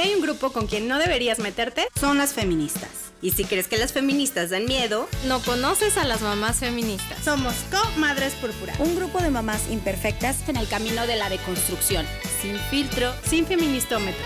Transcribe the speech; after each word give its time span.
Si 0.00 0.08
hay 0.08 0.14
un 0.14 0.22
grupo 0.22 0.50
con 0.50 0.66
quien 0.66 0.88
no 0.88 0.98
deberías 0.98 1.40
meterte, 1.40 1.86
son 1.94 2.16
las 2.16 2.32
feministas. 2.32 3.12
Y 3.20 3.32
si 3.32 3.44
crees 3.44 3.68
que 3.68 3.76
las 3.76 3.92
feministas 3.92 4.48
dan 4.48 4.64
miedo, 4.64 5.06
no 5.28 5.42
conoces 5.42 5.98
a 5.98 6.06
las 6.06 6.22
mamás 6.22 6.60
feministas. 6.60 7.22
Somos 7.22 7.52
Co-Madres 7.70 8.34
Púrpura, 8.36 8.72
un 8.78 8.96
grupo 8.96 9.18
de 9.20 9.28
mamás 9.28 9.70
imperfectas 9.70 10.48
en 10.48 10.56
el 10.56 10.66
camino 10.68 11.06
de 11.06 11.16
la 11.16 11.28
deconstrucción, 11.28 12.06
sin 12.40 12.56
filtro, 12.56 13.12
sin 13.24 13.44
feministómetro, 13.44 14.24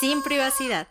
sin 0.00 0.22
privacidad. 0.22 0.86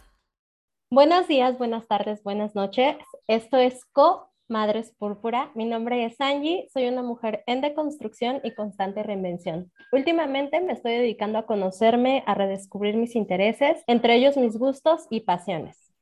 Buenos 0.90 1.28
días, 1.28 1.56
buenas 1.60 1.88
tardes, 1.88 2.24
buenas 2.24 2.56
noches. 2.56 2.98
Esto 3.28 3.58
es 3.58 3.86
Co 3.92 4.34
Madres 4.48 4.94
Púrpura. 4.98 5.52
Mi 5.56 5.66
nombre 5.66 6.06
es 6.06 6.20
Angie, 6.20 6.68
soy 6.72 6.88
una 6.88 7.02
mujer 7.02 7.44
en 7.48 7.62
deconstrucción 7.62 8.42
y 8.44 8.54
constante 8.54 9.02
reinvención. 9.02 9.72
Últimamente 9.92 10.62
me 10.62 10.74
estoy 10.74 10.94
dedicando 10.94 11.40
a 11.40 11.46
conocerme, 11.46 12.24
a 12.28 12.36
redescubrir 12.36 12.96
mis 12.96 13.16
intereses, 13.16 13.84
entre 13.88 14.16
ellos 14.16 14.38
mis 14.38 14.58
gustos 14.58 15.08
y 15.10 15.22
pasiones. 15.22 15.94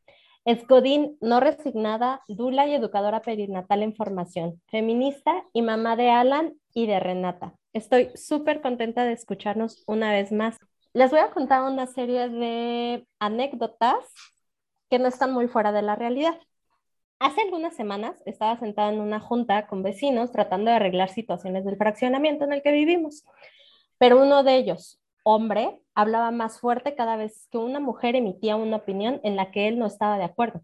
Es 0.45 0.67
Godín, 0.67 1.17
no 1.21 1.39
resignada, 1.39 2.21
dula 2.27 2.67
y 2.67 2.73
educadora 2.73 3.21
perinatal 3.21 3.81
en 3.81 3.95
formación, 3.95 4.61
feminista 4.67 5.45
y 5.53 5.61
mamá 5.61 5.95
de 5.95 6.09
Alan 6.09 6.53
y 6.73 6.85
de 6.85 6.99
Renata. 6.99 7.53
Estoy 7.71 8.09
súper 8.15 8.61
contenta 8.61 9.05
de 9.05 9.13
escucharnos 9.13 9.83
una 9.87 10.11
vez 10.11 10.33
más. 10.33 10.57
Les 10.93 11.11
voy 11.11 11.21
a 11.21 11.31
contar 11.31 11.63
una 11.63 11.87
serie 11.87 12.27
de 12.27 13.07
anécdotas 13.19 13.95
que 14.89 14.99
no 14.99 15.07
están 15.07 15.31
muy 15.31 15.47
fuera 15.47 15.71
de 15.71 15.81
la 15.81 15.95
realidad. 15.95 16.37
Hace 17.19 17.41
algunas 17.41 17.75
semanas 17.75 18.21
estaba 18.25 18.57
sentada 18.59 18.91
en 18.91 18.99
una 18.99 19.19
junta 19.19 19.67
con 19.67 19.81
vecinos 19.81 20.31
tratando 20.31 20.69
de 20.69 20.77
arreglar 20.77 21.09
situaciones 21.09 21.63
del 21.63 21.77
fraccionamiento 21.77 22.43
en 22.43 22.53
el 22.53 22.61
que 22.61 22.71
vivimos, 22.71 23.23
pero 23.97 24.21
uno 24.21 24.43
de 24.43 24.57
ellos, 24.57 24.99
hombre, 25.23 25.79
hablaba 25.95 26.31
más 26.31 26.59
fuerte 26.59 26.95
cada 26.95 27.15
vez 27.15 27.47
que 27.51 27.57
una 27.57 27.79
mujer 27.79 28.15
emitía 28.15 28.55
una 28.55 28.77
opinión 28.77 29.21
en 29.23 29.35
la 29.35 29.51
que 29.51 29.67
él 29.67 29.79
no 29.79 29.85
estaba 29.85 30.17
de 30.17 30.25
acuerdo. 30.25 30.61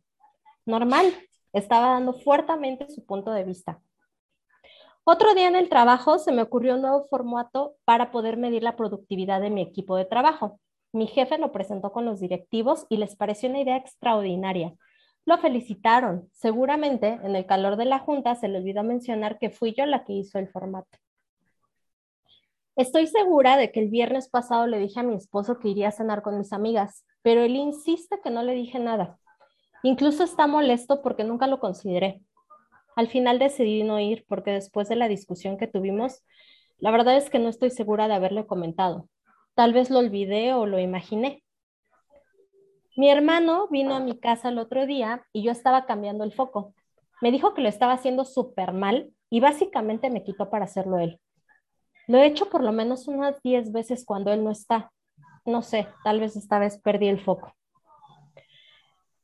Normal, 0.65 1.13
estaba 1.53 1.91
dando 1.91 2.13
fuertemente 2.13 2.89
su 2.89 3.05
punto 3.05 3.31
de 3.31 3.43
vista. 3.43 3.81
Otro 5.03 5.33
día 5.33 5.47
en 5.47 5.55
el 5.55 5.69
trabajo 5.69 6.19
se 6.19 6.31
me 6.31 6.41
ocurrió 6.41 6.75
un 6.75 6.81
nuevo 6.81 7.07
formato 7.09 7.75
para 7.85 8.11
poder 8.11 8.37
medir 8.37 8.63
la 8.63 8.75
productividad 8.75 9.41
de 9.41 9.49
mi 9.49 9.61
equipo 9.61 9.95
de 9.95 10.05
trabajo. 10.05 10.59
Mi 10.91 11.07
jefe 11.07 11.37
lo 11.37 11.51
presentó 11.51 11.91
con 11.91 12.05
los 12.05 12.19
directivos 12.19 12.85
y 12.89 12.97
les 12.97 13.15
pareció 13.15 13.49
una 13.49 13.61
idea 13.61 13.77
extraordinaria 13.77 14.75
lo 15.29 15.37
felicitaron. 15.37 16.27
Seguramente 16.33 17.19
en 17.23 17.35
el 17.35 17.45
calor 17.45 17.77
de 17.77 17.85
la 17.85 17.99
junta 17.99 18.33
se 18.33 18.47
le 18.47 18.57
olvidó 18.57 18.83
mencionar 18.83 19.37
que 19.37 19.51
fui 19.51 19.73
yo 19.73 19.85
la 19.85 20.03
que 20.03 20.13
hizo 20.13 20.39
el 20.39 20.49
formato. 20.49 20.97
Estoy 22.75 23.05
segura 23.05 23.55
de 23.55 23.71
que 23.71 23.79
el 23.79 23.89
viernes 23.89 24.27
pasado 24.27 24.65
le 24.65 24.79
dije 24.79 24.99
a 24.99 25.03
mi 25.03 25.13
esposo 25.13 25.59
que 25.59 25.67
iría 25.67 25.89
a 25.89 25.91
cenar 25.91 26.23
con 26.23 26.39
mis 26.39 26.51
amigas, 26.51 27.05
pero 27.21 27.43
él 27.43 27.55
insiste 27.55 28.19
que 28.23 28.31
no 28.31 28.41
le 28.41 28.53
dije 28.53 28.79
nada. 28.79 29.19
Incluso 29.83 30.23
está 30.23 30.47
molesto 30.47 31.03
porque 31.03 31.23
nunca 31.23 31.45
lo 31.45 31.59
consideré. 31.59 32.21
Al 32.95 33.07
final 33.07 33.37
decidí 33.37 33.83
no 33.83 33.99
ir 33.99 34.25
porque 34.27 34.49
después 34.51 34.89
de 34.89 34.95
la 34.95 35.07
discusión 35.07 35.57
que 35.57 35.67
tuvimos, 35.67 36.23
la 36.79 36.89
verdad 36.89 37.15
es 37.17 37.29
que 37.29 37.37
no 37.37 37.49
estoy 37.49 37.69
segura 37.69 38.07
de 38.07 38.15
haberle 38.15 38.47
comentado. 38.47 39.07
Tal 39.53 39.73
vez 39.73 39.91
lo 39.91 39.99
olvidé 39.99 40.53
o 40.53 40.65
lo 40.65 40.79
imaginé. 40.79 41.43
Mi 42.97 43.09
hermano 43.09 43.67
vino 43.69 43.95
a 43.95 43.99
mi 43.99 44.19
casa 44.19 44.49
el 44.49 44.57
otro 44.57 44.85
día 44.85 45.25
y 45.31 45.43
yo 45.43 45.51
estaba 45.51 45.85
cambiando 45.85 46.23
el 46.23 46.33
foco. 46.33 46.73
Me 47.21 47.31
dijo 47.31 47.53
que 47.53 47.61
lo 47.61 47.69
estaba 47.69 47.93
haciendo 47.93 48.25
súper 48.25 48.73
mal 48.73 49.13
y 49.29 49.39
básicamente 49.39 50.09
me 50.09 50.23
quitó 50.23 50.49
para 50.49 50.65
hacerlo 50.65 50.99
él. 50.99 51.19
Lo 52.07 52.17
he 52.17 52.25
hecho 52.25 52.49
por 52.49 52.63
lo 52.63 52.71
menos 52.71 53.07
unas 53.07 53.41
10 53.43 53.71
veces 53.71 54.05
cuando 54.05 54.31
él 54.33 54.43
no 54.43 54.51
está. 54.51 54.91
No 55.45 55.61
sé, 55.61 55.87
tal 56.03 56.19
vez 56.19 56.35
esta 56.35 56.59
vez 56.59 56.79
perdí 56.81 57.07
el 57.07 57.19
foco. 57.19 57.53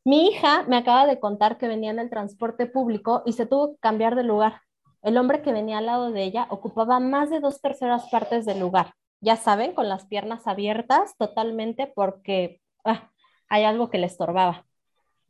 Mi 0.03 0.27
hija 0.27 0.63
me 0.67 0.77
acaba 0.77 1.07
de 1.07 1.19
contar 1.19 1.57
que 1.57 1.67
venía 1.67 1.89
en 1.89 1.99
el 1.99 2.11
transporte 2.11 2.67
público 2.67 3.23
y 3.25 3.33
se 3.33 3.47
tuvo 3.47 3.73
que 3.73 3.79
cambiar 3.79 4.15
de 4.15 4.23
lugar. 4.23 4.61
El 5.01 5.17
hombre 5.17 5.41
que 5.41 5.51
venía 5.51 5.79
al 5.79 5.87
lado 5.87 6.11
de 6.11 6.23
ella 6.23 6.47
ocupaba 6.51 6.99
más 6.99 7.31
de 7.31 7.39
dos 7.39 7.59
terceras 7.59 8.07
partes 8.09 8.45
del 8.45 8.59
lugar. 8.59 8.93
Ya 9.19 9.35
saben, 9.35 9.73
con 9.73 9.89
las 9.89 10.05
piernas 10.05 10.45
abiertas 10.45 11.17
totalmente 11.17 11.87
porque 11.87 12.61
ah, 12.83 13.09
hay 13.49 13.63
algo 13.63 13.89
que 13.89 13.97
le 13.97 14.07
estorbaba. 14.07 14.65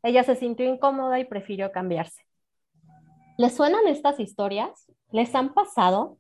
Ella 0.03 0.23
se 0.23 0.35
sintió 0.35 0.65
incómoda 0.65 1.19
y 1.19 1.25
prefirió 1.25 1.71
cambiarse. 1.71 2.21
¿Les 3.37 3.55
suenan 3.55 3.87
estas 3.87 4.19
historias? 4.19 4.91
¿Les 5.11 5.33
han 5.35 5.53
pasado? 5.53 6.17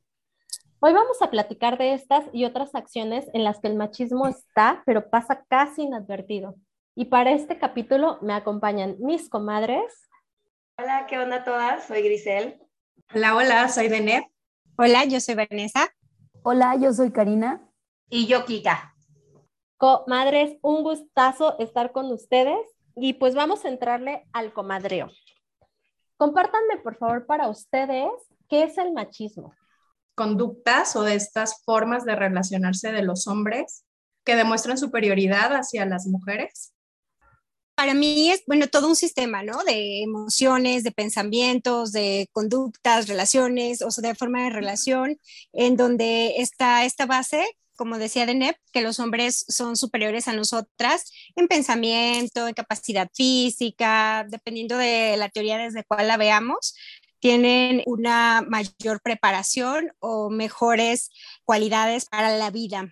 Hoy 0.79 0.93
vamos 0.93 1.21
a 1.21 1.29
platicar 1.29 1.77
de 1.77 1.93
estas 1.93 2.25
y 2.33 2.45
otras 2.45 2.75
acciones 2.75 3.29
en 3.33 3.43
las 3.43 3.59
que 3.59 3.67
el 3.67 3.75
machismo 3.75 4.27
está, 4.27 4.83
pero 4.85 5.09
pasa 5.09 5.45
casi 5.47 5.83
inadvertido. 5.83 6.55
Y 6.95 7.05
para 7.05 7.31
este 7.31 7.57
capítulo 7.57 8.19
me 8.21 8.33
acompañan 8.33 8.95
mis 8.99 9.29
comadres. 9.29 10.09
Hola, 10.77 11.05
¿qué 11.07 11.17
onda 11.17 11.43
todas? 11.43 11.85
Soy 11.85 12.01
Grisel. 12.01 12.59
Hola, 13.13 13.35
hola, 13.35 13.69
soy 13.69 13.87
Deneb. 13.87 14.23
Hola, 14.77 15.05
yo 15.05 15.19
soy 15.19 15.35
Vanessa. 15.35 15.87
Hola, 16.43 16.75
yo 16.75 16.91
soy 16.91 17.11
Karina. 17.11 17.61
Y 18.09 18.27
yo, 18.27 18.45
Kika. 18.45 18.94
Comadres, 19.77 20.57
un 20.61 20.83
gustazo 20.83 21.59
estar 21.59 21.91
con 21.91 22.11
ustedes 22.11 22.59
y 22.95 23.13
pues 23.13 23.35
vamos 23.35 23.65
a 23.65 23.69
entrarle 23.69 24.25
al 24.31 24.53
comadreo. 24.53 25.09
Compártanme, 26.17 26.77
por 26.77 26.97
favor, 26.97 27.25
para 27.25 27.49
ustedes, 27.49 28.09
¿qué 28.49 28.63
es 28.63 28.77
el 28.77 28.93
machismo? 28.93 29.53
Conductas 30.15 30.95
o 30.95 31.03
de 31.03 31.15
estas 31.15 31.61
formas 31.65 32.05
de 32.05 32.15
relacionarse 32.15 32.93
de 32.93 33.03
los 33.03 33.27
hombres 33.27 33.83
que 34.23 34.37
demuestran 34.37 34.77
superioridad 34.77 35.53
hacia 35.53 35.85
las 35.85 36.07
mujeres. 36.07 36.73
Para 37.75 37.93
mí 37.93 38.31
es, 38.31 38.43
bueno, 38.47 38.67
todo 38.67 38.87
un 38.87 38.95
sistema, 38.95 39.43
¿no? 39.43 39.61
De 39.65 40.01
emociones, 40.01 40.85
de 40.85 40.93
pensamientos, 40.93 41.91
de 41.91 42.29
conductas, 42.31 43.09
relaciones, 43.09 43.81
o 43.81 43.91
sea, 43.91 44.07
de 44.07 44.15
forma 44.15 44.43
de 44.43 44.51
relación, 44.51 45.19
en 45.51 45.75
donde 45.75 46.35
está 46.37 46.85
esta 46.85 47.05
base 47.05 47.45
como 47.75 47.97
decía 47.97 48.25
Deneb, 48.25 48.55
que 48.71 48.81
los 48.81 48.99
hombres 48.99 49.45
son 49.47 49.75
superiores 49.75 50.27
a 50.27 50.33
nosotras 50.33 51.11
en 51.35 51.47
pensamiento, 51.47 52.47
en 52.47 52.53
capacidad 52.53 53.09
física, 53.13 54.25
dependiendo 54.29 54.77
de 54.77 55.15
la 55.17 55.29
teoría 55.29 55.57
desde 55.57 55.83
cuál 55.83 56.07
la 56.07 56.17
veamos, 56.17 56.75
tienen 57.19 57.81
una 57.87 58.43
mayor 58.47 59.01
preparación 59.01 59.91
o 59.99 60.29
mejores 60.29 61.09
cualidades 61.43 62.05
para 62.05 62.37
la 62.37 62.51
vida. 62.51 62.91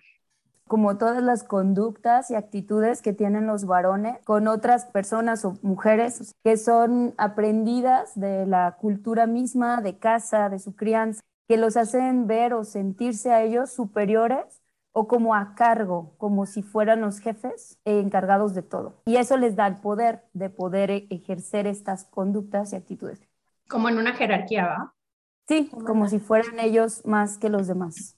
Como 0.66 0.96
todas 0.96 1.22
las 1.22 1.44
conductas 1.44 2.30
y 2.30 2.34
actitudes 2.34 3.00
que 3.02 3.12
tienen 3.12 3.46
los 3.46 3.64
varones 3.64 4.16
con 4.24 4.48
otras 4.48 4.86
personas 4.86 5.44
o 5.44 5.56
mujeres 5.62 6.34
que 6.42 6.56
son 6.56 7.14
aprendidas 7.16 8.18
de 8.18 8.46
la 8.46 8.76
cultura 8.80 9.26
misma, 9.26 9.82
de 9.82 9.98
casa, 9.98 10.48
de 10.48 10.58
su 10.58 10.74
crianza, 10.74 11.20
que 11.46 11.56
los 11.56 11.76
hacen 11.76 12.26
ver 12.26 12.54
o 12.54 12.64
sentirse 12.64 13.30
a 13.30 13.42
ellos 13.42 13.72
superiores 13.72 14.63
o 14.96 15.08
como 15.08 15.34
a 15.34 15.56
cargo, 15.56 16.14
como 16.18 16.46
si 16.46 16.62
fueran 16.62 17.00
los 17.00 17.18
jefes 17.18 17.80
encargados 17.84 18.54
de 18.54 18.62
todo. 18.62 19.02
Y 19.06 19.16
eso 19.16 19.36
les 19.36 19.56
da 19.56 19.66
el 19.66 19.76
poder 19.76 20.22
de 20.32 20.50
poder 20.50 20.90
e-, 20.92 21.06
ejercer 21.10 21.66
estas 21.66 22.04
conductas 22.04 22.72
y 22.72 22.76
actitudes. 22.76 23.20
Como 23.68 23.88
en 23.88 23.98
una 23.98 24.12
jerarquía, 24.14 24.66
¿va? 24.66 24.94
Sí, 25.48 25.68
como 25.84 26.08
si 26.08 26.20
fueran 26.20 26.60
ellos 26.60 27.04
más 27.04 27.38
que 27.38 27.48
los 27.48 27.66
demás. 27.66 28.16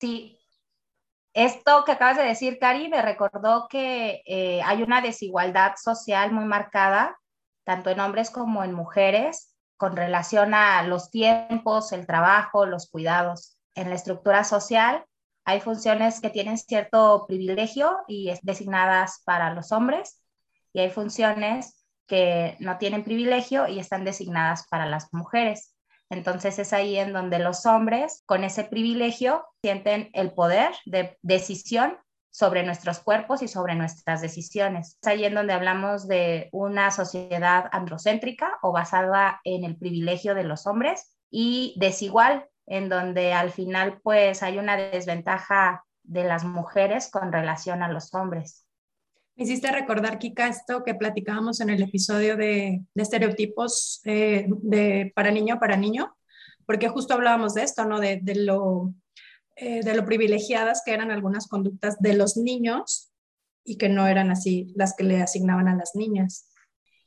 Sí. 0.00 0.38
Esto 1.34 1.84
que 1.84 1.92
acabas 1.92 2.16
de 2.16 2.22
decir, 2.22 2.58
Cari, 2.60 2.88
me 2.88 3.02
recordó 3.02 3.66
que 3.68 4.22
eh, 4.24 4.62
hay 4.62 4.82
una 4.82 5.00
desigualdad 5.00 5.74
social 5.76 6.30
muy 6.30 6.44
marcada, 6.44 7.18
tanto 7.64 7.90
en 7.90 7.98
hombres 7.98 8.30
como 8.30 8.62
en 8.62 8.74
mujeres, 8.74 9.56
con 9.76 9.96
relación 9.96 10.54
a 10.54 10.82
los 10.84 11.10
tiempos, 11.10 11.90
el 11.92 12.06
trabajo, 12.06 12.64
los 12.64 12.88
cuidados. 12.88 13.58
En 13.74 13.88
la 13.88 13.96
estructura 13.96 14.44
social, 14.44 15.04
hay 15.44 15.60
funciones 15.60 16.20
que 16.20 16.30
tienen 16.30 16.58
cierto 16.58 17.24
privilegio 17.26 17.98
y 18.06 18.30
es 18.30 18.40
designadas 18.42 19.22
para 19.24 19.52
los 19.54 19.72
hombres 19.72 20.20
y 20.72 20.80
hay 20.80 20.90
funciones 20.90 21.84
que 22.06 22.56
no 22.60 22.78
tienen 22.78 23.04
privilegio 23.04 23.68
y 23.68 23.78
están 23.78 24.04
designadas 24.04 24.66
para 24.68 24.86
las 24.86 25.12
mujeres. 25.12 25.74
Entonces 26.10 26.58
es 26.58 26.72
ahí 26.72 26.98
en 26.98 27.12
donde 27.12 27.38
los 27.38 27.64
hombres 27.64 28.22
con 28.26 28.44
ese 28.44 28.64
privilegio 28.64 29.46
sienten 29.62 30.10
el 30.12 30.32
poder 30.32 30.72
de 30.84 31.16
decisión 31.22 31.96
sobre 32.30 32.64
nuestros 32.64 32.98
cuerpos 33.00 33.42
y 33.42 33.48
sobre 33.48 33.74
nuestras 33.74 34.20
decisiones. 34.20 34.98
Es 35.00 35.08
ahí 35.08 35.24
en 35.24 35.34
donde 35.34 35.52
hablamos 35.52 36.08
de 36.08 36.48
una 36.52 36.90
sociedad 36.90 37.68
androcéntrica 37.72 38.58
o 38.62 38.72
basada 38.72 39.40
en 39.44 39.64
el 39.64 39.76
privilegio 39.76 40.34
de 40.34 40.44
los 40.44 40.66
hombres 40.66 41.16
y 41.30 41.74
desigual 41.78 42.46
en 42.66 42.88
donde 42.88 43.32
al 43.32 43.50
final 43.50 44.00
pues 44.02 44.42
hay 44.42 44.58
una 44.58 44.76
desventaja 44.76 45.84
de 46.02 46.24
las 46.24 46.44
mujeres 46.44 47.10
con 47.10 47.32
relación 47.32 47.82
a 47.82 47.92
los 47.92 48.12
hombres. 48.14 48.66
Me 49.36 49.44
hiciste 49.44 49.72
recordar, 49.72 50.18
Kika, 50.18 50.48
esto 50.48 50.84
que 50.84 50.94
platicábamos 50.94 51.60
en 51.60 51.70
el 51.70 51.82
episodio 51.82 52.36
de, 52.36 52.82
estereotipos 52.94 54.02
eh, 54.04 54.46
de 54.48 55.10
para 55.14 55.30
niño, 55.30 55.58
para 55.58 55.76
niño, 55.76 56.14
porque 56.66 56.88
justo 56.88 57.14
hablábamos 57.14 57.54
de 57.54 57.62
esto, 57.62 57.86
¿no? 57.86 57.98
De, 57.98 58.20
lo, 58.36 58.92
eh, 59.56 59.82
de 59.82 59.94
lo 59.94 60.04
privilegiadas 60.04 60.82
que 60.84 60.92
eran 60.92 61.10
algunas 61.10 61.48
conductas 61.48 61.98
de 61.98 62.14
los 62.14 62.36
niños 62.36 63.10
y 63.64 63.78
que 63.78 63.88
no 63.88 64.06
eran 64.06 64.30
así 64.30 64.72
las 64.76 64.94
que 64.94 65.04
le 65.04 65.22
asignaban 65.22 65.68
a 65.68 65.76
las 65.76 65.92
niñas. 65.94 66.48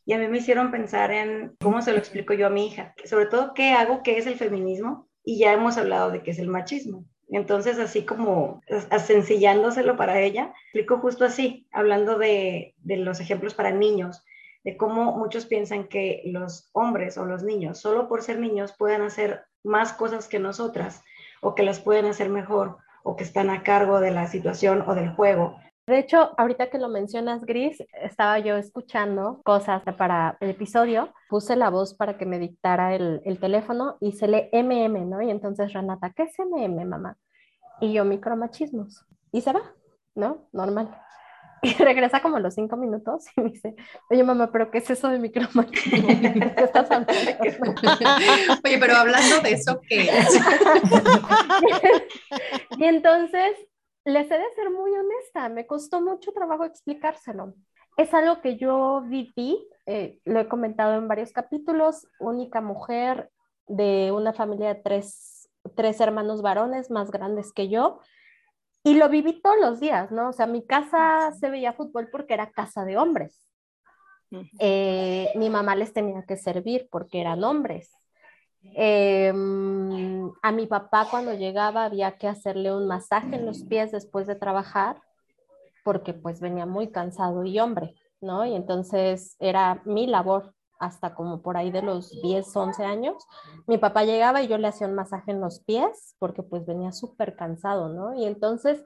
Y 0.05 0.13
a 0.13 0.17
mí 0.17 0.27
me 0.27 0.37
hicieron 0.37 0.71
pensar 0.71 1.11
en 1.11 1.55
cómo 1.59 1.81
se 1.81 1.91
lo 1.91 1.97
explico 1.97 2.33
yo 2.33 2.47
a 2.47 2.51
mi 2.51 2.67
hija, 2.67 2.93
sobre 3.05 3.25
todo 3.27 3.53
qué 3.53 3.71
hago, 3.71 4.03
qué 4.03 4.17
es 4.17 4.27
el 4.27 4.35
feminismo, 4.35 5.09
y 5.25 5.39
ya 5.39 5.51
hemos 5.51 5.77
hablado 5.77 6.11
de 6.11 6.21
qué 6.21 6.31
es 6.31 6.39
el 6.39 6.47
machismo. 6.47 7.03
Entonces, 7.29 7.79
así 7.79 8.05
como 8.05 8.61
sencillándoselo 9.05 9.97
para 9.97 10.21
ella, 10.21 10.53
explico 10.65 10.99
justo 10.99 11.25
así, 11.25 11.67
hablando 11.71 12.17
de, 12.19 12.75
de 12.77 12.97
los 12.97 13.19
ejemplos 13.19 13.55
para 13.55 13.71
niños, 13.71 14.23
de 14.63 14.77
cómo 14.77 15.17
muchos 15.17 15.45
piensan 15.45 15.87
que 15.87 16.21
los 16.25 16.69
hombres 16.73 17.17
o 17.17 17.25
los 17.25 17.43
niños, 17.43 17.79
solo 17.79 18.07
por 18.07 18.21
ser 18.21 18.39
niños, 18.39 18.73
pueden 18.77 19.01
hacer 19.01 19.43
más 19.63 19.93
cosas 19.93 20.27
que 20.27 20.39
nosotras, 20.39 21.01
o 21.41 21.55
que 21.55 21.63
las 21.63 21.79
pueden 21.79 22.05
hacer 22.05 22.29
mejor, 22.29 22.77
o 23.03 23.15
que 23.15 23.23
están 23.23 23.49
a 23.49 23.63
cargo 23.63 23.99
de 23.99 24.11
la 24.11 24.27
situación 24.27 24.83
o 24.87 24.95
del 24.95 25.09
juego. 25.09 25.57
De 25.87 25.99
hecho, 25.99 26.33
ahorita 26.37 26.71
que 26.71 26.79
lo 26.79 26.89
mencionas, 26.89 27.45
Gris, 27.45 27.83
estaba 28.01 28.39
yo 28.39 28.55
escuchando 28.55 29.41
cosas 29.43 29.83
para 29.97 30.35
el 30.39 30.49
episodio, 30.49 31.13
puse 31.29 31.55
la 31.55 31.69
voz 31.69 31.93
para 31.93 32.17
que 32.17 32.25
me 32.25 32.39
dictara 32.39 32.95
el, 32.95 33.21
el 33.23 33.39
teléfono 33.39 33.97
y 33.99 34.13
se 34.13 34.27
lee 34.27 34.49
MM, 34.51 35.07
¿no? 35.07 35.21
Y 35.21 35.29
entonces 35.29 35.73
Renata, 35.73 36.11
¿qué 36.15 36.23
es 36.23 36.39
MM, 36.39 36.85
mamá? 36.85 37.17
Y 37.81 37.93
yo, 37.93 38.03
micromachismos. 38.03 39.05
Y 39.31 39.41
se 39.41 39.53
va, 39.53 39.61
¿no? 40.15 40.47
Normal. 40.51 40.89
Y 41.61 41.73
regresa 41.73 42.21
como 42.21 42.37
a 42.37 42.39
los 42.39 42.53
cinco 42.53 42.77
minutos 42.77 43.25
y 43.35 43.41
me 43.41 43.49
dice, 43.49 43.75
oye 44.11 44.23
mamá, 44.23 44.51
pero 44.51 44.69
¿qué 44.69 44.77
es 44.79 44.89
eso 44.89 45.09
de 45.09 45.17
micromachismo? 45.17 46.07
¿Qué 46.55 46.63
estás 46.63 46.91
hablando? 46.91 47.11
oye, 48.63 48.77
pero 48.77 48.95
hablando 48.95 49.39
de 49.41 49.51
eso, 49.51 49.81
¿qué 49.87 50.09
es? 50.09 50.41
y 52.77 52.83
entonces 52.83 53.57
les 54.05 54.29
he 54.29 54.37
de 54.37 54.53
ser 54.55 54.69
muy 54.69 54.91
honesta, 54.91 55.49
me 55.49 55.65
costó 55.65 55.99
mucho 55.99 56.31
trabajo 56.31 56.63
explicárselo. 56.63 57.55
Es 57.97 58.13
algo 58.13 58.41
que 58.41 58.57
yo 58.57 59.03
viví, 59.07 59.67
eh, 59.85 60.19
lo 60.25 60.39
he 60.39 60.47
comentado 60.47 60.95
en 60.95 61.07
varios 61.07 61.31
capítulos, 61.31 62.07
única 62.19 62.61
mujer 62.61 63.31
de 63.67 64.11
una 64.11 64.33
familia 64.33 64.73
de 64.73 64.81
tres, 64.81 65.49
tres 65.75 65.99
hermanos 65.99 66.41
varones 66.41 66.91
más 66.91 67.09
grandes 67.09 67.51
que 67.51 67.67
yo, 67.67 67.99
y 68.83 68.93
lo 68.93 69.09
viví 69.09 69.41
todos 69.41 69.57
los 69.59 69.79
días, 69.79 70.11
¿no? 70.11 70.29
O 70.29 70.33
sea, 70.33 70.45
mi 70.45 70.63
casa 70.63 71.31
se 71.39 71.49
veía 71.49 71.73
fútbol 71.73 72.09
porque 72.11 72.35
era 72.35 72.51
casa 72.51 72.85
de 72.85 72.97
hombres. 72.97 73.41
Eh, 74.59 75.31
mi 75.35 75.49
mamá 75.49 75.75
les 75.75 75.93
tenía 75.93 76.23
que 76.27 76.37
servir 76.37 76.87
porque 76.91 77.21
eran 77.21 77.43
hombres. 77.43 77.91
Em, 78.73 80.31
a 80.41 80.51
mi 80.51 80.67
papá 80.67 81.07
cuando 81.09 81.33
llegaba 81.33 81.85
había 81.85 82.17
que 82.17 82.27
hacerle 82.27 82.73
un 82.73 82.87
masaje 82.87 83.35
en 83.35 83.45
los 83.45 83.63
pies 83.63 83.91
después 83.91 84.27
de 84.27 84.35
trabajar 84.35 85.01
porque 85.83 86.13
pues 86.13 86.39
venía 86.39 86.65
muy 86.65 86.91
cansado 86.91 87.45
y 87.45 87.59
hombre, 87.59 87.95
¿no? 88.19 88.45
Y 88.45 88.55
entonces 88.55 89.35
era 89.39 89.81
mi 89.85 90.07
labor 90.07 90.53
hasta 90.79 91.13
como 91.13 91.41
por 91.41 91.57
ahí 91.57 91.71
de 91.71 91.81
los 91.81 92.09
10, 92.21 92.55
11 92.55 92.83
años. 92.83 93.25
Mi 93.67 93.77
papá 93.77 94.03
llegaba 94.03 94.41
y 94.41 94.47
yo 94.47 94.57
le 94.57 94.67
hacía 94.67 94.87
un 94.87 94.95
masaje 94.95 95.31
en 95.31 95.41
los 95.41 95.63
pies 95.63 96.15
porque 96.19 96.43
pues 96.43 96.65
venía 96.65 96.91
súper 96.91 97.35
cansado, 97.35 97.89
¿no? 97.89 98.13
Y 98.15 98.25
entonces 98.25 98.83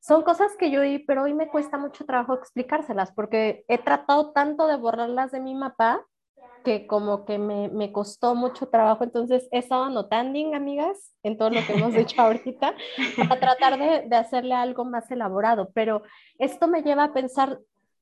son 0.00 0.22
cosas 0.22 0.52
que 0.58 0.70
yo 0.70 0.80
pero 1.06 1.24
hoy 1.24 1.34
me 1.34 1.48
cuesta 1.48 1.76
mucho 1.76 2.06
trabajo 2.06 2.34
explicárselas 2.34 3.12
porque 3.12 3.64
he 3.68 3.78
tratado 3.78 4.32
tanto 4.32 4.66
de 4.66 4.76
borrarlas 4.76 5.32
de 5.32 5.40
mi 5.40 5.58
papá 5.58 6.06
que 6.68 6.86
como 6.86 7.24
que 7.24 7.38
me, 7.38 7.70
me, 7.70 7.92
costó 7.92 8.34
mucho 8.34 8.68
trabajo, 8.68 9.02
entonces 9.02 9.48
he 9.52 9.58
estado 9.58 9.84
anotando, 9.84 10.54
amigas, 10.54 11.14
en 11.22 11.38
todo 11.38 11.48
lo 11.48 11.66
que 11.66 11.72
hemos 11.72 11.94
hecho 11.94 12.20
ahorita, 12.20 12.74
para 13.16 13.40
tratar 13.40 13.78
de, 13.78 14.06
de, 14.06 14.16
hacerle 14.16 14.52
algo 14.52 14.84
más 14.84 15.10
elaborado, 15.10 15.70
pero 15.72 16.02
esto 16.38 16.68
me 16.68 16.82
lleva 16.82 17.04
a 17.04 17.14
pensar, 17.14 17.58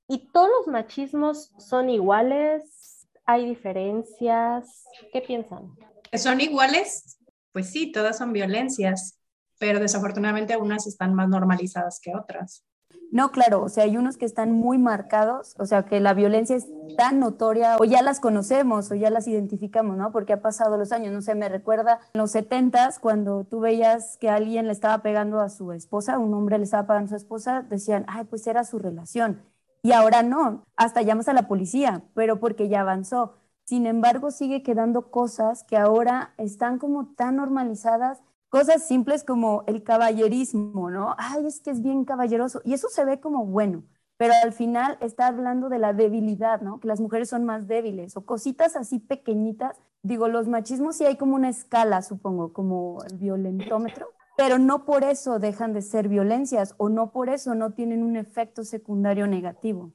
¿y 0.09 0.33
todos 0.33 0.49
los 0.49 0.67
machismos 0.67 1.53
son 1.59 1.91
iguales? 1.91 3.07
¿Hay 3.25 3.47
diferencias? 3.47 4.85
¿Qué 5.13 5.21
piensan? 5.21 5.73
¿Son 6.13 6.41
iguales? 6.41 7.21
Pues 7.53 7.71
sí, 7.71 7.93
todas 7.93 8.19
son 8.19 8.33
violencias, 8.33 9.21
pero 9.61 9.79
desafortunadamente 9.79 10.57
unas 10.57 10.89
están 10.89 11.15
más 11.15 11.29
normalizadas 11.29 12.01
que 12.03 12.17
otras. 12.17 12.66
No, 13.13 13.31
claro, 13.31 13.63
o 13.63 13.69
sea, 13.69 13.85
hay 13.85 13.97
unos 13.97 14.17
que 14.17 14.25
están 14.25 14.53
muy 14.53 14.79
marcados, 14.79 15.55
o 15.59 15.67
sea, 15.67 15.85
que 15.85 16.01
la 16.01 16.13
violencia 16.13 16.57
es 16.57 16.67
tan 16.97 17.21
notoria, 17.21 17.77
o 17.79 17.85
ya 17.85 18.03
las 18.03 18.21
conocemos, 18.21 18.91
o 18.91 18.95
ya 18.95 19.11
las 19.11 19.29
identificamos, 19.29 19.97
¿no? 19.97 20.13
Porque 20.13 20.33
ha 20.33 20.43
pasado 20.43 20.77
los 20.77 20.93
años, 20.93 21.13
no 21.13 21.23
sé, 21.23 21.35
me 21.35 21.49
recuerda 21.49 22.01
en 22.15 22.19
los 22.21 22.33
setentas, 22.33 22.99
cuando 22.99 23.45
tú 23.45 23.61
veías 23.61 24.17
que 24.19 24.29
alguien 24.29 24.67
le 24.67 24.73
estaba 24.73 25.03
pegando 25.03 25.41
a 25.41 25.49
su 25.49 25.73
esposa, 25.73 26.19
un 26.19 26.35
hombre 26.35 26.59
le 26.59 26.65
estaba 26.65 26.87
pegando 26.87 27.07
a 27.07 27.11
su 27.11 27.17
esposa, 27.17 27.63
decían, 27.63 28.05
ay, 28.09 28.25
pues 28.25 28.47
era 28.47 28.65
su 28.65 28.79
relación. 28.79 29.43
Y 29.83 29.93
ahora 29.93 30.23
no, 30.23 30.65
hasta 30.77 31.03
llamas 31.03 31.29
a 31.29 31.33
la 31.33 31.47
policía, 31.47 32.03
pero 32.15 32.41
porque 32.41 32.69
ya 32.69 32.81
avanzó. 32.81 33.35
Sin 33.65 33.87
embargo, 33.87 34.31
sigue 34.31 34.63
quedando 34.63 35.11
cosas 35.11 35.65
que 35.65 35.77
ahora 35.77 36.35
están 36.39 36.79
como 36.79 37.15
tan 37.15 37.37
normalizadas 37.37 38.21
Cosas 38.49 38.87
simples 38.87 39.25
como 39.25 39.65
el 39.67 39.83
caballerismo, 39.83 40.91
¿no? 40.91 41.15
Ay, 41.19 41.47
es 41.47 41.61
que 41.61 41.71
es 41.71 41.83
bien 41.83 42.05
caballeroso. 42.05 42.61
Y 42.65 42.75
eso 42.75 42.89
se 42.89 43.05
ve 43.05 43.21
como 43.21 43.45
bueno, 43.45 43.83
pero 44.17 44.33
al 44.43 44.53
final 44.53 44.97
está 45.01 45.27
hablando 45.27 45.69
de 45.69 45.79
la 45.79 45.93
debilidad, 45.93 46.61
¿no? 46.61 46.81
Que 46.81 46.89
las 46.89 47.01
mujeres 47.01 47.29
son 47.29 47.45
más 47.45 47.67
débiles 47.67 48.17
o 48.17 48.25
cositas 48.25 48.77
así 48.77 48.99
pequeñitas. 48.99 49.79
Digo, 50.03 50.29
los 50.29 50.49
machismos 50.49 50.97
sí 50.97 51.05
hay 51.05 51.17
como 51.17 51.35
una 51.35 51.49
escala, 51.49 52.03
supongo, 52.03 52.53
como 52.53 53.03
el 53.11 53.19
violentómetro, 53.19 54.09
pero 54.37 54.59
no 54.59 54.85
por 54.85 55.03
eso 55.03 55.39
dejan 55.39 55.73
de 55.73 55.83
ser 55.83 56.09
violencias 56.09 56.75
o 56.79 56.89
no 56.89 57.11
por 57.11 57.29
eso 57.29 57.55
no 57.55 57.73
tienen 57.73 58.03
un 58.03 58.17
efecto 58.17 58.65
secundario 58.65 59.27
negativo. 59.27 59.93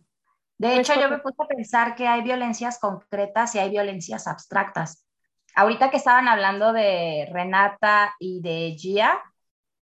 De 0.57 0.77
hecho, 0.77 0.94
yo 0.94 1.09
me 1.09 1.18
puse 1.18 1.38
a 1.39 1.48
pensar 1.48 1.95
que 1.95 2.07
hay 2.07 2.21
violencias 2.21 2.77
concretas 2.77 3.56
y 3.56 3.59
hay 3.59 3.71
violencias 3.71 4.27
abstractas 4.27 5.07
ahorita 5.56 5.89
que 5.89 5.98
estaban 5.98 6.27
hablando 6.27 6.74
de 6.74 7.27
Renata 7.31 8.15
y 8.19 8.42
de 8.42 8.75
Gia, 8.77 9.19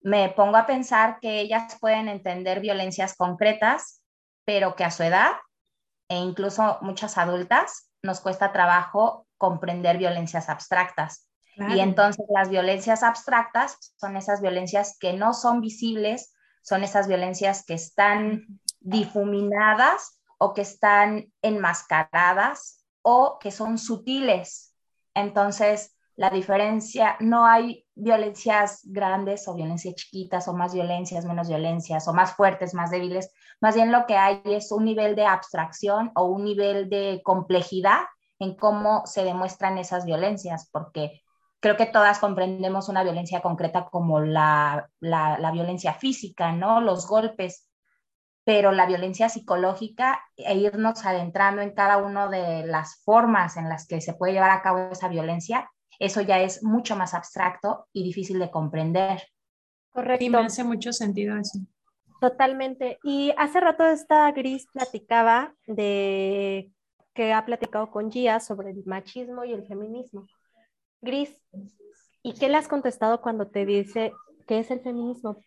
me 0.03 0.29
pongo 0.29 0.57
a 0.57 0.67
pensar 0.67 1.19
que 1.21 1.41
ellas 1.41 1.77
pueden 1.81 2.09
entender 2.09 2.61
violencias 2.61 3.17
concretas, 3.17 4.03
pero 4.45 4.77
que 4.77 4.85
a 4.85 4.91
su 4.91 5.03
edad, 5.03 5.33
e 6.09 6.17
incluso 6.17 6.79
muchas 6.81 7.19
adultas, 7.19 7.91
nos 8.03 8.21
cuesta 8.21 8.53
trabajo 8.53 9.27
comprender 9.37 9.99
violencias 9.99 10.49
abstractas. 10.49 11.29
Y 11.75 11.81
entonces 11.81 12.27
las 12.29 12.51
violencias 12.51 13.03
abstractas 13.03 13.95
son 13.97 14.17
esas 14.17 14.43
violencias 14.43 14.97
que 15.01 15.15
no 15.15 15.33
son 15.33 15.63
visibles, 15.63 16.35
son 16.63 16.85
esas 16.85 17.09
violencias 17.09 17.65
que 17.65 17.75
están 17.75 18.47
difuminadas 18.81 20.21
o 20.39 20.53
que 20.53 20.61
están 20.61 21.33
enmascaradas 21.41 22.85
o 23.01 23.39
que 23.41 23.51
son 23.51 23.79
sutiles, 23.79 24.76
entonces, 25.17 25.97
la 26.15 26.31
diferencia, 26.31 27.17
no 27.21 27.45
hay 27.45 27.87
violencias 27.95 28.81
grandes 28.85 29.49
o 29.49 29.55
violencias 29.55 29.95
chiquitas 29.95 30.49
o 30.49 30.55
más 30.55 30.73
violencias, 30.73 31.25
menos 31.25 31.49
violencias 31.49 32.07
o 32.09 32.15
más 32.15 32.35
fuertes, 32.35 32.75
más 32.75 32.91
débiles. 32.91 33.33
Más 33.61 33.75
bien 33.75 33.93
lo 33.93 34.07
que 34.07 34.17
hay 34.17 34.41
es 34.45 34.73
un 34.73 34.85
nivel 34.85 35.17
de 35.17 35.27
abstracción 35.27 36.13
o 36.15 36.25
un 36.25 36.45
nivel 36.45 36.89
de 36.89 37.21
complejidad 37.25 38.01
en 38.39 38.55
cómo 38.55 39.05
se 39.07 39.25
demuestran 39.25 39.79
esas 39.79 40.05
violencias, 40.05 40.69
porque 40.71 41.23
creo 41.61 41.77
que 41.77 41.87
todas 41.87 42.19
comprendemos 42.19 42.89
una 42.89 43.03
violencia 43.03 43.41
concreta 43.41 43.87
como 43.91 44.21
la, 44.21 44.89
la, 45.01 45.39
la 45.39 45.51
violencia 45.51 45.95
física, 45.95 46.53
¿no? 46.53 46.81
Los 46.81 47.07
golpes, 47.07 47.66
pero 48.47 48.71
la 48.71 48.87
violencia 48.87 49.29
psicológica 49.29 50.23
e 50.37 50.55
irnos 50.55 51.05
adentrando 51.05 51.63
en 51.63 51.73
cada 51.73 51.97
una 51.97 52.29
de 52.29 52.65
las 52.65 53.03
formas 53.03 53.57
en 53.57 53.69
las 53.69 53.89
que 53.89 54.01
se 54.01 54.15
puede 54.15 54.35
llevar 54.35 54.51
a 54.51 54.63
cabo 54.63 54.89
esa 54.93 55.09
violencia, 55.09 55.69
eso 55.99 56.21
ya 56.21 56.41
es 56.41 56.63
mucho 56.63 56.95
más 56.95 57.13
abstracto 57.13 57.89
y 57.93 58.05
difícil 58.05 58.39
de 58.39 58.53
comprender. 58.53 59.21
Correcto. 59.91 60.25
Y 60.25 60.31
me 60.31 60.39
hace 60.39 60.63
mucho 60.63 60.93
sentido 60.93 61.37
eso. 61.37 61.59
Totalmente. 62.21 63.01
Y 63.03 63.35
hace 63.37 63.59
rato 63.59 63.85
esta 63.85 64.31
Gris 64.31 64.69
platicaba 64.73 65.53
de 65.67 66.71
que 67.15 67.33
ha 67.33 67.45
platicado 67.45 67.91
con 67.91 68.13
Gia 68.13 68.39
sobre 68.39 68.71
el 68.71 68.85
machismo 68.87 69.45
y 69.45 69.55
el 69.55 69.67
feminismo. 69.67 70.25
Gris, 71.01 71.37
¿y 72.23 72.35
qué 72.35 72.49
le 72.49 72.59
has 72.59 72.69
contestado 72.69 73.21
cuando 73.21 73.49
te 73.49 73.67
dice 73.67 74.13
qué 74.47 74.61
es 74.61 74.71
el 74.71 74.83
feminismo? 74.83 75.43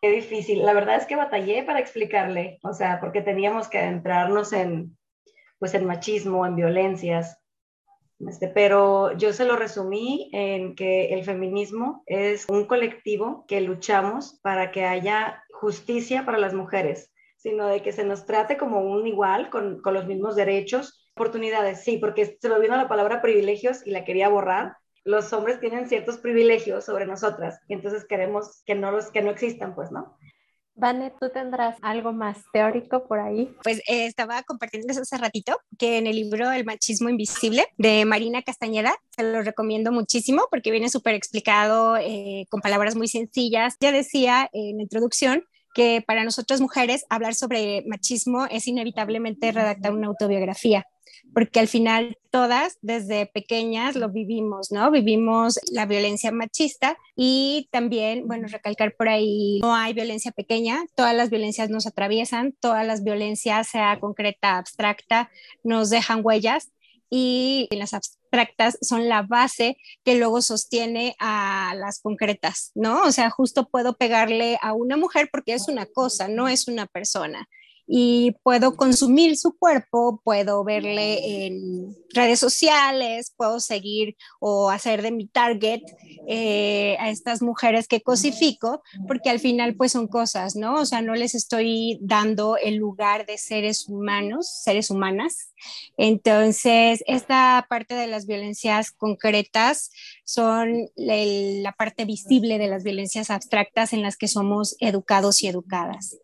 Qué 0.00 0.10
difícil. 0.12 0.64
La 0.64 0.74
verdad 0.74 0.96
es 0.96 1.06
que 1.06 1.16
batallé 1.16 1.64
para 1.64 1.80
explicarle, 1.80 2.60
o 2.62 2.72
sea, 2.72 3.00
porque 3.00 3.20
teníamos 3.20 3.68
que 3.68 3.78
adentrarnos 3.78 4.52
en, 4.52 4.96
pues, 5.58 5.74
en 5.74 5.86
machismo, 5.86 6.46
en 6.46 6.54
violencias. 6.54 7.38
Este, 8.20 8.48
pero 8.48 9.16
yo 9.16 9.32
se 9.32 9.44
lo 9.44 9.56
resumí 9.56 10.28
en 10.32 10.74
que 10.74 11.14
el 11.14 11.24
feminismo 11.24 12.02
es 12.06 12.46
un 12.48 12.64
colectivo 12.66 13.44
que 13.46 13.60
luchamos 13.60 14.40
para 14.42 14.72
que 14.72 14.84
haya 14.84 15.44
justicia 15.52 16.24
para 16.24 16.38
las 16.38 16.54
mujeres, 16.54 17.12
sino 17.36 17.66
de 17.66 17.82
que 17.82 17.92
se 17.92 18.04
nos 18.04 18.26
trate 18.26 18.56
como 18.56 18.80
un 18.80 19.06
igual, 19.06 19.50
con, 19.50 19.80
los 19.84 20.06
mismos 20.06 20.34
derechos, 20.36 21.10
oportunidades. 21.14 21.82
Sí, 21.84 21.98
porque 21.98 22.38
se 22.40 22.48
me 22.48 22.60
vino 22.60 22.76
la 22.76 22.88
palabra 22.88 23.22
privilegios 23.22 23.86
y 23.86 23.90
la 23.90 24.04
quería 24.04 24.28
borrar, 24.28 24.76
los 25.08 25.32
hombres 25.32 25.58
tienen 25.58 25.88
ciertos 25.88 26.18
privilegios 26.18 26.84
sobre 26.84 27.06
nosotras 27.06 27.60
y 27.66 27.72
entonces 27.72 28.04
queremos 28.04 28.62
que 28.66 28.74
no 28.74 28.90
los 28.90 29.10
que 29.10 29.22
no 29.22 29.30
existan, 29.30 29.74
pues, 29.74 29.90
¿no? 29.90 30.18
Vane, 30.74 31.12
¿tú 31.18 31.30
tendrás 31.30 31.76
algo 31.80 32.12
más 32.12 32.36
teórico 32.52 33.08
por 33.08 33.18
ahí? 33.18 33.50
Pues 33.64 33.78
eh, 33.88 34.04
estaba 34.04 34.42
compartiéndoles 34.42 34.98
hace 34.98 35.16
ratito 35.16 35.58
que 35.78 35.96
en 35.96 36.06
el 36.06 36.14
libro 36.14 36.52
El 36.52 36.66
machismo 36.66 37.08
invisible 37.08 37.64
de 37.78 38.04
Marina 38.04 38.42
Castañeda, 38.42 38.94
se 39.16 39.22
lo 39.22 39.40
recomiendo 39.40 39.92
muchísimo 39.92 40.42
porque 40.50 40.70
viene 40.70 40.90
súper 40.90 41.14
explicado 41.14 41.96
eh, 41.96 42.44
con 42.50 42.60
palabras 42.60 42.94
muy 42.94 43.08
sencillas. 43.08 43.76
Ya 43.80 43.92
decía 43.92 44.50
en 44.52 44.76
la 44.76 44.82
introducción 44.82 45.42
que 45.74 46.04
para 46.06 46.22
nosotras 46.22 46.60
mujeres 46.60 47.06
hablar 47.08 47.34
sobre 47.34 47.82
machismo 47.86 48.44
es 48.44 48.68
inevitablemente 48.68 49.52
redactar 49.52 49.94
una 49.94 50.08
autobiografía 50.08 50.86
porque 51.32 51.60
al 51.60 51.68
final 51.68 52.18
todas 52.30 52.78
desde 52.82 53.26
pequeñas 53.26 53.96
lo 53.96 54.08
vivimos, 54.10 54.70
¿no? 54.70 54.90
Vivimos 54.90 55.58
la 55.72 55.86
violencia 55.86 56.32
machista 56.32 56.96
y 57.16 57.68
también, 57.70 58.26
bueno, 58.26 58.48
recalcar 58.48 58.94
por 58.96 59.08
ahí, 59.08 59.60
no 59.62 59.74
hay 59.74 59.94
violencia 59.94 60.32
pequeña, 60.32 60.84
todas 60.94 61.14
las 61.14 61.30
violencias 61.30 61.70
nos 61.70 61.86
atraviesan, 61.86 62.54
todas 62.60 62.86
las 62.86 63.04
violencias, 63.04 63.68
sea 63.68 63.98
concreta, 64.00 64.58
abstracta, 64.58 65.30
nos 65.62 65.90
dejan 65.90 66.20
huellas 66.22 66.70
y 67.10 67.68
las 67.70 67.94
abstractas 67.94 68.78
son 68.82 69.08
la 69.08 69.22
base 69.22 69.78
que 70.04 70.16
luego 70.16 70.42
sostiene 70.42 71.16
a 71.18 71.74
las 71.76 72.00
concretas, 72.00 72.72
¿no? 72.74 73.02
O 73.04 73.12
sea, 73.12 73.30
justo 73.30 73.68
puedo 73.68 73.96
pegarle 73.96 74.58
a 74.60 74.74
una 74.74 74.96
mujer 74.96 75.28
porque 75.32 75.54
es 75.54 75.68
una 75.68 75.86
cosa, 75.86 76.28
no 76.28 76.48
es 76.48 76.68
una 76.68 76.86
persona 76.86 77.48
y 77.90 78.36
puedo 78.42 78.76
consumir 78.76 79.38
su 79.38 79.56
cuerpo, 79.56 80.20
puedo 80.22 80.62
verle 80.62 81.46
en 81.46 81.96
redes 82.10 82.38
sociales, 82.38 83.32
puedo 83.34 83.60
seguir 83.60 84.14
o 84.40 84.68
hacer 84.68 85.00
de 85.00 85.10
mi 85.10 85.26
target 85.26 85.80
eh, 86.26 86.96
a 87.00 87.08
estas 87.08 87.40
mujeres 87.40 87.88
que 87.88 88.02
cosifico, 88.02 88.82
porque 89.06 89.30
al 89.30 89.40
final 89.40 89.74
pues 89.74 89.92
son 89.92 90.06
cosas, 90.06 90.54
¿no? 90.54 90.74
O 90.74 90.84
sea, 90.84 91.00
no 91.00 91.14
les 91.14 91.34
estoy 91.34 91.98
dando 92.02 92.58
el 92.58 92.76
lugar 92.76 93.24
de 93.24 93.38
seres 93.38 93.88
humanos, 93.88 94.50
seres 94.62 94.90
humanas. 94.90 95.54
Entonces, 95.96 97.02
esta 97.06 97.66
parte 97.70 97.94
de 97.94 98.06
las 98.06 98.26
violencias 98.26 98.90
concretas 98.90 99.90
son 100.24 100.90
la 100.94 101.72
parte 101.72 102.04
visible 102.04 102.58
de 102.58 102.68
las 102.68 102.84
violencias 102.84 103.30
abstractas 103.30 103.94
en 103.94 104.02
las 104.02 104.18
que 104.18 104.28
somos 104.28 104.76
educados 104.78 105.42
y 105.42 105.48
educadas. 105.48 106.18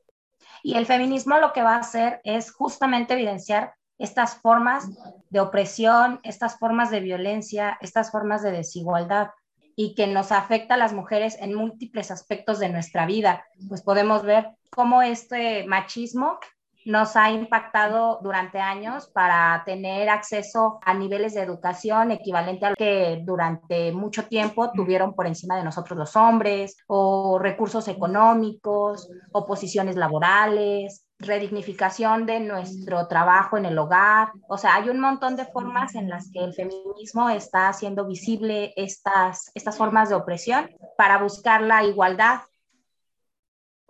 Y 0.64 0.78
el 0.78 0.86
feminismo 0.86 1.36
lo 1.38 1.52
que 1.52 1.62
va 1.62 1.74
a 1.74 1.80
hacer 1.80 2.22
es 2.24 2.50
justamente 2.50 3.12
evidenciar 3.12 3.74
estas 3.98 4.36
formas 4.36 4.88
de 5.28 5.40
opresión, 5.40 6.20
estas 6.22 6.58
formas 6.58 6.90
de 6.90 7.00
violencia, 7.00 7.76
estas 7.82 8.10
formas 8.10 8.42
de 8.42 8.50
desigualdad 8.50 9.28
y 9.76 9.94
que 9.94 10.06
nos 10.06 10.32
afecta 10.32 10.74
a 10.74 10.78
las 10.78 10.94
mujeres 10.94 11.36
en 11.38 11.52
múltiples 11.52 12.10
aspectos 12.10 12.60
de 12.60 12.70
nuestra 12.70 13.04
vida. 13.04 13.44
Pues 13.68 13.82
podemos 13.82 14.22
ver 14.22 14.52
cómo 14.70 15.02
este 15.02 15.66
machismo 15.66 16.38
nos 16.84 17.16
ha 17.16 17.30
impactado 17.30 18.20
durante 18.22 18.60
años 18.60 19.08
para 19.08 19.62
tener 19.64 20.08
acceso 20.08 20.78
a 20.82 20.94
niveles 20.94 21.34
de 21.34 21.42
educación 21.42 22.10
equivalente 22.10 22.66
al 22.66 22.76
que 22.76 23.22
durante 23.24 23.92
mucho 23.92 24.26
tiempo 24.26 24.70
tuvieron 24.72 25.14
por 25.14 25.26
encima 25.26 25.56
de 25.56 25.64
nosotros 25.64 25.98
los 25.98 26.16
hombres, 26.16 26.76
o 26.86 27.38
recursos 27.38 27.88
económicos, 27.88 29.08
o 29.32 29.46
posiciones 29.46 29.96
laborales, 29.96 31.06
redignificación 31.18 32.26
de 32.26 32.40
nuestro 32.40 33.06
trabajo 33.08 33.56
en 33.56 33.66
el 33.66 33.78
hogar. 33.78 34.32
O 34.48 34.58
sea, 34.58 34.74
hay 34.74 34.88
un 34.88 35.00
montón 35.00 35.36
de 35.36 35.46
formas 35.46 35.94
en 35.94 36.08
las 36.08 36.30
que 36.30 36.44
el 36.44 36.54
feminismo 36.54 37.30
está 37.30 37.68
haciendo 37.68 38.06
visible 38.06 38.72
estas, 38.76 39.50
estas 39.54 39.76
formas 39.76 40.08
de 40.08 40.16
opresión 40.16 40.70
para 40.96 41.18
buscar 41.18 41.62
la 41.62 41.84
igualdad 41.84 42.40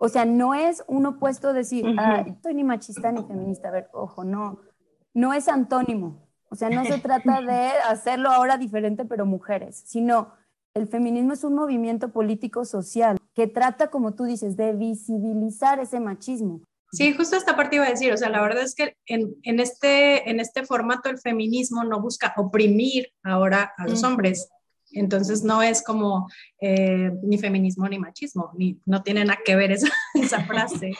o 0.05 0.09
sea, 0.09 0.23
no 0.23 0.53
es 0.53 0.83
un 0.87 1.07
opuesto 1.07 1.51
decir, 1.51 1.83
ah, 1.97 2.23
estoy 2.27 2.53
ni 2.53 2.63
machista 2.63 3.11
ni 3.11 3.23
feminista. 3.23 3.69
A 3.69 3.71
ver, 3.71 3.89
ojo, 3.91 4.23
no, 4.23 4.59
no 5.15 5.33
es 5.33 5.47
antónimo. 5.47 6.29
O 6.49 6.55
sea, 6.55 6.69
no 6.69 6.85
se 6.85 6.99
trata 6.99 7.41
de 7.41 7.71
hacerlo 7.89 8.29
ahora 8.29 8.57
diferente, 8.57 9.05
pero 9.05 9.25
mujeres, 9.25 9.81
sino 9.87 10.31
el 10.75 10.87
feminismo 10.87 11.33
es 11.33 11.43
un 11.43 11.55
movimiento 11.55 12.09
político 12.09 12.65
social 12.65 13.17
que 13.33 13.47
trata, 13.47 13.87
como 13.87 14.13
tú 14.13 14.25
dices, 14.25 14.55
de 14.55 14.73
visibilizar 14.73 15.79
ese 15.79 15.99
machismo. 15.99 16.61
Sí, 16.91 17.11
justo 17.13 17.35
esta 17.35 17.55
parte 17.55 17.77
iba 17.77 17.87
a 17.87 17.89
decir, 17.89 18.13
o 18.13 18.17
sea, 18.17 18.29
la 18.29 18.43
verdad 18.43 18.61
es 18.61 18.75
que 18.75 18.95
en, 19.07 19.35
en 19.41 19.59
este, 19.59 20.29
en 20.29 20.39
este 20.39 20.67
formato 20.67 21.09
el 21.09 21.17
feminismo 21.17 21.83
no 21.83 21.99
busca 21.99 22.31
oprimir 22.37 23.11
ahora 23.23 23.73
a 23.75 23.87
los 23.87 24.03
hombres, 24.03 24.49
entonces 24.99 25.43
no 25.43 25.61
es 25.61 25.83
como 25.83 26.27
eh, 26.59 27.11
ni 27.23 27.37
feminismo 27.37 27.87
ni 27.87 27.99
machismo, 27.99 28.51
ni, 28.57 28.79
no 28.85 29.03
tiene 29.03 29.25
nada 29.25 29.39
que 29.43 29.55
ver 29.55 29.71
esa, 29.71 29.87
esa 30.13 30.43
frase. 30.45 30.91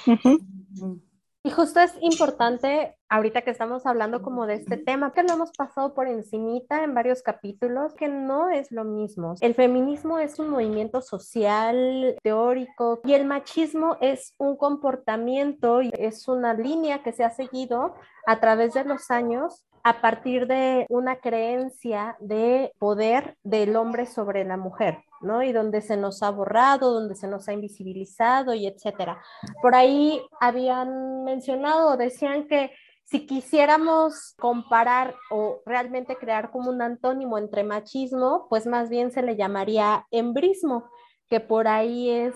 Y 1.45 1.51
justo 1.51 1.79
es 1.79 1.93
importante, 2.01 2.97
ahorita 3.07 3.43
que 3.43 3.51
estamos 3.51 3.85
hablando 3.85 4.23
como 4.23 4.47
de 4.47 4.55
este 4.55 4.77
tema, 4.77 5.13
que 5.13 5.21
lo 5.21 5.33
hemos 5.33 5.51
pasado 5.51 5.93
por 5.93 6.07
encimita 6.07 6.83
en 6.83 6.95
varios 6.95 7.21
capítulos, 7.21 7.93
que 7.93 8.07
no 8.07 8.49
es 8.49 8.71
lo 8.71 8.83
mismo. 8.83 9.35
El 9.41 9.53
feminismo 9.53 10.17
es 10.17 10.39
un 10.39 10.49
movimiento 10.49 11.03
social, 11.03 12.15
teórico, 12.23 12.99
y 13.03 13.13
el 13.13 13.25
machismo 13.25 13.95
es 14.01 14.33
un 14.39 14.57
comportamiento, 14.57 15.81
es 15.81 16.27
una 16.27 16.55
línea 16.55 17.03
que 17.03 17.13
se 17.13 17.23
ha 17.23 17.29
seguido 17.29 17.93
a 18.25 18.39
través 18.39 18.73
de 18.73 18.83
los 18.83 19.11
años 19.11 19.63
a 19.85 20.01
partir 20.01 20.47
de 20.47 20.87
una 20.89 21.17
creencia 21.17 22.17
de 22.19 22.71
poder 22.79 23.37
del 23.43 23.75
hombre 23.75 24.07
sobre 24.07 24.43
la 24.43 24.57
mujer, 24.57 24.97
¿no? 25.21 25.43
Y 25.43 25.51
donde 25.51 25.81
se 25.81 25.95
nos 25.95 26.23
ha 26.23 26.31
borrado, 26.31 26.91
donde 26.91 27.13
se 27.13 27.27
nos 27.27 27.47
ha 27.47 27.53
invisibilizado 27.53 28.55
y 28.55 28.65
etcétera. 28.65 29.21
Por 29.61 29.75
ahí 29.75 30.19
habían 30.41 31.23
mencionado, 31.23 31.97
decían 31.97 32.47
que 32.47 32.71
si 33.03 33.27
quisiéramos 33.27 34.33
comparar 34.39 35.13
o 35.29 35.61
realmente 35.67 36.15
crear 36.15 36.49
como 36.49 36.71
un 36.71 36.81
antónimo 36.81 37.37
entre 37.37 37.63
machismo, 37.63 38.47
pues 38.49 38.65
más 38.65 38.89
bien 38.89 39.11
se 39.11 39.21
le 39.21 39.35
llamaría 39.35 40.07
embrismo, 40.09 40.89
que 41.29 41.39
por 41.39 41.67
ahí 41.67 42.09
es 42.09 42.33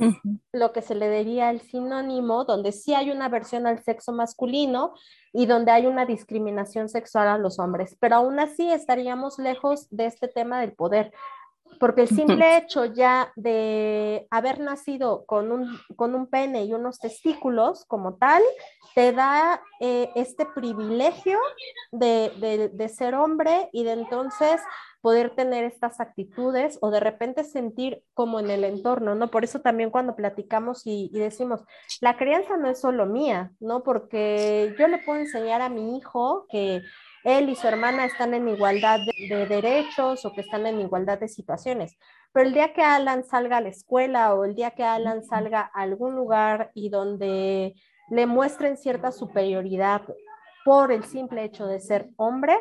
lo 0.51 0.73
que 0.73 0.81
se 0.81 0.95
le 0.95 1.09
diría 1.09 1.51
el 1.51 1.61
sinónimo, 1.61 2.45
donde 2.45 2.71
sí 2.71 2.93
hay 2.93 3.11
una 3.11 3.29
versión 3.29 3.67
al 3.67 3.83
sexo 3.83 4.11
masculino 4.11 4.93
y 5.31 5.45
donde 5.45 5.71
hay 5.71 5.85
una 5.85 6.05
discriminación 6.05 6.89
sexual 6.89 7.27
a 7.27 7.37
los 7.37 7.59
hombres, 7.59 7.95
pero 7.99 8.15
aún 8.15 8.39
así 8.39 8.71
estaríamos 8.71 9.37
lejos 9.37 9.87
de 9.91 10.07
este 10.07 10.27
tema 10.27 10.59
del 10.61 10.73
poder, 10.73 11.13
porque 11.79 12.01
el 12.01 12.07
simple 12.07 12.57
hecho 12.57 12.85
ya 12.85 13.31
de 13.35 14.27
haber 14.31 14.59
nacido 14.59 15.25
con 15.25 15.51
un, 15.51 15.79
con 15.95 16.15
un 16.15 16.27
pene 16.27 16.65
y 16.65 16.73
unos 16.73 16.99
testículos 16.99 17.85
como 17.85 18.15
tal, 18.15 18.41
te 18.95 19.11
da 19.11 19.61
eh, 19.79 20.09
este 20.15 20.45
privilegio 20.45 21.37
de, 21.91 22.69
de 22.73 22.89
ser 22.89 23.15
hombre 23.15 23.69
y 23.71 23.83
de 23.83 23.93
entonces 23.93 24.61
poder 25.01 25.29
tener 25.35 25.63
estas 25.63 25.99
actitudes 25.99 26.77
o 26.81 26.91
de 26.91 26.99
repente 26.99 27.43
sentir 27.43 28.03
como 28.13 28.39
en 28.39 28.49
el 28.49 28.63
entorno, 28.63 29.15
¿no? 29.15 29.31
Por 29.31 29.43
eso 29.43 29.61
también 29.61 29.91
cuando 29.91 30.15
platicamos 30.15 30.81
y, 30.85 31.09
decimos, 31.13 31.63
la 32.01 32.17
crianza 32.17 32.57
no 32.57 32.69
es 32.69 32.79
solo 32.79 33.05
mía, 33.05 33.51
¿no? 33.59 33.83
Porque 33.83 34.75
yo 34.77 34.87
le 34.87 34.97
puedo 34.99 35.19
enseñar 35.19 35.61
a 35.61 35.69
mi 35.69 35.97
hijo 35.97 36.47
que 36.49 36.81
él 37.23 37.49
y 37.49 37.55
su 37.55 37.67
hermana 37.67 38.05
están 38.05 38.33
en 38.33 38.47
igualdad 38.47 38.99
de, 38.99 39.45
derechos 39.45 40.25
o 40.25 40.33
que 40.33 40.41
están 40.41 40.65
en 40.65 40.79
igualdad 40.79 41.19
de 41.19 41.27
situaciones. 41.27 41.97
Pero 42.31 42.47
el 42.47 42.53
día 42.53 42.73
que 42.73 42.83
Alan 42.83 43.23
salga 43.23 43.57
a 43.57 43.61
la 43.61 43.69
escuela 43.69 44.33
o 44.33 44.45
el 44.45 44.55
día 44.55 44.71
que 44.71 44.83
Alan 44.83 45.23
salga 45.23 45.71
a 45.73 45.81
algún 45.81 46.15
lugar 46.15 46.71
y 46.73 46.89
donde 46.89 47.75
le 48.09 48.25
muestren 48.25 48.77
cierta 48.77 49.11
superioridad 49.11 50.03
por 50.65 50.91
el 50.91 51.03
simple 51.03 51.43
hecho 51.43 51.65
de 51.65 51.79
ser 51.79 52.09
hombre, 52.17 52.57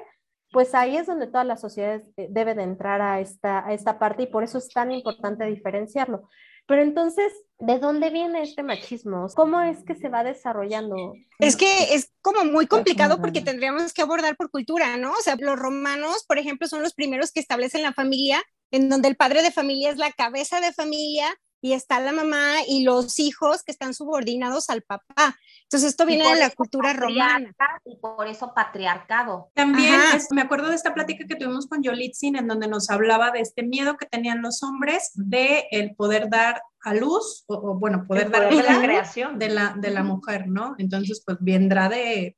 pues 0.50 0.75
ahí 0.75 0.97
es 0.97 1.07
donde 1.07 1.26
todas 1.26 1.47
las 1.47 1.61
sociedades 1.61 2.02
eh, 2.17 2.28
deben 2.31 2.61
entrar 2.61 3.00
a 3.00 3.21
esta, 3.21 3.67
a 3.67 3.73
esta 3.73 3.99
parte 3.99 4.25
y 4.25 4.26
por 4.26 4.45
eso 4.45 4.59
es 4.59 4.69
tan 4.69 4.90
importante 4.93 5.45
diferenciarlo. 5.45 6.28
Pero 6.69 6.83
entonces, 6.83 7.33
¿de 7.59 7.78
dónde 7.78 8.11
viene 8.11 8.43
este 8.43 8.62
machismo? 8.62 9.26
¿Cómo 9.35 9.61
es 9.62 9.83
que 9.85 9.95
se 9.95 10.11
va 10.11 10.23
desarrollando? 10.23 11.14
Es 11.38 11.57
que 11.57 11.95
es 11.95 12.12
como 12.21 12.45
muy 12.45 12.67
complicado 12.67 13.23
porque 13.23 13.40
tendríamos 13.40 13.95
que 13.95 14.02
abordar 14.02 14.37
por 14.37 14.50
cultura, 14.50 14.99
¿no? 14.99 15.12
O 15.12 15.23
sea, 15.23 15.37
los 15.40 15.59
romanos, 15.59 16.26
por 16.28 16.37
ejemplo, 16.37 16.69
son 16.69 16.83
los 16.83 16.93
primeros 16.93 17.33
que 17.33 17.40
establecen 17.40 17.83
la 17.83 17.95
familia, 17.95 18.43
en 18.71 18.90
donde 18.90 19.09
el 19.09 19.17
padre 19.17 19.43
de 19.43 19.50
familia 19.50 19.90
es 19.90 19.97
la 19.97 20.12
cabeza 20.12 20.61
de 20.61 20.75
familia 20.75 21.35
y 21.62 21.73
está 21.73 22.00
la 22.00 22.12
mamá 22.12 22.57
y 22.67 22.85
los 22.85 23.19
hijos 23.19 23.62
que 23.62 23.73
están 23.73 23.95
subordinados 23.95 24.69
al 24.69 24.83
papá. 24.83 25.38
Entonces 25.69 25.91
esto 25.91 26.07
viene 26.07 26.27
de 26.27 26.41
la 26.41 26.49
cultura 26.49 26.95
romana. 26.95 27.55
Y 27.85 27.97
por 27.97 28.27
eso 28.27 28.55
patriarcado. 28.55 29.51
También 29.53 30.01
me 30.31 30.41
acuerdo 30.41 30.71
de 30.71 30.75
esta 30.75 30.95
plática 30.95 31.27
que 31.29 31.37
tuvimos 31.37 31.67
con 31.67 31.83
Yolitzin 31.83 32.37
en 32.37 32.49
donde 32.49 32.69
nos 32.69 32.89
hablaba 32.89 33.33
de 33.33 33.41
este 33.41 33.63
miedo 33.63 33.99
que 33.99 34.07
tenían 34.07 34.41
los 34.41 34.63
hombres 34.63 35.11
de 35.13 35.67
el 35.71 35.95
poder 35.95 36.31
dar 36.31 36.63
a 36.81 36.95
luz 36.95 37.45
o, 37.49 37.75
bueno, 37.75 38.07
poder 38.09 38.31
dar 38.31 38.49
vida 38.49 38.63
la 38.63 38.83
creación 38.83 39.39
de 39.39 39.51
la, 39.51 39.75
de 39.77 39.91
la 39.91 40.03
mujer, 40.03 40.49
¿no? 40.49 40.75
Entonces 40.79 41.23
pues 41.25 41.37
vendrá 41.39 41.91
de... 41.91 42.35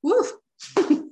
Uf, 0.00 0.32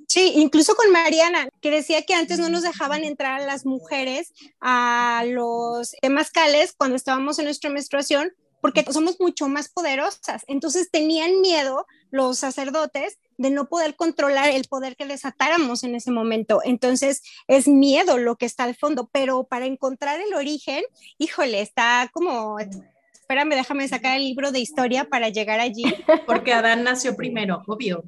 Sí, 0.07 0.33
incluso 0.35 0.75
con 0.75 0.91
Mariana, 0.91 1.47
que 1.61 1.71
decía 1.71 2.01
que 2.01 2.13
antes 2.13 2.37
no 2.37 2.49
nos 2.49 2.63
dejaban 2.63 3.05
entrar 3.05 3.41
a 3.41 3.45
las 3.45 3.65
mujeres 3.65 4.33
a 4.59 5.23
los 5.25 5.91
temazcales 6.01 6.73
cuando 6.77 6.97
estábamos 6.97 7.39
en 7.39 7.45
nuestra 7.45 7.69
menstruación 7.69 8.33
porque 8.61 8.85
somos 8.91 9.19
mucho 9.19 9.47
más 9.47 9.69
poderosas. 9.69 10.43
Entonces 10.47 10.89
tenían 10.91 11.41
miedo 11.41 11.85
los 12.11 12.39
sacerdotes 12.39 13.17
de 13.37 13.49
no 13.49 13.67
poder 13.67 13.95
controlar 13.95 14.49
el 14.49 14.67
poder 14.67 14.95
que 14.95 15.05
desatáramos 15.05 15.83
en 15.83 15.95
ese 15.95 16.11
momento. 16.11 16.61
Entonces 16.63 17.21
es 17.47 17.67
miedo 17.67 18.17
lo 18.17 18.35
que 18.35 18.45
está 18.45 18.63
al 18.63 18.75
fondo, 18.75 19.09
pero 19.11 19.45
para 19.45 19.65
encontrar 19.65 20.19
el 20.21 20.33
origen, 20.33 20.83
híjole, 21.17 21.61
está 21.61 22.09
como 22.13 22.57
espérame, 22.59 23.55
déjame 23.55 23.87
sacar 23.87 24.17
el 24.17 24.25
libro 24.25 24.51
de 24.51 24.59
historia 24.59 25.05
para 25.05 25.29
llegar 25.29 25.61
allí. 25.61 25.83
Porque 26.27 26.53
Adán 26.53 26.83
nació 26.83 27.15
primero, 27.15 27.61
obvio. 27.65 28.03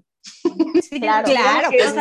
claro, 0.89 1.27
claro, 1.27 1.69
pues, 1.69 1.93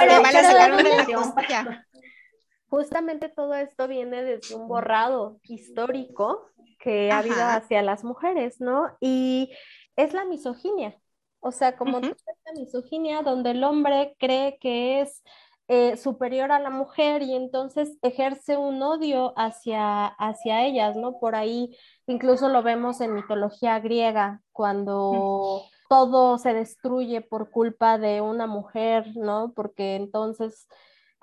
Justamente 2.68 3.28
todo 3.28 3.54
esto 3.54 3.86
viene 3.86 4.22
desde 4.22 4.54
un 4.54 4.66
borrado 4.66 5.38
histórico 5.44 6.50
que 6.82 7.12
ha 7.12 7.18
habido 7.18 7.42
hacia 7.44 7.80
las 7.80 8.02
mujeres, 8.04 8.60
¿no? 8.60 8.96
Y 9.00 9.52
es 9.96 10.12
la 10.12 10.24
misoginia. 10.24 10.98
O 11.40 11.52
sea, 11.52 11.76
como 11.76 11.98
uh 11.98 12.00
la 12.02 12.52
misoginia 12.60 13.22
donde 13.22 13.52
el 13.52 13.64
hombre 13.64 14.16
cree 14.18 14.58
que 14.58 15.00
es 15.00 15.22
eh, 15.68 15.96
superior 15.96 16.50
a 16.50 16.58
la 16.58 16.70
mujer 16.70 17.22
y 17.22 17.34
entonces 17.34 17.96
ejerce 18.02 18.56
un 18.56 18.82
odio 18.82 19.32
hacia, 19.36 20.06
hacia 20.06 20.66
ellas, 20.66 20.96
¿no? 20.96 21.18
Por 21.20 21.36
ahí 21.36 21.76
incluso 22.06 22.48
lo 22.48 22.62
vemos 22.62 23.00
en 23.00 23.14
mitología 23.14 23.78
griega, 23.78 24.42
cuando 24.50 25.62
todo 25.88 26.38
se 26.38 26.52
destruye 26.52 27.20
por 27.20 27.50
culpa 27.50 27.96
de 27.96 28.20
una 28.20 28.46
mujer, 28.46 29.16
¿no? 29.16 29.52
Porque 29.54 29.94
entonces 29.94 30.66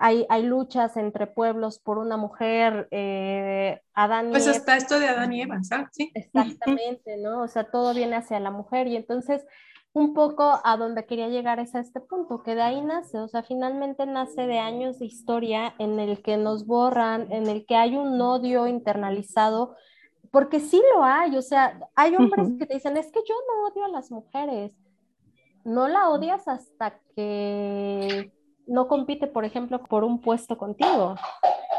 hay, 0.02 0.24
hay 0.30 0.44
luchas 0.44 0.96
entre 0.96 1.26
pueblos 1.26 1.78
por 1.78 1.98
una 1.98 2.16
mujer, 2.16 2.88
eh, 2.90 3.82
Adán 3.92 4.30
Pues 4.30 4.46
está 4.46 4.78
esto 4.78 4.98
de 4.98 5.06
Adán 5.06 5.30
y 5.34 5.42
Eva, 5.42 5.60
¿sí? 5.92 6.10
Exactamente, 6.14 7.18
¿no? 7.18 7.42
O 7.42 7.48
sea, 7.48 7.64
todo 7.64 7.92
viene 7.92 8.16
hacia 8.16 8.40
la 8.40 8.50
mujer. 8.50 8.86
Y 8.86 8.96
entonces 8.96 9.44
un 9.92 10.14
poco 10.14 10.58
a 10.64 10.78
donde 10.78 11.04
quería 11.04 11.28
llegar 11.28 11.60
es 11.60 11.74
a 11.74 11.80
este 11.80 12.00
punto, 12.00 12.42
que 12.42 12.54
de 12.54 12.62
ahí 12.62 12.80
nace, 12.80 13.18
o 13.18 13.28
sea, 13.28 13.42
finalmente 13.42 14.06
nace 14.06 14.46
de 14.46 14.58
años 14.58 15.00
de 15.00 15.04
historia 15.04 15.74
en 15.78 16.00
el 16.00 16.22
que 16.22 16.38
nos 16.38 16.64
borran, 16.64 17.30
en 17.30 17.48
el 17.48 17.66
que 17.66 17.76
hay 17.76 17.96
un 17.96 18.18
odio 18.22 18.66
internalizado, 18.68 19.76
porque 20.30 20.60
sí 20.60 20.80
lo 20.94 21.04
hay, 21.04 21.36
o 21.36 21.42
sea, 21.42 21.78
hay 21.94 22.16
hombres 22.16 22.48
que 22.58 22.64
te 22.64 22.74
dicen, 22.74 22.96
es 22.96 23.12
que 23.12 23.20
yo 23.28 23.34
no 23.48 23.68
odio 23.68 23.84
a 23.84 23.88
las 23.88 24.10
mujeres, 24.10 24.72
no 25.64 25.88
la 25.88 26.08
odias 26.08 26.48
hasta 26.48 27.00
que 27.14 28.32
no 28.70 28.88
compite, 28.88 29.26
por 29.26 29.44
ejemplo, 29.44 29.82
por 29.82 30.04
un 30.04 30.20
puesto 30.20 30.56
contigo. 30.56 31.16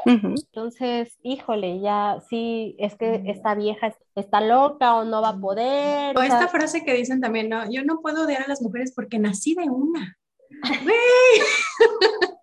Entonces, 0.06 1.18
híjole, 1.24 1.80
ya 1.80 2.20
sí, 2.30 2.76
es 2.80 2.96
que 2.96 3.24
esta 3.28 3.56
vieja 3.56 3.96
está 4.16 4.42
loca 4.42 4.96
o 4.96 5.04
no 5.04 5.22
va 5.22 5.30
a 5.30 5.40
poder. 5.40 6.18
O, 6.18 6.22
esta 6.22 6.48
frase 6.48 6.84
que 6.84 6.94
dicen 6.94 7.22
también, 7.22 7.50
no, 7.50 7.70
yo 7.70 7.84
no 7.84 8.02
puedo 8.02 8.26
odiar 8.26 8.44
a 8.44 8.48
las 8.48 8.62
mujeres 8.62 8.94
porque 8.96 9.20
nací 9.20 9.54
de 9.54 9.70
una. 9.70 10.18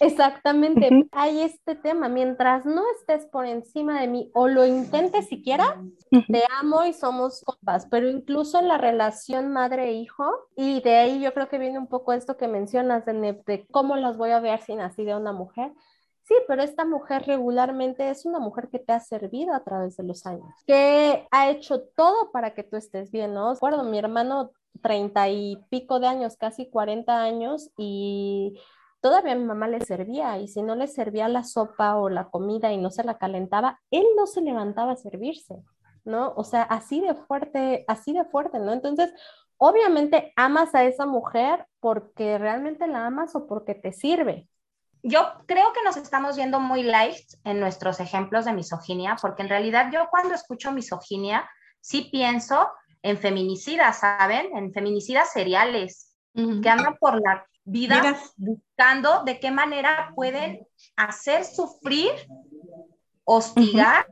Exactamente, 0.00 1.08
hay 1.10 1.40
este 1.40 1.74
tema, 1.74 2.08
mientras 2.08 2.64
no 2.64 2.84
estés 2.98 3.26
por 3.26 3.46
encima 3.46 4.00
de 4.00 4.06
mí 4.06 4.30
o 4.32 4.46
lo 4.46 4.64
intentes 4.64 5.26
siquiera, 5.26 5.82
te 6.10 6.44
amo 6.60 6.84
y 6.84 6.92
somos 6.92 7.42
compas, 7.44 7.86
pero 7.90 8.08
incluso 8.08 8.60
en 8.60 8.68
la 8.68 8.78
relación 8.78 9.52
madre-hijo, 9.52 10.24
y 10.54 10.80
de 10.82 10.96
ahí 10.96 11.20
yo 11.20 11.34
creo 11.34 11.48
que 11.48 11.58
viene 11.58 11.78
un 11.78 11.88
poco 11.88 12.12
esto 12.12 12.36
que 12.36 12.46
mencionas 12.46 13.04
de, 13.06 13.42
de 13.44 13.66
cómo 13.72 13.96
las 13.96 14.16
voy 14.16 14.30
a 14.30 14.40
ver 14.40 14.60
si 14.60 14.76
nací 14.76 15.04
de 15.04 15.16
una 15.16 15.32
mujer, 15.32 15.72
Sí, 16.28 16.34
pero 16.46 16.62
esta 16.62 16.84
mujer 16.84 17.24
regularmente 17.26 18.10
es 18.10 18.26
una 18.26 18.38
mujer 18.38 18.68
que 18.68 18.78
te 18.78 18.92
ha 18.92 19.00
servido 19.00 19.54
a 19.54 19.64
través 19.64 19.96
de 19.96 20.04
los 20.04 20.26
años, 20.26 20.52
que 20.66 21.26
ha 21.30 21.48
hecho 21.48 21.80
todo 21.96 22.30
para 22.32 22.52
que 22.52 22.64
tú 22.64 22.76
estés 22.76 23.10
bien, 23.10 23.32
¿no? 23.32 23.54
Recuerdo, 23.54 23.82
mi 23.84 23.98
hermano, 23.98 24.50
treinta 24.82 25.28
y 25.28 25.58
pico 25.70 26.00
de 26.00 26.06
años, 26.06 26.36
casi 26.36 26.70
cuarenta 26.70 27.22
años, 27.22 27.70
y 27.76 28.60
todavía 29.00 29.34
mi 29.34 29.44
mamá 29.44 29.68
le 29.68 29.80
servía 29.80 30.38
y 30.38 30.48
si 30.48 30.62
no 30.62 30.74
le 30.74 30.86
servía 30.86 31.28
la 31.28 31.44
sopa 31.44 31.96
o 31.96 32.08
la 32.08 32.30
comida 32.30 32.72
y 32.72 32.78
no 32.78 32.90
se 32.90 33.04
la 33.04 33.18
calentaba, 33.18 33.80
él 33.90 34.04
no 34.16 34.26
se 34.26 34.40
levantaba 34.40 34.92
a 34.92 34.96
servirse, 34.96 35.62
¿no? 36.04 36.32
O 36.36 36.44
sea, 36.44 36.62
así 36.62 37.00
de 37.00 37.14
fuerte, 37.14 37.84
así 37.88 38.12
de 38.12 38.24
fuerte, 38.24 38.58
¿no? 38.58 38.72
Entonces, 38.72 39.12
obviamente 39.56 40.32
amas 40.36 40.74
a 40.74 40.84
esa 40.84 41.06
mujer 41.06 41.66
porque 41.80 42.38
realmente 42.38 42.86
la 42.86 43.06
amas 43.06 43.34
o 43.34 43.46
porque 43.46 43.74
te 43.74 43.92
sirve. 43.92 44.48
Yo 45.02 45.20
creo 45.46 45.72
que 45.72 45.84
nos 45.84 45.96
estamos 45.96 46.36
viendo 46.36 46.58
muy 46.58 46.82
light 46.82 47.24
en 47.44 47.60
nuestros 47.60 48.00
ejemplos 48.00 48.44
de 48.44 48.52
misoginia, 48.52 49.16
porque 49.20 49.42
en 49.42 49.48
realidad 49.48 49.90
yo 49.92 50.08
cuando 50.10 50.34
escucho 50.34 50.72
misoginia, 50.72 51.48
sí 51.80 52.08
pienso 52.10 52.68
en 53.02 53.18
feminicidas, 53.18 54.00
¿saben? 54.00 54.56
En 54.56 54.72
feminicidas 54.72 55.32
seriales, 55.32 56.16
que 56.34 56.68
andan 56.68 56.96
por 56.98 57.20
la 57.20 57.44
vida 57.64 58.16
buscando 58.36 59.24
de 59.24 59.40
qué 59.40 59.50
manera 59.50 60.12
pueden 60.14 60.66
hacer 60.96 61.44
sufrir, 61.44 62.12
hostigar 63.24 64.06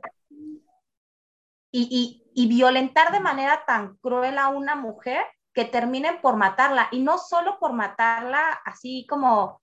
y, 1.70 2.22
violentar 2.48 3.12
de 3.12 3.20
manera 3.20 3.64
tan 3.66 3.96
cruel 3.96 4.38
a 4.38 4.48
una 4.48 4.76
mujer 4.76 5.24
que 5.54 5.64
terminen 5.64 6.20
por 6.20 6.36
matarla. 6.36 6.88
Y 6.90 7.00
no 7.00 7.18
solo 7.18 7.58
por 7.58 7.72
matarla 7.72 8.60
así 8.64 9.06
como, 9.08 9.62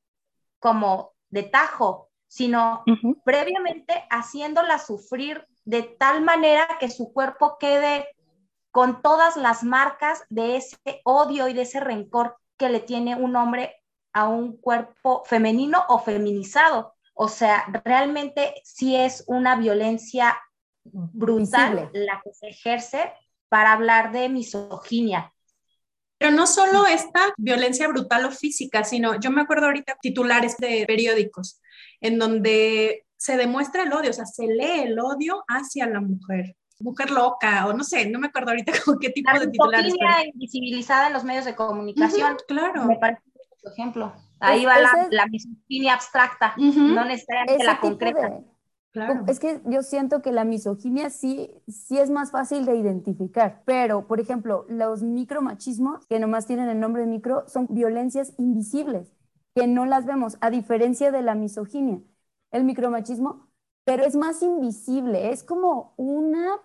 como 0.60 1.12
de 1.30 1.44
tajo, 1.44 2.10
sino 2.28 2.84
previamente 3.24 4.06
haciéndola 4.10 4.80
sufrir 4.80 5.46
de 5.66 5.84
tal 5.84 6.22
manera 6.22 6.68
que 6.80 6.90
su 6.90 7.14
cuerpo 7.14 7.58
quede 7.60 8.08
con 8.74 9.04
todas 9.04 9.38
las 9.38 9.64
marcas 9.64 10.24
de 10.30 10.56
ese 10.56 10.80
odio 11.04 11.48
y 11.48 11.54
de 11.54 11.62
ese 11.62 11.80
rencor 11.80 12.38
que 12.58 12.70
le 12.70 12.80
tiene 12.80 13.16
un 13.16 13.36
hombre 13.36 13.76
a 14.14 14.28
un 14.28 14.58
cuerpo 14.58 15.22
femenino 15.26 15.86
o 15.90 16.00
feminizado. 16.00 16.96
O 17.14 17.28
sea, 17.28 17.66
realmente 17.86 18.56
sí 18.64 18.96
es 18.96 19.26
una 19.28 19.58
violencia 19.58 20.36
brutal 20.86 21.92
la 21.94 22.20
que 22.24 22.34
se 22.34 22.48
ejerce 22.48 23.14
para 23.48 23.74
hablar 23.74 24.12
de 24.12 24.28
misoginia. 24.28 25.32
Pero 26.18 26.32
no 26.32 26.48
solo 26.48 26.88
esta 26.88 27.32
violencia 27.38 27.88
brutal 27.88 28.26
o 28.26 28.32
física, 28.32 28.84
sino 28.84 29.20
yo 29.20 29.30
me 29.30 29.42
acuerdo 29.42 29.68
ahorita 29.68 29.98
titulares 30.02 30.58
de 30.58 30.86
periódicos 30.88 31.62
en 32.02 32.18
donde 32.18 33.06
se 33.18 33.38
demuestra 33.38 33.84
el 33.84 33.94
odio, 33.94 34.10
o 34.10 34.14
sea, 34.14 34.26
se 34.26 34.48
lee 34.48 34.82
el 34.86 35.00
odio 35.00 35.44
hacia 35.48 35.86
la 35.86 36.02
mujer 36.02 36.56
mujer 36.80 37.12
loca, 37.12 37.68
o 37.68 37.74
no 37.74 37.84
sé, 37.84 38.10
no 38.10 38.20
me 38.20 38.28
acuerdo 38.28 38.52
ahorita 38.52 38.72
con 38.86 39.00
qué 39.00 39.10
tipo 39.10 39.38
de 39.38 39.48
titulares. 39.48 39.94
La 40.00 40.26
invisibilizada 40.26 41.08
en 41.08 41.14
los 41.14 41.24
medios 41.24 41.46
de 41.46 41.56
comunicación. 41.56 42.38
claro. 42.48 42.86
Me 42.86 42.98
parece 42.98 43.22
un 43.64 43.72
ejemplo. 43.72 44.14
Ahí 44.40 44.66
va 44.66 44.78
la, 44.78 45.08
la, 45.10 45.26
misoginia 45.28 45.94
abstracta, 45.94 46.54
no 46.58 47.06
necesariamente 47.06 47.64
la 47.64 47.80
concreta. 47.80 48.42
Claro. 48.92 49.24
Es 49.28 49.40
que 49.40 49.60
yo 49.66 49.82
siento 49.82 50.22
que 50.22 50.32
la 50.32 50.44
misoginia 50.44 51.10
sí, 51.10 51.50
sí 51.68 51.98
es 51.98 52.12
más 52.12 52.30
fácil 52.30 52.66
de 52.66 52.76
identificar, 52.76 53.64
pero, 53.66 54.06
por 54.06 54.20
ejemplo, 54.20 54.66
los 54.70 55.02
micromachismos, 55.02 56.06
que 56.06 56.20
nomás 56.20 56.46
tienen 56.46 56.70
el 56.70 56.80
nombre 56.80 57.02
de 57.02 57.08
micro, 57.08 57.44
son 57.48 57.68
violencias 57.72 58.34
invisibles, 58.38 59.12
que 59.56 59.66
no 59.66 59.86
las 59.86 60.06
vemos, 60.06 60.38
a 60.42 60.52
diferencia 60.52 61.12
de 61.12 61.24
la 61.24 61.34
misoginia. 61.34 62.02
El 62.52 62.66
micromachismo, 62.66 63.48
pero 63.84 64.04
es 64.06 64.16
más 64.16 64.42
invisible, 64.42 65.32
es 65.32 65.44
como 65.44 65.94
una 65.98 66.60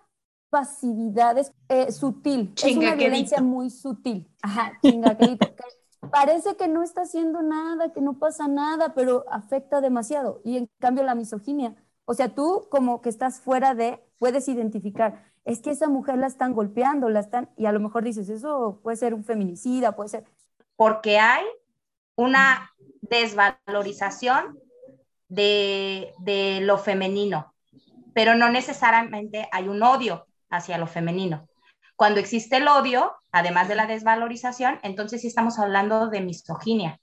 pasividad 0.50 1.36
es, 1.36 1.52
eh, 1.68 1.92
sutil, 1.92 2.52
es 2.56 2.76
una 2.76 2.94
violencia 2.94 3.42
muy 3.42 3.70
sutil. 3.70 4.26
Ajá, 4.42 4.72
chingaquerito. 4.82 5.46
parece 6.10 6.56
que 6.56 6.68
no 6.68 6.82
está 6.82 7.02
haciendo 7.02 7.42
nada, 7.42 7.92
que 7.92 8.00
no 8.00 8.18
pasa 8.18 8.48
nada, 8.48 8.94
pero 8.94 9.24
afecta 9.30 9.80
demasiado. 9.80 10.40
Y 10.44 10.56
en 10.56 10.68
cambio 10.78 11.04
la 11.04 11.14
misoginia, 11.14 11.74
o 12.04 12.14
sea, 12.14 12.34
tú 12.34 12.66
como 12.70 13.00
que 13.02 13.08
estás 13.08 13.40
fuera 13.40 13.74
de, 13.74 14.02
puedes 14.18 14.48
identificar, 14.48 15.24
es 15.44 15.60
que 15.60 15.70
esa 15.70 15.88
mujer 15.88 16.18
la 16.18 16.26
están 16.26 16.52
golpeando, 16.52 17.08
la 17.08 17.20
están, 17.20 17.50
y 17.56 17.66
a 17.66 17.72
lo 17.72 17.80
mejor 17.80 18.04
dices, 18.04 18.28
eso 18.28 18.80
puede 18.82 18.96
ser 18.96 19.14
un 19.14 19.24
feminicida, 19.24 19.96
puede 19.96 20.10
ser. 20.10 20.24
Porque 20.76 21.18
hay 21.18 21.44
una 22.16 22.70
desvalorización 23.00 24.58
de, 25.28 26.12
de 26.18 26.60
lo 26.62 26.78
femenino, 26.78 27.54
pero 28.14 28.34
no 28.34 28.50
necesariamente 28.50 29.48
hay 29.52 29.68
un 29.68 29.82
odio 29.82 30.26
hacia 30.50 30.78
lo 30.78 30.86
femenino. 30.86 31.48
Cuando 31.96 32.20
existe 32.20 32.58
el 32.58 32.68
odio, 32.68 33.12
además 33.32 33.68
de 33.68 33.74
la 33.74 33.86
desvalorización, 33.86 34.78
entonces 34.82 35.20
sí 35.20 35.26
estamos 35.26 35.58
hablando 35.58 36.08
de 36.08 36.20
misoginia. 36.20 37.00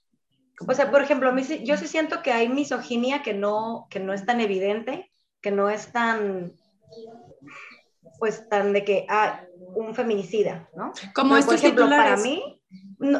O 0.66 0.72
sea, 0.72 0.90
por 0.90 1.02
ejemplo, 1.02 1.34
yo 1.64 1.76
sí 1.76 1.86
siento 1.86 2.22
que 2.22 2.32
hay 2.32 2.48
misoginia 2.48 3.22
que 3.22 3.34
no, 3.34 3.86
que 3.90 4.00
no 4.00 4.14
es 4.14 4.24
tan 4.24 4.40
evidente, 4.40 5.10
que 5.42 5.50
no 5.50 5.68
es 5.68 5.92
tan, 5.92 6.52
pues 8.18 8.48
tan 8.48 8.72
de 8.72 8.84
que, 8.84 9.06
ah, 9.10 9.42
un 9.74 9.94
feminicida, 9.94 10.68
¿no? 10.74 10.92
Como 11.14 11.38
por 11.40 11.54
ejemplo, 11.54 11.88
para 11.88 12.16
mí, 12.16 12.62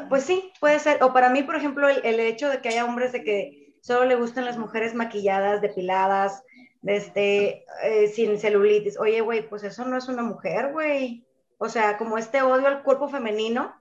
pues 0.09 0.25
sí, 0.25 0.51
puede 0.59 0.79
ser, 0.79 1.03
o 1.03 1.13
para 1.13 1.29
mí, 1.29 1.43
por 1.43 1.57
ejemplo, 1.57 1.89
el, 1.89 2.01
el, 2.05 2.21
hecho 2.21 2.49
de 2.49 2.63
que 2.63 2.71
haya 2.71 2.87
hombres 2.87 3.13
de 3.13 3.23
que 3.23 3.66
solo 3.87 4.05
le 4.05 4.17
gustan 4.17 4.45
las 4.45 4.59
mujeres 4.59 4.95
maquilladas, 4.95 5.61
depiladas, 5.61 6.43
este, 6.85 7.65
eh, 7.85 8.09
sin 8.09 8.41
celulitis. 8.41 8.99
Oye, 8.99 9.21
güey, 9.21 9.49
pues 9.49 9.63
eso 9.63 9.85
no 9.85 9.97
es 9.97 10.09
una 10.09 10.25
mujer, 10.25 10.73
güey. 10.73 11.25
O 11.59 11.69
sea, 11.69 11.97
como 11.97 12.19
este 12.19 12.43
odio 12.43 12.67
al 12.67 12.83
cuerpo 12.83 13.09
femenino, 13.09 13.73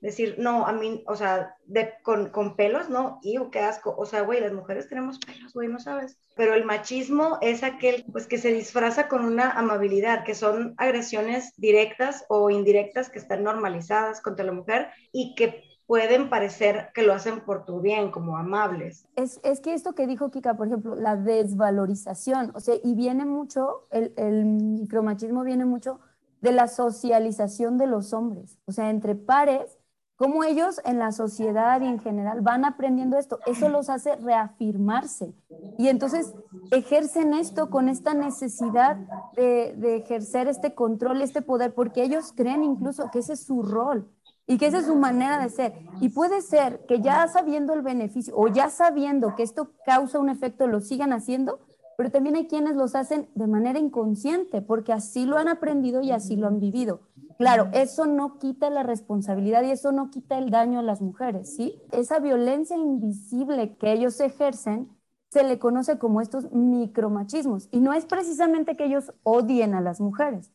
decir, 0.00 0.34
no, 0.38 0.66
a 0.66 0.72
mí, 0.72 1.04
o 1.06 1.14
sea, 1.14 1.54
de, 1.66 1.92
con, 2.02 2.30
con, 2.30 2.56
pelos, 2.56 2.90
no, 2.90 3.20
y 3.22 3.38
qué 3.52 3.60
asco. 3.60 3.94
O 3.96 4.04
sea, 4.06 4.22
güey, 4.22 4.40
las 4.40 4.52
mujeres 4.52 4.88
tenemos 4.88 5.20
pelos, 5.20 5.54
güey, 5.54 5.68
no 5.68 5.78
sabes. 5.78 6.18
Pero 6.34 6.54
el 6.54 6.64
machismo 6.64 7.38
es 7.40 7.62
aquel, 7.62 8.04
pues, 8.10 8.26
que 8.26 8.38
se 8.38 8.52
disfraza 8.52 9.06
con 9.06 9.24
una 9.24 9.52
amabilidad, 9.52 10.24
que 10.24 10.34
son 10.34 10.74
agresiones 10.78 11.54
directas 11.58 12.24
o 12.28 12.50
indirectas 12.50 13.08
que 13.08 13.20
están 13.20 13.44
normalizadas 13.44 14.20
contra 14.20 14.44
la 14.44 14.52
mujer 14.52 14.88
y 15.12 15.36
que 15.36 15.62
pueden 15.86 16.30
parecer 16.30 16.90
que 16.94 17.02
lo 17.02 17.12
hacen 17.12 17.40
por 17.40 17.64
tu 17.64 17.80
bien, 17.80 18.10
como 18.10 18.36
amables. 18.36 19.06
Es, 19.16 19.40
es 19.42 19.60
que 19.60 19.74
esto 19.74 19.94
que 19.94 20.06
dijo 20.06 20.30
Kika, 20.30 20.56
por 20.56 20.66
ejemplo, 20.66 20.94
la 20.94 21.16
desvalorización, 21.16 22.52
o 22.54 22.60
sea, 22.60 22.74
y 22.82 22.94
viene 22.94 23.24
mucho, 23.24 23.86
el, 23.90 24.12
el 24.16 24.44
micromachismo 24.44 25.44
viene 25.44 25.64
mucho 25.64 26.00
de 26.40 26.52
la 26.52 26.68
socialización 26.68 27.78
de 27.78 27.86
los 27.86 28.12
hombres, 28.12 28.58
o 28.66 28.72
sea, 28.72 28.90
entre 28.90 29.14
pares 29.14 29.78
cómo 30.16 30.44
ellos 30.44 30.80
en 30.84 30.98
la 30.98 31.10
sociedad 31.10 31.80
y 31.80 31.86
en 31.86 31.98
general 31.98 32.40
van 32.40 32.64
aprendiendo 32.64 33.18
esto. 33.18 33.40
Eso 33.46 33.68
los 33.68 33.90
hace 33.90 34.14
reafirmarse. 34.16 35.34
Y 35.76 35.88
entonces 35.88 36.32
ejercen 36.70 37.34
esto 37.34 37.68
con 37.68 37.88
esta 37.88 38.14
necesidad 38.14 38.96
de, 39.34 39.74
de, 39.76 39.96
ejercer 39.96 40.46
este 40.46 40.74
control, 40.74 41.20
este 41.20 41.42
poder, 41.42 41.74
porque 41.74 42.04
ellos 42.04 42.32
creen 42.32 42.62
incluso 42.62 43.10
que 43.10 43.18
ese 43.18 43.32
es 43.32 43.44
su 43.44 43.62
rol 43.62 44.08
y 44.46 44.58
que 44.58 44.66
esa 44.66 44.78
es 44.78 44.86
su 44.86 44.96
manera 44.96 45.38
de 45.40 45.48
ser. 45.48 45.72
Y 46.00 46.10
puede 46.10 46.42
ser 46.42 46.84
que 46.86 47.00
ya 47.00 47.26
sabiendo 47.28 47.72
el 47.72 47.82
beneficio 47.82 48.34
o 48.36 48.48
ya 48.48 48.70
sabiendo 48.70 49.34
que 49.34 49.42
esto 49.42 49.72
causa 49.84 50.18
un 50.18 50.28
efecto, 50.28 50.66
lo 50.66 50.80
sigan 50.80 51.12
haciendo, 51.12 51.60
pero 51.96 52.10
también 52.10 52.36
hay 52.36 52.46
quienes 52.46 52.76
los 52.76 52.94
hacen 52.94 53.28
de 53.34 53.46
manera 53.46 53.78
inconsciente, 53.78 54.62
porque 54.62 54.92
así 54.92 55.26
lo 55.26 55.38
han 55.38 55.48
aprendido 55.48 56.02
y 56.02 56.10
así 56.10 56.36
lo 56.36 56.48
han 56.48 56.60
vivido. 56.60 57.00
Claro, 57.38 57.68
eso 57.72 58.06
no 58.06 58.38
quita 58.38 58.70
la 58.70 58.82
responsabilidad 58.82 59.62
y 59.64 59.70
eso 59.70 59.92
no 59.92 60.10
quita 60.10 60.38
el 60.38 60.50
daño 60.50 60.78
a 60.78 60.82
las 60.82 61.00
mujeres, 61.00 61.54
¿sí? 61.54 61.82
Esa 61.90 62.20
violencia 62.20 62.76
invisible 62.76 63.76
que 63.76 63.92
ellos 63.92 64.20
ejercen 64.20 64.88
se 65.30 65.42
le 65.42 65.58
conoce 65.58 65.98
como 65.98 66.20
estos 66.20 66.52
micromachismos 66.52 67.68
y 67.72 67.80
no 67.80 67.92
es 67.92 68.06
precisamente 68.06 68.76
que 68.76 68.84
ellos 68.84 69.12
odien 69.24 69.74
a 69.74 69.80
las 69.80 70.00
mujeres, 70.00 70.52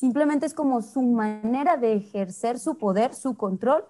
simplemente 0.00 0.46
es 0.46 0.54
como 0.54 0.80
su 0.80 1.02
manera 1.02 1.76
de 1.76 1.92
ejercer 1.92 2.58
su 2.58 2.78
poder, 2.78 3.14
su 3.14 3.36
control 3.36 3.84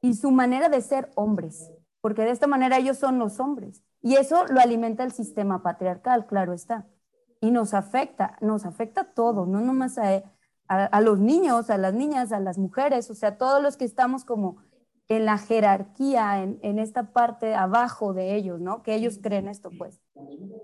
y 0.00 0.14
su 0.14 0.30
manera 0.30 0.68
de 0.68 0.80
ser 0.80 1.10
hombres, 1.16 1.70
porque 2.00 2.22
de 2.22 2.30
esta 2.30 2.46
manera 2.46 2.78
ellos 2.78 2.96
son 2.96 3.18
los 3.18 3.40
hombres 3.40 3.82
y 4.00 4.14
eso 4.14 4.46
lo 4.46 4.60
alimenta 4.60 5.02
el 5.02 5.10
sistema 5.10 5.62
patriarcal, 5.62 6.26
claro 6.26 6.52
está, 6.52 6.86
y 7.40 7.50
nos 7.50 7.74
afecta, 7.74 8.36
nos 8.40 8.64
afecta 8.64 9.00
a 9.00 9.12
todos, 9.12 9.48
no 9.48 9.60
nomás 9.60 9.98
a 9.98 10.22
a, 10.68 11.00
los 11.00 11.18
niños, 11.18 11.70
a 11.70 11.78
las 11.78 11.94
niñas, 11.94 12.30
a 12.30 12.40
las 12.40 12.58
mujeres, 12.58 13.10
o 13.10 13.14
sea, 13.14 13.38
todos 13.38 13.62
los 13.62 13.76
que 13.76 13.86
estamos 13.86 14.24
como 14.24 14.58
en 15.08 15.24
la 15.24 15.38
jerarquía, 15.38 16.42
en, 16.42 16.58
en, 16.62 16.78
esta 16.78 17.12
parte 17.12 17.54
abajo 17.54 18.12
de 18.12 18.34
ellos, 18.34 18.60
¿no? 18.60 18.82
Que 18.82 18.94
ellos 18.94 19.18
creen 19.22 19.48
esto, 19.48 19.70
pues. 19.78 19.98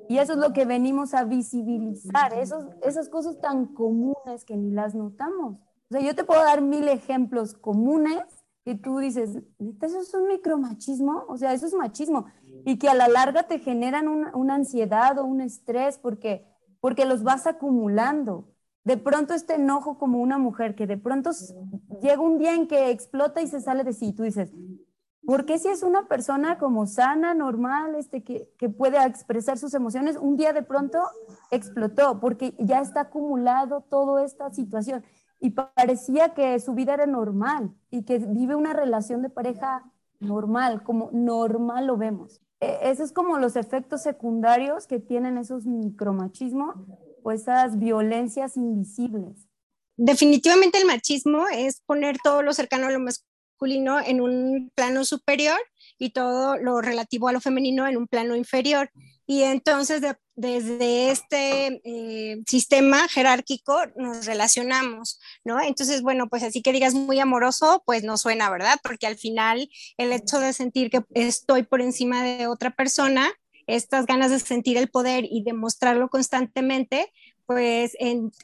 Y 0.08 0.18
eso 0.18 0.32
es 0.34 0.38
lo 0.38 0.52
que 0.52 0.64
venimos 0.64 1.14
a 1.14 1.24
visibilizar, 1.24 2.34
esos, 2.34 2.66
esas 2.82 3.08
cosas 3.08 3.40
tan 3.40 3.66
comunes 3.66 4.44
que 4.44 4.56
ni 4.56 4.70
las 4.70 4.94
notamos. 4.94 5.56
O 5.90 5.92
sea, 5.92 6.00
yo 6.00 6.14
te 6.14 6.24
puedo 6.24 6.42
dar 6.42 6.60
mil 6.60 6.88
ejemplos 6.88 7.54
comunes 7.54 8.22
que 8.64 8.74
tú 8.74 8.98
dices, 8.98 9.38
¿eso 9.82 10.00
es 10.00 10.14
un 10.14 10.28
micromachismo? 10.28 11.24
O 11.28 11.36
sea, 11.36 11.52
eso 11.52 11.66
es 11.66 11.74
machismo. 11.74 12.26
Y 12.64 12.78
que 12.78 12.88
a 12.88 12.94
la 12.94 13.08
larga 13.08 13.44
te 13.44 13.58
generan 13.58 14.08
una, 14.08 14.34
una 14.34 14.54
ansiedad 14.54 15.18
o 15.18 15.24
un 15.24 15.40
estrés 15.40 15.98
porque, 15.98 16.46
porque 16.80 17.04
los 17.04 17.22
vas 17.22 17.46
acumulando 17.46 18.54
de 18.84 18.98
pronto 18.98 19.34
este 19.34 19.54
enojo 19.54 19.98
como 19.98 20.20
una 20.20 20.38
mujer 20.38 20.74
que 20.74 20.86
de 20.86 20.98
pronto 20.98 21.30
llega 22.02 22.20
un 22.20 22.38
día 22.38 22.54
en 22.54 22.68
que 22.68 22.90
explota 22.90 23.40
y 23.40 23.46
se 23.46 23.60
sale 23.60 23.82
de 23.82 23.94
sí, 23.94 24.12
tú 24.12 24.22
dices, 24.22 24.52
¿por 25.26 25.46
qué 25.46 25.58
si 25.58 25.68
es 25.68 25.82
una 25.82 26.08
persona 26.08 26.58
como 26.58 26.86
sana, 26.86 27.34
normal, 27.34 27.94
este, 27.94 28.22
que, 28.22 28.50
que 28.58 28.68
puede 28.68 29.02
expresar 29.04 29.58
sus 29.58 29.74
emociones, 29.74 30.16
un 30.16 30.36
día 30.36 30.52
de 30.52 30.62
pronto 30.62 30.98
explotó? 31.50 32.20
Porque 32.20 32.54
ya 32.58 32.80
está 32.80 33.02
acumulado 33.02 33.82
toda 33.82 34.24
esta 34.24 34.52
situación 34.52 35.04
y 35.40 35.50
parecía 35.50 36.34
que 36.34 36.58
su 36.58 36.74
vida 36.74 36.94
era 36.94 37.06
normal 37.06 37.74
y 37.90 38.04
que 38.04 38.18
vive 38.18 38.54
una 38.54 38.72
relación 38.72 39.20
de 39.20 39.28
pareja 39.30 39.84
normal, 40.20 40.82
como 40.82 41.10
normal 41.12 41.86
lo 41.86 41.96
vemos. 41.96 42.40
E, 42.60 42.78
esos 42.90 43.06
es 43.06 43.12
como 43.12 43.38
los 43.38 43.56
efectos 43.56 44.02
secundarios 44.02 44.86
que 44.86 45.00
tienen 45.00 45.36
esos 45.38 45.66
micromachismos 45.66 46.76
o 47.22 47.30
esas 47.30 47.78
violencias 47.78 48.56
invisibles. 48.56 49.46
Definitivamente 49.96 50.78
el 50.78 50.86
machismo 50.86 51.44
es 51.52 51.80
poner 51.82 52.16
todo 52.22 52.42
lo 52.42 52.52
cercano 52.52 52.86
a 52.86 52.90
lo 52.90 53.00
masculino 53.54 54.00
en 54.00 54.20
un 54.20 54.70
plano 54.74 55.04
superior 55.04 55.58
y 55.98 56.10
todo 56.10 56.56
lo 56.56 56.80
relativo 56.80 57.28
a 57.28 57.32
lo 57.32 57.40
femenino 57.40 57.86
en 57.86 57.96
un 57.96 58.08
plano 58.08 58.34
inferior. 58.34 58.90
Y 59.26 59.42
entonces 59.42 60.02
desde 60.34 61.10
este 61.10 61.80
eh, 61.84 62.42
sistema 62.46 63.08
jerárquico 63.08 63.78
nos 63.96 64.26
relacionamos, 64.26 65.20
¿no? 65.44 65.62
Entonces, 65.62 66.02
bueno, 66.02 66.28
pues 66.28 66.42
así 66.42 66.60
que 66.60 66.72
digas 66.72 66.94
muy 66.94 67.20
amoroso, 67.20 67.82
pues 67.86 68.02
no 68.02 68.18
suena, 68.18 68.50
¿verdad? 68.50 68.78
Porque 68.82 69.06
al 69.06 69.16
final 69.16 69.70
el 69.96 70.12
hecho 70.12 70.40
de 70.40 70.52
sentir 70.52 70.90
que 70.90 71.02
estoy 71.14 71.62
por 71.62 71.80
encima 71.80 72.22
de 72.22 72.48
otra 72.48 72.70
persona 72.70 73.32
estas 73.66 74.06
ganas 74.06 74.30
de 74.30 74.38
sentir 74.38 74.76
el 74.76 74.88
poder 74.88 75.24
y 75.24 75.42
demostrarlo 75.42 76.08
constantemente, 76.08 77.10
pues 77.46 77.96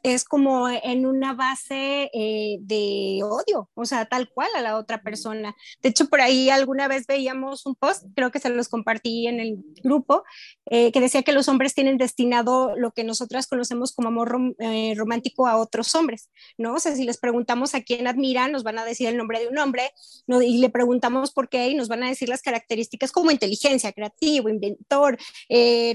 es 0.03 0.25
como 0.25 0.69
en 0.69 1.07
una 1.07 1.33
base 1.33 2.11
eh, 2.13 2.59
de 2.61 3.21
odio, 3.23 3.71
o 3.75 3.85
sea, 3.85 4.05
tal 4.05 4.29
cual 4.29 4.49
a 4.57 4.61
la 4.61 4.77
otra 4.77 5.03
persona. 5.03 5.55
De 5.83 5.89
hecho, 5.89 6.09
por 6.09 6.21
ahí 6.21 6.51
alguna 6.51 6.87
vez 6.87 7.07
veíamos 7.07 7.65
un 7.67 7.75
post, 7.75 8.05
creo 8.15 8.31
que 8.31 8.41
se 8.41 8.51
los 8.51 8.69
compartí 8.69 9.27
en 9.27 9.41
el 9.41 9.59
grupo, 9.83 10.25
eh, 10.67 10.93
que 10.93 11.01
decía 11.01 11.23
que 11.23 11.33
los 11.33 11.49
hombres 11.49 11.75
tienen 11.75 11.97
destinado 11.97 12.75
lo 12.77 12.93
que 12.93 13.05
nosotras 13.05 13.47
conocemos 13.47 13.93
como 13.93 14.09
amor 14.09 14.55
eh, 14.59 14.95
romántico 14.97 15.47
a 15.47 15.57
otros 15.57 15.95
hombres, 15.95 16.29
¿no? 16.59 16.75
O 16.75 16.79
sea, 16.79 16.95
si 16.95 17.05
les 17.05 17.19
preguntamos 17.19 17.75
a 17.75 17.83
quién 17.83 18.07
admiran, 18.07 18.53
nos 18.53 18.65
van 18.65 18.79
a 18.79 18.85
decir 18.85 19.09
el 19.09 19.17
nombre 19.17 19.41
de 19.41 19.49
un 19.49 19.59
hombre, 19.59 19.91
¿no? 20.27 20.43
y 20.43 20.59
le 20.59 20.71
preguntamos 20.71 21.33
por 21.33 21.49
qué, 21.49 21.69
y 21.69 21.75
nos 21.75 21.89
van 21.89 22.03
a 22.03 22.09
decir 22.09 22.29
las 22.29 22.43
características 22.43 23.13
como 23.13 23.31
inteligencia, 23.31 23.93
creativo, 23.93 24.49
inventor, 24.49 25.19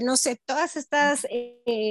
no 0.02 0.16
sé, 0.16 0.40
todas 0.44 0.76
estas 0.76 1.26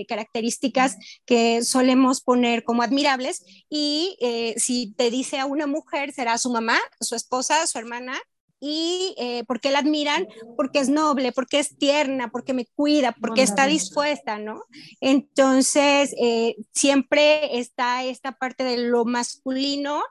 características 0.07 0.97
que 1.25 1.63
solemos 1.63 2.21
poner 2.21 2.63
como 2.63 2.83
admirables 2.83 3.43
y 3.69 4.17
eh, 4.21 4.55
si 4.57 4.93
te 4.93 5.09
dice 5.09 5.39
a 5.39 5.45
una 5.45 5.67
mujer 5.67 6.11
será 6.11 6.37
su 6.37 6.51
mamá, 6.51 6.77
su 6.99 7.15
esposa, 7.15 7.65
su 7.67 7.77
hermana 7.77 8.19
y 8.59 9.13
eh, 9.17 9.43
por 9.45 9.59
qué 9.59 9.69
la 9.69 9.79
admiran, 9.79 10.27
porque 10.55 10.79
es 10.79 10.89
noble, 10.89 11.31
porque 11.31 11.59
es 11.59 11.77
tierna, 11.77 12.29
porque 12.29 12.53
me 12.53 12.65
cuida, 12.65 13.15
porque 13.19 13.43
está 13.43 13.67
dispuesta, 13.67 14.39
¿no? 14.39 14.63
Entonces, 15.01 16.15
eh, 16.19 16.55
siempre 16.73 17.59
está 17.59 18.05
esta 18.05 18.31
parte 18.31 18.63
de 18.63 18.77
lo 18.77 19.05
masculino 19.05 20.01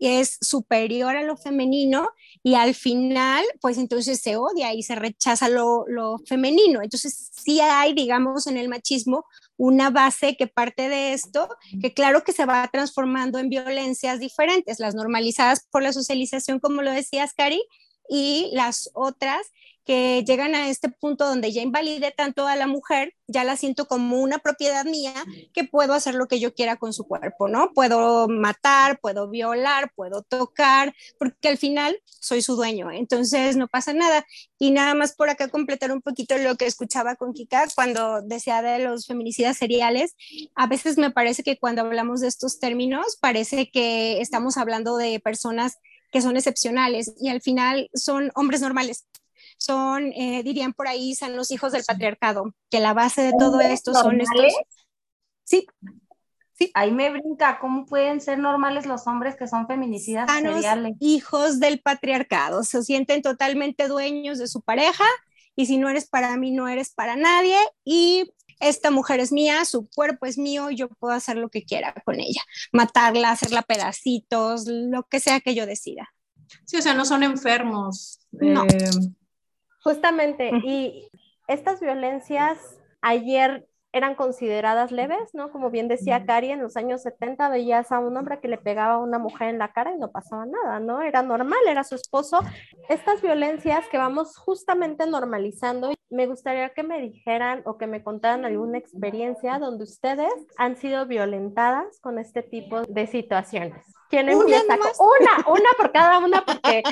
es 0.00 0.38
superior 0.40 1.16
a 1.16 1.22
lo 1.22 1.36
femenino 1.36 2.10
y 2.42 2.54
al 2.54 2.74
final, 2.74 3.44
pues 3.60 3.78
entonces 3.78 4.20
se 4.20 4.36
odia 4.36 4.74
y 4.74 4.82
se 4.82 4.94
rechaza 4.94 5.48
lo, 5.48 5.84
lo, 5.88 6.18
femenino. 6.26 6.82
Entonces 6.82 7.30
sí 7.32 7.60
hay, 7.60 7.94
digamos, 7.94 8.46
en 8.46 8.56
el 8.56 8.68
machismo 8.68 9.24
una 9.56 9.90
base 9.90 10.36
que 10.36 10.46
parte 10.46 10.88
de 10.88 11.12
esto, 11.12 11.48
que 11.80 11.94
claro 11.94 12.24
que 12.24 12.32
se 12.32 12.44
va 12.44 12.68
transformando 12.72 13.38
en 13.38 13.48
violencias 13.48 14.20
diferentes, 14.20 14.80
las 14.80 14.94
normalizadas 14.94 15.66
por 15.70 15.82
la 15.82 15.92
socialización, 15.92 16.60
como 16.60 16.82
lo 16.82 16.90
decías, 16.90 17.32
Cari, 17.34 17.62
y 18.08 18.50
las 18.52 18.90
otras 18.94 19.46
que 19.86 20.24
llegan 20.26 20.56
a 20.56 20.68
este 20.68 20.88
punto 20.88 21.26
donde 21.26 21.52
ya 21.52 21.62
invalide 21.62 22.10
tanto 22.10 22.48
a 22.48 22.56
la 22.56 22.66
mujer, 22.66 23.14
ya 23.28 23.44
la 23.44 23.56
siento 23.56 23.86
como 23.86 24.20
una 24.20 24.38
propiedad 24.38 24.84
mía, 24.84 25.14
que 25.54 25.62
puedo 25.62 25.94
hacer 25.94 26.16
lo 26.16 26.26
que 26.26 26.40
yo 26.40 26.54
quiera 26.54 26.76
con 26.76 26.92
su 26.92 27.04
cuerpo, 27.04 27.46
¿no? 27.46 27.72
Puedo 27.72 28.26
matar, 28.26 28.98
puedo 29.00 29.30
violar, 29.30 29.92
puedo 29.94 30.22
tocar, 30.22 30.92
porque 31.20 31.48
al 31.48 31.56
final 31.56 31.96
soy 32.04 32.42
su 32.42 32.56
dueño, 32.56 32.90
entonces 32.90 33.56
no 33.56 33.68
pasa 33.68 33.92
nada. 33.92 34.26
Y 34.58 34.72
nada 34.72 34.94
más 34.94 35.14
por 35.14 35.30
acá 35.30 35.48
completar 35.48 35.92
un 35.92 36.02
poquito 36.02 36.36
lo 36.36 36.56
que 36.56 36.66
escuchaba 36.66 37.14
con 37.14 37.32
Kika 37.32 37.68
cuando 37.76 38.22
decía 38.22 38.62
de 38.62 38.80
los 38.80 39.06
feminicidas 39.06 39.56
seriales, 39.56 40.16
a 40.56 40.66
veces 40.66 40.98
me 40.98 41.12
parece 41.12 41.44
que 41.44 41.58
cuando 41.58 41.82
hablamos 41.82 42.20
de 42.20 42.28
estos 42.28 42.58
términos, 42.58 43.16
parece 43.20 43.70
que 43.70 44.20
estamos 44.20 44.56
hablando 44.56 44.96
de 44.96 45.20
personas 45.20 45.78
que 46.10 46.22
son 46.22 46.36
excepcionales 46.36 47.14
y 47.20 47.28
al 47.28 47.40
final 47.40 47.88
son 47.94 48.32
hombres 48.34 48.60
normales 48.60 49.06
son, 49.58 50.12
eh, 50.12 50.42
dirían 50.42 50.72
por 50.72 50.88
ahí, 50.88 51.14
son 51.14 51.36
los 51.36 51.50
hijos 51.50 51.72
del 51.72 51.84
patriarcado, 51.84 52.54
que 52.70 52.80
la 52.80 52.94
base 52.94 53.22
de 53.22 53.32
todo 53.38 53.60
esto 53.60 53.94
son 53.94 54.20
estos. 54.20 54.52
Sí, 55.44 55.66
Sí. 56.58 56.70
Ahí 56.72 56.90
me 56.90 57.10
brinca, 57.10 57.58
¿cómo 57.58 57.84
pueden 57.84 58.22
ser 58.22 58.38
normales 58.38 58.86
los 58.86 59.06
hombres 59.06 59.36
que 59.36 59.46
son 59.46 59.66
feminicidas 59.66 60.30
seriales? 60.32 60.94
Hijos 61.00 61.60
del 61.60 61.80
patriarcado, 61.80 62.64
se 62.64 62.82
sienten 62.82 63.20
totalmente 63.20 63.88
dueños 63.88 64.38
de 64.38 64.46
su 64.46 64.62
pareja 64.62 65.04
y 65.54 65.66
si 65.66 65.76
no 65.76 65.90
eres 65.90 66.08
para 66.08 66.34
mí, 66.38 66.52
no 66.52 66.66
eres 66.66 66.94
para 66.94 67.14
nadie 67.14 67.58
y 67.84 68.32
esta 68.58 68.90
mujer 68.90 69.20
es 69.20 69.32
mía, 69.32 69.66
su 69.66 69.86
cuerpo 69.94 70.24
es 70.24 70.38
mío, 70.38 70.70
yo 70.70 70.88
puedo 70.88 71.12
hacer 71.12 71.36
lo 71.36 71.50
que 71.50 71.64
quiera 71.64 71.92
con 72.06 72.20
ella, 72.20 72.40
matarla, 72.72 73.32
hacerla 73.32 73.60
pedacitos, 73.60 74.64
lo 74.66 75.02
que 75.02 75.20
sea 75.20 75.40
que 75.40 75.54
yo 75.54 75.66
decida. 75.66 76.08
Sí, 76.64 76.78
o 76.78 76.82
sea, 76.82 76.94
no 76.94 77.04
son 77.04 77.22
enfermos. 77.22 78.20
No. 78.32 78.64
Eh, 78.64 78.90
Justamente, 79.86 80.50
y 80.64 81.08
estas 81.46 81.80
violencias 81.80 82.58
ayer 83.02 83.68
eran 83.92 84.14
consideradas 84.14 84.90
leves, 84.90 85.32
¿no? 85.32 85.50
Como 85.52 85.70
bien 85.70 85.86
decía 85.86 86.26
Cari, 86.26 86.50
en 86.50 86.60
los 86.60 86.76
años 86.76 87.02
70 87.02 87.48
veías 87.48 87.92
a 87.92 88.00
un 88.00 88.16
hombre 88.16 88.40
que 88.40 88.48
le 88.48 88.58
pegaba 88.58 88.94
a 88.94 88.98
una 88.98 89.18
mujer 89.18 89.48
en 89.48 89.58
la 89.58 89.72
cara 89.72 89.92
y 89.94 89.98
no 89.98 90.10
pasaba 90.10 90.44
nada, 90.44 90.80
¿no? 90.80 91.02
Era 91.02 91.22
normal, 91.22 91.60
era 91.68 91.84
su 91.84 91.94
esposo. 91.94 92.40
Estas 92.88 93.22
violencias 93.22 93.86
que 93.88 93.96
vamos 93.96 94.36
justamente 94.36 95.06
normalizando, 95.06 95.92
me 96.10 96.26
gustaría 96.26 96.70
que 96.70 96.82
me 96.82 97.00
dijeran 97.00 97.62
o 97.64 97.78
que 97.78 97.86
me 97.86 98.02
contaran 98.02 98.44
alguna 98.44 98.76
experiencia 98.76 99.58
donde 99.58 99.84
ustedes 99.84 100.32
han 100.58 100.76
sido 100.76 101.06
violentadas 101.06 102.00
con 102.00 102.18
este 102.18 102.42
tipo 102.42 102.82
de 102.82 103.06
situaciones. 103.06 103.86
¿Quién 104.08 104.28
Una. 104.28 104.36
Una, 104.38 105.48
una 105.48 105.70
por 105.76 105.92
cada 105.92 106.18
una, 106.18 106.44
porque 106.44 106.82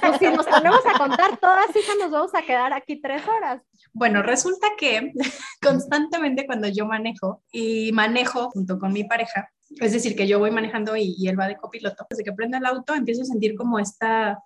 pues, 0.00 0.18
si 0.18 0.26
nos 0.26 0.46
ponemos 0.46 0.84
a 0.86 0.98
contar 0.98 1.38
todas, 1.38 1.74
hija, 1.74 1.92
nos 1.98 2.10
vamos 2.10 2.34
a 2.34 2.42
quedar 2.42 2.72
aquí 2.72 3.00
tres 3.00 3.22
horas. 3.26 3.62
Bueno, 3.92 4.22
resulta 4.22 4.68
que 4.76 5.12
constantemente 5.62 6.46
cuando 6.46 6.68
yo 6.68 6.86
manejo 6.86 7.42
y 7.50 7.92
manejo 7.92 8.50
junto 8.50 8.78
con 8.78 8.92
mi 8.92 9.04
pareja, 9.04 9.50
es 9.80 9.92
decir, 9.92 10.14
que 10.16 10.26
yo 10.26 10.38
voy 10.38 10.50
manejando 10.50 10.96
y, 10.96 11.14
y 11.18 11.28
él 11.28 11.38
va 11.38 11.48
de 11.48 11.56
copiloto, 11.56 12.06
desde 12.08 12.24
que 12.24 12.32
prende 12.32 12.58
el 12.58 12.66
auto 12.66 12.94
empiezo 12.94 13.22
a 13.22 13.26
sentir 13.26 13.54
como 13.56 13.78
esta 13.78 14.38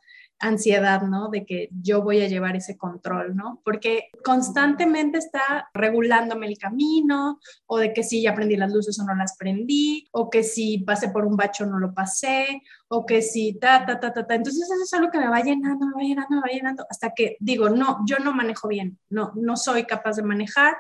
ansiedad, 0.42 1.02
¿no? 1.02 1.31
De 1.31 1.46
que 1.46 1.68
yo 1.81 2.02
voy 2.02 2.20
a 2.20 2.28
llevar 2.28 2.57
ese 2.57 2.76
control, 2.76 3.35
¿no? 3.37 3.61
Porque 3.64 4.11
constantemente 4.24 5.18
está 5.18 5.70
regulándome 5.72 6.48
el 6.48 6.59
camino, 6.59 7.38
o 7.66 7.78
de 7.78 7.92
que 7.92 8.02
si 8.02 8.22
ya 8.22 8.35
prendí 8.35 8.57
las 8.57 8.72
luces 8.72 8.98
o 8.98 9.05
no 9.05 9.14
las 9.14 9.37
prendí, 9.37 10.09
o 10.12 10.28
que 10.28 10.42
si 10.42 10.78
pasé 10.78 11.09
por 11.09 11.24
un 11.24 11.37
bacho 11.37 11.64
no 11.64 11.78
lo 11.78 11.94
pasé, 11.94 12.62
o 12.88 13.07
que 13.07 13.22
si 13.22 13.55
ta, 13.55 13.87
ta, 13.87 14.00
ta, 14.00 14.12
ta, 14.12 14.26
ta. 14.26 14.35
Entonces 14.35 14.64
eso 14.64 14.83
es 14.83 14.92
algo 14.92 15.11
que 15.11 15.18
me 15.18 15.28
va 15.28 15.40
llenando, 15.40 15.87
me 15.87 15.94
va 15.94 16.02
llenando, 16.02 16.37
me 16.37 16.40
va 16.40 16.52
llenando, 16.52 16.87
hasta 16.90 17.12
que 17.14 17.37
digo, 17.40 17.70
no, 17.70 18.00
yo 18.05 18.18
no 18.18 18.33
manejo 18.35 18.68
bien, 18.68 18.98
no, 19.09 19.33
no 19.37 19.57
soy 19.57 19.85
capaz 19.85 20.16
de 20.16 20.24
manejar. 20.24 20.74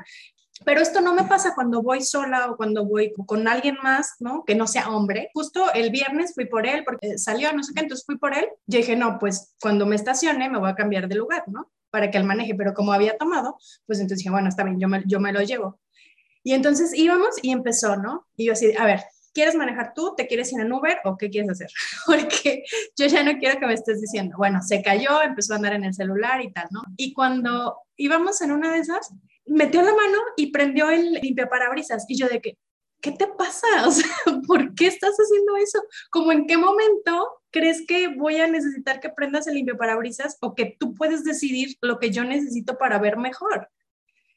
Pero 0.64 0.80
esto 0.80 1.00
no 1.00 1.14
me 1.14 1.24
pasa 1.24 1.54
cuando 1.54 1.82
voy 1.82 2.02
sola 2.02 2.50
o 2.50 2.56
cuando 2.56 2.84
voy 2.84 3.12
con 3.26 3.48
alguien 3.48 3.76
más, 3.82 4.16
¿no? 4.20 4.44
Que 4.44 4.54
no 4.54 4.66
sea 4.66 4.90
hombre. 4.90 5.30
Justo 5.34 5.72
el 5.72 5.90
viernes 5.90 6.34
fui 6.34 6.46
por 6.46 6.66
él 6.66 6.84
porque 6.84 7.18
salió, 7.18 7.52
no 7.52 7.62
sé 7.62 7.72
qué, 7.74 7.82
entonces 7.82 8.04
fui 8.06 8.18
por 8.18 8.34
él. 8.34 8.46
Yo 8.66 8.78
dije, 8.78 8.96
no, 8.96 9.18
pues 9.18 9.54
cuando 9.60 9.86
me 9.86 9.96
estacione 9.96 10.48
me 10.48 10.58
voy 10.58 10.70
a 10.70 10.74
cambiar 10.74 11.08
de 11.08 11.16
lugar, 11.16 11.44
¿no? 11.48 11.70
Para 11.90 12.10
que 12.10 12.18
él 12.18 12.24
maneje. 12.24 12.54
Pero 12.54 12.74
como 12.74 12.92
había 12.92 13.16
tomado, 13.16 13.56
pues 13.86 13.98
entonces 13.98 14.18
dije, 14.18 14.30
bueno, 14.30 14.48
está 14.48 14.64
bien, 14.64 14.78
yo 14.78 14.88
me, 14.88 15.02
yo 15.06 15.20
me 15.20 15.32
lo 15.32 15.42
llevo. 15.42 15.80
Y 16.44 16.52
entonces 16.54 16.92
íbamos 16.94 17.36
y 17.42 17.52
empezó, 17.52 17.96
¿no? 17.96 18.26
Y 18.36 18.46
yo 18.46 18.52
así, 18.52 18.74
a 18.76 18.84
ver, 18.84 19.02
¿quieres 19.32 19.54
manejar 19.54 19.92
tú? 19.94 20.14
¿Te 20.16 20.26
quieres 20.26 20.52
ir 20.52 20.60
en 20.60 20.72
Uber 20.72 20.98
o 21.04 21.16
qué 21.16 21.30
quieres 21.30 21.50
hacer? 21.50 21.70
Porque 22.06 22.64
yo 22.96 23.06
ya 23.06 23.22
no 23.22 23.38
quiero 23.38 23.58
que 23.58 23.66
me 23.66 23.74
estés 23.74 24.00
diciendo, 24.00 24.36
bueno, 24.36 24.60
se 24.62 24.82
cayó, 24.82 25.22
empezó 25.22 25.52
a 25.52 25.56
andar 25.56 25.74
en 25.74 25.84
el 25.84 25.94
celular 25.94 26.42
y 26.42 26.52
tal, 26.52 26.68
¿no? 26.70 26.82
Y 26.96 27.12
cuando 27.12 27.78
íbamos 27.96 28.40
en 28.42 28.52
una 28.52 28.72
de 28.72 28.78
esas, 28.78 29.12
metió 29.46 29.82
la 29.82 29.94
mano 29.94 30.18
y 30.36 30.50
prendió 30.50 30.90
el 30.90 31.12
limpiaparabrisas. 31.14 32.04
Y 32.08 32.16
yo 32.16 32.28
de 32.28 32.40
que, 32.40 32.58
¿qué 33.00 33.12
te 33.12 33.26
pasa? 33.26 33.66
O 33.86 33.90
sea, 33.90 34.10
¿por 34.46 34.74
qué 34.74 34.86
estás 34.86 35.14
haciendo 35.16 35.56
eso? 35.56 35.82
Como 36.10 36.32
en 36.32 36.46
qué 36.46 36.56
momento 36.56 37.42
crees 37.50 37.84
que 37.86 38.08
voy 38.08 38.36
a 38.36 38.46
necesitar 38.46 39.00
que 39.00 39.10
prendas 39.10 39.46
el 39.46 39.54
limpiaparabrisas 39.54 40.38
o 40.40 40.54
que 40.54 40.76
tú 40.78 40.94
puedes 40.94 41.24
decidir 41.24 41.76
lo 41.80 41.98
que 41.98 42.10
yo 42.10 42.24
necesito 42.24 42.78
para 42.78 42.98
ver 42.98 43.16
mejor? 43.16 43.68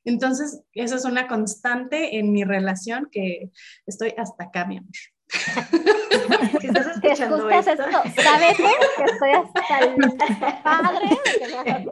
Entonces, 0.04 0.62
eso 0.74 0.96
es 0.96 1.06
una 1.06 1.28
constante 1.28 2.18
en 2.18 2.32
mi 2.32 2.44
relación 2.44 3.10
que 3.12 3.50
estoy 3.88 4.13
hasta 4.18 4.46
acá, 4.46 4.65
mi 4.65 4.78
amor. 4.78 4.91
Si 6.60 6.68
estás 6.68 6.88
escuchando 6.88 7.50
esto, 7.50 7.72
esto, 7.72 8.22
¿sabes 8.22 8.58
que 8.58 9.04
estoy 9.04 9.32
hasta 9.32 9.80
el 9.80 9.96
padre? 10.64 11.90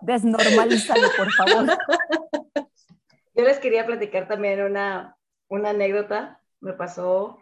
Desnormalízalo, 0.00 1.08
por 1.16 1.32
favor. 1.32 1.78
Yo 3.34 3.44
les 3.44 3.58
quería 3.58 3.84
platicar 3.84 4.28
también 4.28 4.62
una, 4.62 5.16
una 5.48 5.70
anécdota. 5.70 6.40
Me 6.60 6.72
pasó, 6.72 7.38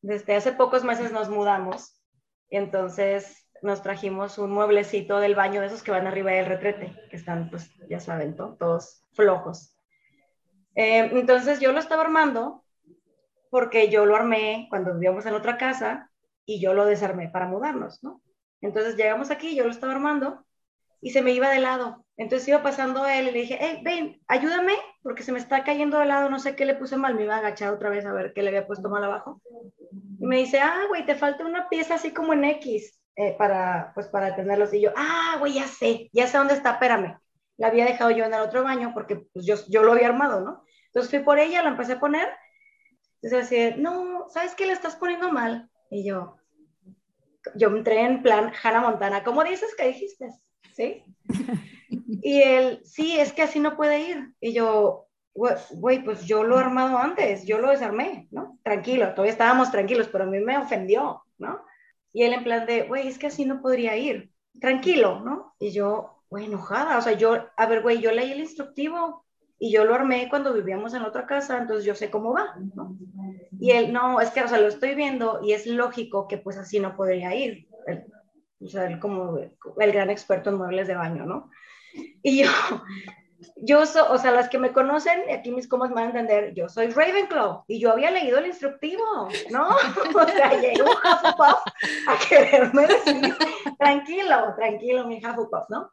desde 0.00 0.36
hace 0.36 0.52
pocos 0.52 0.84
meses 0.84 1.12
nos 1.12 1.28
mudamos 1.28 2.00
y 2.48 2.56
entonces 2.56 3.46
nos 3.62 3.82
trajimos 3.82 4.38
un 4.38 4.50
mueblecito 4.50 5.20
del 5.20 5.34
baño 5.34 5.60
de 5.60 5.66
esos 5.66 5.82
que 5.82 5.90
van 5.90 6.06
arriba 6.06 6.30
del 6.32 6.46
retrete, 6.46 6.94
que 7.10 7.16
están, 7.16 7.50
pues, 7.50 7.70
ya 7.88 8.00
saben, 8.00 8.34
todos 8.34 9.04
flojos. 9.12 9.76
Eh, 10.74 11.10
entonces 11.12 11.60
yo 11.60 11.72
lo 11.72 11.80
estaba 11.80 12.02
armando 12.02 12.64
porque 13.50 13.90
yo 13.90 14.06
lo 14.06 14.16
armé 14.16 14.66
cuando 14.70 14.94
vivíamos 14.94 15.26
en 15.26 15.34
otra 15.34 15.58
casa 15.58 16.10
y 16.46 16.60
yo 16.60 16.72
lo 16.72 16.86
desarmé 16.86 17.28
para 17.28 17.46
mudarnos, 17.46 18.02
¿no? 18.02 18.22
Entonces 18.60 18.96
llegamos 18.96 19.30
aquí, 19.30 19.54
yo 19.54 19.64
lo 19.64 19.70
estaba 19.70 19.92
armando 19.92 20.44
y 21.00 21.10
se 21.10 21.22
me 21.22 21.32
iba 21.32 21.50
de 21.50 21.60
lado. 21.60 22.04
Entonces 22.16 22.48
iba 22.48 22.62
pasando 22.62 23.06
él 23.06 23.28
y 23.28 23.30
le 23.30 23.40
dije, 23.40 23.58
hey, 23.60 23.80
ven, 23.82 24.20
ayúdame, 24.28 24.74
porque 25.02 25.22
se 25.22 25.32
me 25.32 25.38
está 25.38 25.64
cayendo 25.64 25.98
de 25.98 26.06
lado, 26.06 26.28
no 26.28 26.38
sé 26.38 26.54
qué 26.54 26.66
le 26.66 26.74
puse 26.74 26.96
mal, 26.96 27.14
me 27.14 27.22
iba 27.22 27.34
a 27.34 27.38
agachar 27.38 27.72
otra 27.72 27.88
vez 27.88 28.04
a 28.04 28.12
ver 28.12 28.32
qué 28.34 28.42
le 28.42 28.48
había 28.48 28.66
puesto 28.66 28.88
mal 28.90 29.02
abajo. 29.02 29.40
Y 30.18 30.26
me 30.26 30.36
dice, 30.36 30.60
ah, 30.60 30.84
güey, 30.88 31.06
te 31.06 31.14
falta 31.14 31.46
una 31.46 31.68
pieza 31.68 31.94
así 31.94 32.12
como 32.12 32.34
en 32.34 32.44
X 32.44 33.00
eh, 33.16 33.34
para, 33.38 33.92
pues, 33.94 34.08
para 34.08 34.36
tenerlos. 34.36 34.74
Y 34.74 34.82
yo, 34.82 34.92
ah, 34.96 35.36
güey, 35.38 35.54
ya 35.54 35.66
sé, 35.66 36.10
ya 36.12 36.26
sé 36.26 36.36
dónde 36.36 36.54
está, 36.54 36.72
espérame. 36.72 37.18
La 37.56 37.68
había 37.68 37.86
dejado 37.86 38.10
yo 38.10 38.24
en 38.24 38.34
el 38.34 38.40
otro 38.40 38.62
baño 38.62 38.92
porque 38.94 39.16
pues, 39.32 39.46
yo, 39.46 39.56
yo 39.68 39.82
lo 39.82 39.92
había 39.92 40.08
armado, 40.08 40.40
¿no? 40.42 40.64
Entonces 40.86 41.10
fui 41.10 41.20
por 41.20 41.38
ella, 41.38 41.62
la 41.62 41.70
empecé 41.70 41.94
a 41.94 42.00
poner. 42.00 42.28
Entonces 43.22 43.46
así, 43.46 43.80
no, 43.80 44.26
¿sabes 44.30 44.54
qué 44.54 44.66
le 44.66 44.72
estás 44.72 44.96
poniendo 44.96 45.30
mal? 45.30 45.70
Y 45.90 46.04
yo, 46.04 46.36
yo 47.54 47.68
entré 47.68 48.00
en 48.00 48.22
plan 48.22 48.52
Hannah 48.62 48.80
Montana, 48.80 49.24
¿cómo 49.24 49.44
dices 49.44 49.74
que 49.76 49.88
dijiste? 49.88 50.30
¿Sí? 50.72 51.04
Y 52.22 52.42
él, 52.42 52.80
sí, 52.84 53.18
es 53.18 53.32
que 53.32 53.42
así 53.42 53.60
no 53.60 53.76
puede 53.76 54.00
ir. 54.00 54.34
Y 54.40 54.52
yo, 54.52 55.08
güey, 55.34 56.04
pues 56.04 56.24
yo 56.26 56.44
lo 56.44 56.56
he 56.56 56.60
armado 56.60 56.98
antes, 56.98 57.46
yo 57.46 57.58
lo 57.58 57.70
desarmé, 57.70 58.28
¿no? 58.30 58.58
Tranquilo, 58.62 59.10
todavía 59.10 59.32
estábamos 59.32 59.70
tranquilos, 59.70 60.08
pero 60.10 60.24
a 60.24 60.26
mí 60.26 60.38
me 60.40 60.58
ofendió, 60.58 61.22
¿no? 61.38 61.64
Y 62.12 62.24
él 62.24 62.32
en 62.32 62.44
plan 62.44 62.66
de, 62.66 62.82
güey, 62.82 63.08
es 63.08 63.18
que 63.18 63.28
así 63.28 63.44
no 63.44 63.62
podría 63.62 63.96
ir, 63.96 64.32
tranquilo, 64.60 65.20
¿no? 65.20 65.54
Y 65.58 65.70
yo, 65.70 66.22
güey, 66.28 66.46
enojada, 66.46 66.98
o 66.98 67.02
sea, 67.02 67.12
yo, 67.12 67.48
a 67.56 67.66
ver, 67.66 67.82
güey, 67.82 68.00
yo 68.00 68.12
leí 68.12 68.32
el 68.32 68.40
instructivo 68.40 69.24
y 69.62 69.70
yo 69.70 69.84
lo 69.84 69.94
armé 69.94 70.28
cuando 70.30 70.54
vivíamos 70.54 70.94
en 70.94 71.02
otra 71.02 71.26
casa, 71.26 71.58
entonces 71.58 71.84
yo 71.84 71.94
sé 71.94 72.10
cómo 72.10 72.32
va, 72.32 72.56
¿no? 72.74 72.96
Y 73.60 73.72
él, 73.72 73.92
no, 73.92 74.18
es 74.18 74.30
que, 74.30 74.40
o 74.40 74.48
sea, 74.48 74.58
lo 74.58 74.68
estoy 74.68 74.94
viendo 74.94 75.40
y 75.42 75.52
es 75.52 75.66
lógico 75.66 76.26
que 76.26 76.38
pues 76.38 76.56
así 76.56 76.80
no 76.80 76.96
podría 76.96 77.34
ir. 77.34 77.68
Él, 77.86 78.06
o 78.58 78.68
sea, 78.68 78.86
él 78.86 78.98
como 78.98 79.38
el 79.38 79.92
gran 79.92 80.08
experto 80.08 80.48
en 80.48 80.56
muebles 80.56 80.88
de 80.88 80.94
baño, 80.94 81.26
¿no? 81.26 81.50
Y 82.22 82.42
yo, 82.42 82.50
yo, 83.56 83.84
so, 83.84 84.10
o 84.10 84.16
sea, 84.16 84.30
las 84.30 84.48
que 84.48 84.58
me 84.58 84.72
conocen, 84.72 85.24
aquí 85.30 85.50
mis 85.50 85.68
comas 85.68 85.90
van 85.90 86.04
a 86.04 86.06
entender, 86.06 86.54
yo 86.54 86.66
soy 86.70 86.86
Ravenclaw 86.86 87.64
y 87.68 87.78
yo 87.78 87.92
había 87.92 88.10
leído 88.10 88.38
el 88.38 88.46
instructivo, 88.46 89.28
¿no? 89.50 89.68
O 90.14 90.26
sea, 90.26 90.58
llegó 90.58 90.88
Hufflepuff 90.90 91.62
a 92.08 92.28
quererme 92.30 92.86
decir, 92.86 93.36
tranquilo, 93.78 94.54
tranquilo, 94.56 95.06
mi 95.06 95.18
Hufflepuff, 95.18 95.68
¿no? 95.68 95.90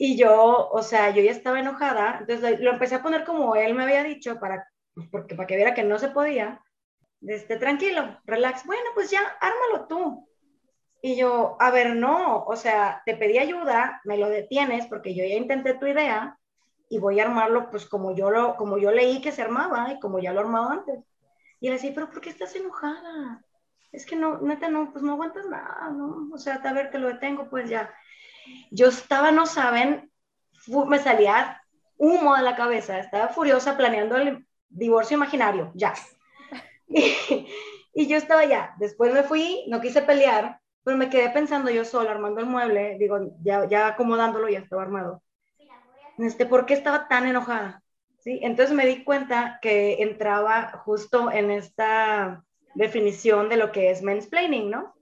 Y 0.00 0.16
yo, 0.16 0.70
o 0.70 0.82
sea, 0.82 1.10
yo 1.10 1.22
ya 1.22 1.32
estaba 1.32 1.58
enojada, 1.58 2.18
entonces 2.20 2.60
lo 2.60 2.70
empecé 2.70 2.94
a 2.94 3.02
poner 3.02 3.24
como 3.24 3.56
él 3.56 3.74
me 3.74 3.82
había 3.82 4.04
dicho, 4.04 4.38
para, 4.38 4.70
porque, 5.10 5.34
para 5.34 5.48
que 5.48 5.56
viera 5.56 5.74
que 5.74 5.82
no 5.82 5.98
se 5.98 6.08
podía, 6.08 6.62
este, 7.20 7.56
tranquilo, 7.56 8.20
relax, 8.24 8.64
bueno, 8.64 8.84
pues 8.94 9.10
ya, 9.10 9.20
ármalo 9.40 9.88
tú. 9.88 10.28
Y 11.02 11.16
yo, 11.16 11.56
a 11.58 11.72
ver, 11.72 11.96
no, 11.96 12.44
o 12.44 12.54
sea, 12.54 13.02
te 13.06 13.16
pedí 13.16 13.38
ayuda, 13.38 14.00
me 14.04 14.16
lo 14.16 14.28
detienes 14.28 14.86
porque 14.86 15.14
yo 15.16 15.24
ya 15.24 15.34
intenté 15.34 15.74
tu 15.74 15.86
idea 15.86 16.38
y 16.88 16.98
voy 16.98 17.18
a 17.18 17.24
armarlo 17.24 17.68
pues 17.70 17.86
como 17.86 18.14
yo, 18.14 18.30
lo, 18.30 18.56
como 18.56 18.78
yo 18.78 18.92
leí 18.92 19.20
que 19.20 19.32
se 19.32 19.42
armaba 19.42 19.92
y 19.92 20.00
como 20.00 20.20
ya 20.20 20.32
lo 20.32 20.40
he 20.40 20.44
armado 20.44 20.70
antes. 20.70 21.04
Y 21.60 21.66
él 21.68 21.74
decía, 21.74 21.92
pero 21.92 22.08
¿por 22.08 22.20
qué 22.20 22.30
estás 22.30 22.54
enojada? 22.54 23.44
Es 23.90 24.06
que 24.06 24.16
no, 24.16 24.38
neta, 24.40 24.68
no, 24.68 24.92
pues 24.92 25.02
no 25.02 25.12
aguantas 25.12 25.46
nada, 25.46 25.90
¿no? 25.90 26.28
O 26.32 26.38
sea, 26.38 26.54
a 26.56 26.72
ver, 26.72 26.90
te 26.90 26.98
lo 26.98 27.08
detengo, 27.08 27.48
pues 27.50 27.68
ya. 27.68 27.92
Yo 28.70 28.88
estaba, 28.88 29.30
no 29.30 29.46
saben, 29.46 30.10
me 30.86 30.98
salía 30.98 31.62
humo 31.96 32.36
de 32.36 32.42
la 32.42 32.56
cabeza, 32.56 32.98
estaba 32.98 33.28
furiosa 33.28 33.76
planeando 33.76 34.16
el 34.16 34.46
divorcio 34.68 35.16
imaginario, 35.16 35.72
ya. 35.74 35.94
Y, 37.94 38.06
yo 38.06 38.16
estaba 38.16 38.44
ya, 38.44 38.74
después 38.78 39.12
me 39.12 39.24
fui, 39.24 39.64
no 39.66 39.80
quise 39.80 40.02
pelear, 40.02 40.60
pero 40.84 40.96
me 40.96 41.10
quedé 41.10 41.30
pensando 41.30 41.68
yo 41.68 41.84
sola, 41.84 42.12
armando 42.12 42.40
el 42.40 42.46
mueble, 42.46 42.96
digo, 42.96 43.18
ya, 43.42 43.66
ya 43.68 43.88
acomodándolo, 43.88 44.48
ya 44.48 44.60
estaba 44.60 44.82
armado. 44.82 45.22
Este, 46.18 46.46
¿Por 46.46 46.64
qué 46.64 46.74
estaba 46.74 47.08
tan 47.08 47.26
enojada? 47.26 47.82
¿Sí? 48.20 48.38
Entonces 48.42 48.74
me 48.74 48.86
di 48.86 49.02
cuenta 49.02 49.58
que 49.60 50.02
entraba 50.02 50.80
justo 50.84 51.30
en 51.32 51.50
esta 51.50 52.44
definición 52.74 53.48
de 53.48 53.56
lo 53.56 53.72
que 53.72 53.90
es 53.90 54.02
mansplaining, 54.02 54.70
¿no? 54.70 54.94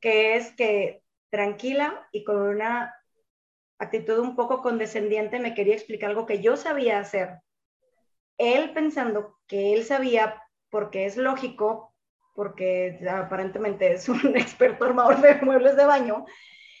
Que 0.00 0.36
es 0.36 0.54
que 0.56 1.02
tranquila 1.30 2.08
y 2.12 2.24
con 2.24 2.40
una 2.40 2.94
actitud 3.78 4.18
un 4.18 4.34
poco 4.34 4.62
condescendiente 4.62 5.38
me 5.38 5.54
quería 5.54 5.74
explicar 5.74 6.10
algo 6.10 6.26
que 6.26 6.40
yo 6.40 6.56
sabía 6.56 6.98
hacer, 6.98 7.40
él 8.38 8.72
pensando 8.72 9.36
que 9.46 9.74
él 9.74 9.84
sabía, 9.84 10.42
porque 10.70 11.06
es 11.06 11.16
lógico, 11.16 11.94
porque 12.34 13.00
aparentemente 13.10 13.92
es 13.92 14.08
un 14.08 14.20
experto 14.36 14.84
armador 14.84 15.20
de 15.20 15.34
muebles 15.42 15.76
de 15.76 15.84
baño, 15.84 16.24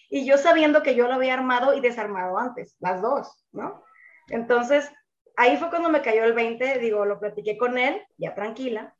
y 0.08 0.24
yo 0.24 0.38
sabiendo 0.38 0.82
que 0.82 0.94
yo 0.94 1.06
lo 1.06 1.14
había 1.14 1.34
armado 1.34 1.74
y 1.74 1.80
desarmado 1.80 2.38
antes, 2.38 2.76
las 2.80 3.02
dos, 3.02 3.44
¿no? 3.52 3.84
Entonces, 4.28 4.90
ahí 5.36 5.56
fue 5.56 5.68
cuando 5.68 5.90
me 5.90 6.02
cayó 6.02 6.24
el 6.24 6.32
20, 6.32 6.78
digo, 6.78 7.04
lo 7.04 7.20
platiqué 7.20 7.58
con 7.58 7.76
él, 7.76 8.02
ya 8.16 8.34
tranquila, 8.34 8.94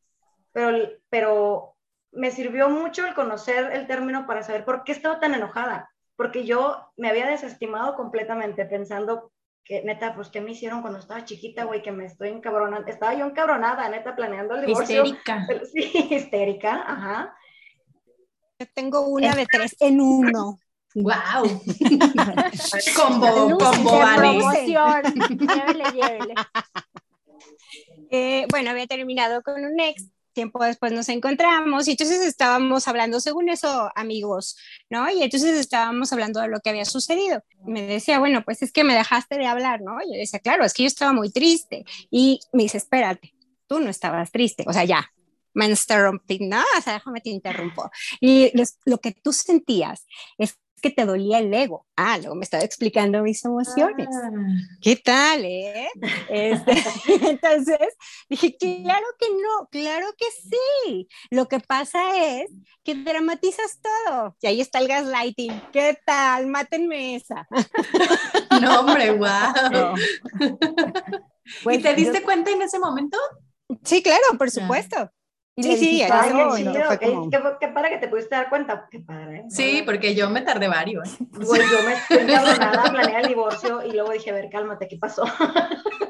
pero, 0.53 0.89
pero 1.09 1.77
me 2.19 2.33
sirvió 2.33 2.69
mucho 2.69 3.07
el 3.07 3.15
conocer 3.15 3.73
el 3.73 3.87
término 3.87 4.27
para 4.27 4.43
saber 4.43 4.65
por 4.65 4.83
qué 4.83 4.91
estaba 4.91 5.21
tan 5.21 5.35
enojada, 5.35 5.89
porque 6.17 6.45
yo 6.45 6.93
me 6.97 7.09
había 7.09 7.27
desestimado 7.29 7.95
completamente 7.95 8.65
pensando 8.65 9.31
que 9.65 9.83
neta, 9.83 10.15
pues, 10.17 10.29
¿qué 10.29 10.41
me 10.41 10.51
hicieron 10.51 10.81
cuando 10.81 10.99
estaba 10.99 11.25
chiquita, 11.25 11.65
güey? 11.65 11.83
Que 11.83 11.93
me 11.93 12.07
estoy 12.07 12.31
encabronando. 12.31 12.89
Estaba 12.89 13.15
yo 13.15 13.27
encabronada, 13.27 13.89
neta, 13.89 14.17
planeando 14.17 14.55
el 14.57 14.67
divorcio. 14.67 15.05
Histérica. 15.05 15.47
Sí, 15.71 16.09
histérica, 16.11 16.85
ajá. 16.87 17.37
Yo 18.59 18.67
tengo 18.75 19.03
una 19.03 19.37
de 19.37 19.47
tres 19.47 19.77
en 19.79 20.01
uno. 20.01 20.59
¡Wow! 20.95 21.63
combo, 22.97 23.59
combo, 23.59 23.99
Vane. 23.99 24.41
llévele, 24.67 25.85
llévele. 25.93 26.35
Eh, 28.11 28.47
bueno, 28.51 28.71
había 28.71 28.87
terminado 28.87 29.43
con 29.43 29.63
un 29.65 29.79
ex 29.79 30.11
tiempo 30.39 30.63
después 30.63 30.93
nos 30.93 31.09
encontramos 31.09 31.89
y 31.89 31.93
entonces 31.93 32.21
estábamos 32.21 32.87
hablando, 32.87 33.19
según 33.19 33.49
eso, 33.49 33.91
amigos, 33.97 34.57
¿no? 34.89 35.11
Y 35.11 35.21
entonces 35.25 35.59
estábamos 35.59 36.13
hablando 36.13 36.41
de 36.41 36.47
lo 36.47 36.61
que 36.61 36.71
había 36.71 36.85
sucedido. 36.85 37.43
Me 37.67 37.83
decía, 37.83 38.21
bueno, 38.21 38.45
pues 38.45 38.63
es 38.63 38.71
que 38.71 38.85
me 38.85 38.95
dejaste 38.95 39.37
de 39.37 39.47
hablar, 39.47 39.81
¿no? 39.81 40.01
Y 40.01 40.13
yo 40.13 40.19
decía, 40.21 40.39
claro, 40.39 40.65
es 40.65 40.75
que 40.75 40.85
yo 40.85 40.87
estaba 40.87 41.13
muy 41.13 41.33
triste. 41.33 41.85
Y 42.09 42.39
me 42.53 42.63
dice, 42.63 42.79
espérate, 42.79 43.35
tú 43.67 43.81
no 43.81 43.91
estabas 43.91 44.31
triste, 44.31 44.63
o 44.65 44.73
sea, 44.73 44.85
ya, 44.85 45.11
me 45.55 45.67
interrumping, 45.67 46.49
¿no? 46.49 46.63
O 46.79 46.81
sea, 46.81 46.93
déjame 46.93 47.21
te 47.21 47.31
interrumpo. 47.31 47.91
Y 48.21 48.53
lo 48.85 48.99
que 48.99 49.11
tú 49.11 49.33
sentías 49.33 50.07
es 50.39 50.57
que 50.81 50.91
te 50.91 51.05
dolía 51.05 51.39
el 51.39 51.53
ego. 51.53 51.87
Ah, 51.97 52.19
luego 52.19 52.35
me 52.35 52.45
estaba 52.45 52.63
explicando 52.63 53.23
mis 53.23 53.45
emociones. 53.45 54.09
Ah. 54.13 54.31
¿Qué 54.81 54.97
tal, 54.97 55.45
eh? 55.45 55.89
Este, 56.29 56.73
entonces 57.31 57.79
dije, 58.29 58.57
claro 58.57 59.07
que 59.19 59.27
no, 59.31 59.69
claro 59.71 60.07
que 60.17 60.27
sí. 60.31 61.09
Lo 61.31 61.47
que 61.47 61.61
pasa 61.61 62.41
es 62.41 62.51
que 62.85 62.95
dramatizas 62.95 63.81
todo. 63.81 64.37
Y 64.41 64.47
ahí 64.47 64.61
está 64.61 64.79
el 64.79 64.89
gaslighting. 64.89 65.63
¿Qué 65.73 65.99
tal? 66.05 66.47
Mátenme 66.47 67.17
esa. 67.17 67.47
No, 68.61 68.81
hombre, 68.81 69.13
wow. 69.13 69.95
¿Y 71.71 71.79
te 71.79 71.95
diste 71.95 72.23
cuenta 72.23 72.51
en 72.51 72.61
ese 72.63 72.81
momento? 72.81 73.17
Sí, 73.85 74.03
claro, 74.03 74.25
por 74.37 74.51
supuesto. 74.51 75.13
Sí, 75.61 75.77
sí, 75.77 76.03
Ay, 76.03 76.65
qué, 77.01 77.41
qué, 77.61 77.69
para 77.69 77.89
que 77.89 77.99
te 77.99 78.07
pudiste 78.07 78.35
dar 78.35 78.49
cuenta. 78.49 78.87
Qué 78.89 79.01
padre. 79.01 79.45
Sí, 79.49 79.83
porque 79.85 80.15
yo 80.15 80.31
me 80.31 80.43
tardé 80.43 80.69
varios. 80.69 81.17
Pues 81.33 81.63
yo 81.71 81.79
me 81.85 82.23
encabronada, 82.23 82.91
planeé 82.91 83.21
el 83.21 83.29
divorcio 83.29 83.85
y 83.85 83.93
luego 83.93 84.13
dije, 84.13 84.31
a 84.31 84.35
ver, 84.35 84.51
cálmate, 84.51 84.89
¿qué 84.89 84.97
pasó? 84.97 85.25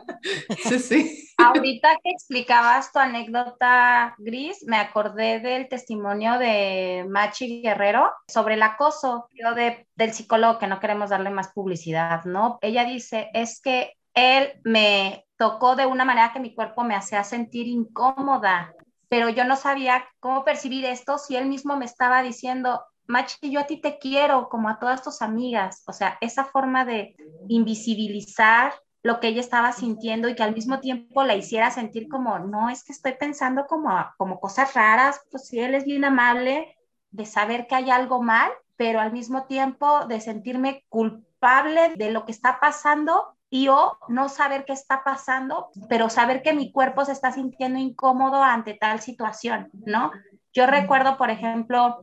Sí, 0.64 0.78
sí. 0.80 1.28
Ahorita 1.38 1.88
que 2.02 2.10
explicabas 2.10 2.92
tu 2.92 2.98
anécdota, 2.98 4.14
Gris, 4.18 4.64
me 4.66 4.76
acordé 4.76 5.38
del 5.38 5.68
testimonio 5.68 6.38
de 6.38 7.06
Machi 7.08 7.62
Guerrero 7.62 8.10
sobre 8.26 8.54
el 8.54 8.62
acoso 8.62 9.28
de, 9.54 9.86
del 9.94 10.12
psicólogo, 10.12 10.58
que 10.58 10.66
no 10.66 10.80
queremos 10.80 11.10
darle 11.10 11.30
más 11.30 11.52
publicidad, 11.52 12.24
¿no? 12.24 12.58
Ella 12.62 12.84
dice, 12.84 13.30
es 13.32 13.60
que 13.62 13.94
él 14.12 14.60
me 14.64 15.24
tocó 15.36 15.76
de 15.76 15.86
una 15.86 16.04
manera 16.04 16.32
que 16.32 16.40
mi 16.40 16.52
cuerpo 16.52 16.82
me 16.82 16.96
hacía 16.96 17.22
sentir 17.22 17.68
incómoda 17.68 18.74
pero 19.08 19.28
yo 19.28 19.44
no 19.44 19.56
sabía 19.56 20.04
cómo 20.20 20.44
percibir 20.44 20.84
esto 20.84 21.18
si 21.18 21.36
él 21.36 21.46
mismo 21.46 21.76
me 21.76 21.84
estaba 21.84 22.22
diciendo, 22.22 22.82
Machi, 23.06 23.50
yo 23.50 23.60
a 23.60 23.66
ti 23.66 23.80
te 23.80 23.98
quiero 23.98 24.48
como 24.48 24.68
a 24.68 24.78
todas 24.78 25.02
tus 25.02 25.22
amigas. 25.22 25.82
O 25.86 25.92
sea, 25.92 26.18
esa 26.20 26.44
forma 26.44 26.84
de 26.84 27.16
invisibilizar 27.48 28.74
lo 29.02 29.20
que 29.20 29.28
ella 29.28 29.40
estaba 29.40 29.72
sintiendo 29.72 30.28
y 30.28 30.34
que 30.34 30.42
al 30.42 30.54
mismo 30.54 30.80
tiempo 30.80 31.22
la 31.24 31.34
hiciera 31.34 31.70
sentir 31.70 32.08
como, 32.08 32.38
no, 32.38 32.68
es 32.68 32.84
que 32.84 32.92
estoy 32.92 33.14
pensando 33.14 33.66
como, 33.66 33.90
como 34.18 34.40
cosas 34.40 34.74
raras, 34.74 35.20
pues 35.30 35.46
si 35.46 35.58
él 35.60 35.74
es 35.74 35.84
bien 35.84 36.04
amable, 36.04 36.76
de 37.10 37.24
saber 37.24 37.66
que 37.66 37.76
hay 37.76 37.90
algo 37.90 38.22
mal, 38.22 38.50
pero 38.76 39.00
al 39.00 39.12
mismo 39.12 39.46
tiempo 39.46 40.04
de 40.06 40.20
sentirme 40.20 40.84
culpable 40.88 41.94
de 41.96 42.10
lo 42.10 42.26
que 42.26 42.32
está 42.32 42.60
pasando 42.60 43.37
y 43.50 43.68
o 43.68 43.98
no 44.08 44.28
saber 44.28 44.64
qué 44.64 44.72
está 44.72 45.02
pasando, 45.04 45.68
pero 45.88 46.10
saber 46.10 46.42
que 46.42 46.52
mi 46.52 46.70
cuerpo 46.70 47.04
se 47.04 47.12
está 47.12 47.32
sintiendo 47.32 47.78
incómodo 47.78 48.42
ante 48.42 48.74
tal 48.74 49.00
situación, 49.00 49.70
¿no? 49.86 50.10
Yo 50.52 50.66
recuerdo, 50.66 51.16
por 51.16 51.30
ejemplo, 51.30 52.00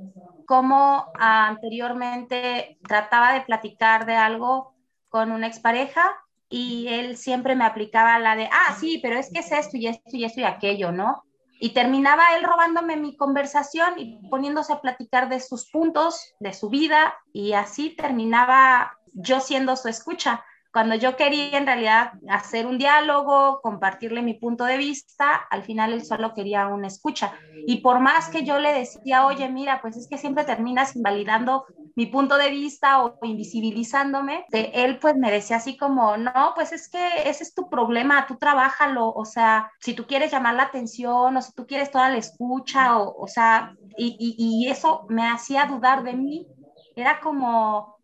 cómo 0.48 1.12
anteriormente 1.20 2.78
trataba 2.88 3.34
de 3.34 3.42
platicar 3.42 4.06
de 4.06 4.16
algo 4.16 4.74
con 5.10 5.32
una 5.32 5.48
expareja 5.48 6.16
y 6.50 6.88
él 6.88 7.18
siempre 7.18 7.56
me 7.56 7.66
aplicaba 7.66 8.18
la 8.20 8.36
de, 8.36 8.50
ah, 8.52 8.76
sí, 8.80 9.00
pero 9.02 9.18
es 9.18 9.32
que 9.32 9.40
es 9.40 9.52
esto 9.52 9.78
y 9.78 9.88
esto 9.88 10.10
y 10.14 10.26
esto 10.26 10.42
y 10.42 10.46
aquello, 10.46 10.92
¿no? 10.92 11.24
Y 11.60 11.74
terminaba 11.74 12.24
él 12.38 12.44
robándome 12.44 12.98
mi 12.98 13.16
conversación 13.16 13.94
y 13.98 14.20
poniéndose 14.30 14.74
a 14.74 14.82
platicar 14.82 15.30
de 15.30 15.40
sus 15.40 15.70
puntos, 15.72 16.34
de 16.40 16.54
su 16.54 16.70
vida, 16.70 17.16
y 17.34 17.54
así 17.54 17.96
terminaba 17.96 18.98
yo 19.14 19.40
siendo 19.40 19.76
su 19.76 19.88
escucha 19.88 20.44
cuando 20.76 20.96
yo 20.96 21.16
quería 21.16 21.58
en 21.58 21.66
realidad 21.66 22.12
hacer 22.30 22.68
un 22.68 22.78
diálogo, 22.78 23.62
compartirle 23.64 24.22
mi 24.22 24.34
punto 24.36 24.66
de 24.66 24.78
vista, 24.78 25.36
al 25.50 25.64
final 25.64 25.94
él 25.94 26.06
solo 26.06 26.34
quería 26.34 26.68
una 26.68 26.88
escucha. 26.90 27.34
Y 27.66 27.78
por 27.82 28.00
más 28.02 28.30
que 28.30 28.44
yo 28.46 28.60
le 28.60 28.74
decía, 28.74 29.26
oye, 29.26 29.50
mira, 29.50 29.82
pues 29.82 29.98
es 29.98 30.08
que 30.10 30.18
siempre 30.18 30.44
terminas 30.44 30.96
invalidando 30.96 31.66
mi 31.96 32.08
punto 32.08 32.38
de 32.38 32.50
vista 32.52 33.04
o 33.04 33.18
invisibilizándome, 33.24 34.46
él 34.52 35.00
pues 35.00 35.16
me 35.16 35.32
decía 35.32 35.58
así 35.58 35.78
como, 35.78 36.18
no, 36.18 36.52
pues 36.56 36.74
es 36.74 36.90
que 36.90 37.00
ese 37.30 37.44
es 37.44 37.54
tu 37.56 37.70
problema, 37.70 38.28
tú 38.28 38.38
trabájalo, 38.38 39.10
o 39.10 39.26
sea, 39.26 39.72
si 39.80 39.94
tú 39.94 40.06
quieres 40.06 40.32
llamar 40.32 40.56
la 40.56 40.64
atención 40.64 41.38
o 41.38 41.42
si 41.42 41.54
tú 41.54 41.66
quieres 41.66 41.92
toda 41.92 42.10
la 42.10 42.18
escucha, 42.18 42.98
o, 42.98 43.16
o 43.24 43.28
sea, 43.28 43.76
y 43.98 44.68
eso 44.70 45.06
me 45.10 45.28
hacía 45.30 45.66
dudar 45.66 46.04
de 46.04 46.14
mí. 46.14 46.48
Era 46.96 47.20
como, 47.22 47.95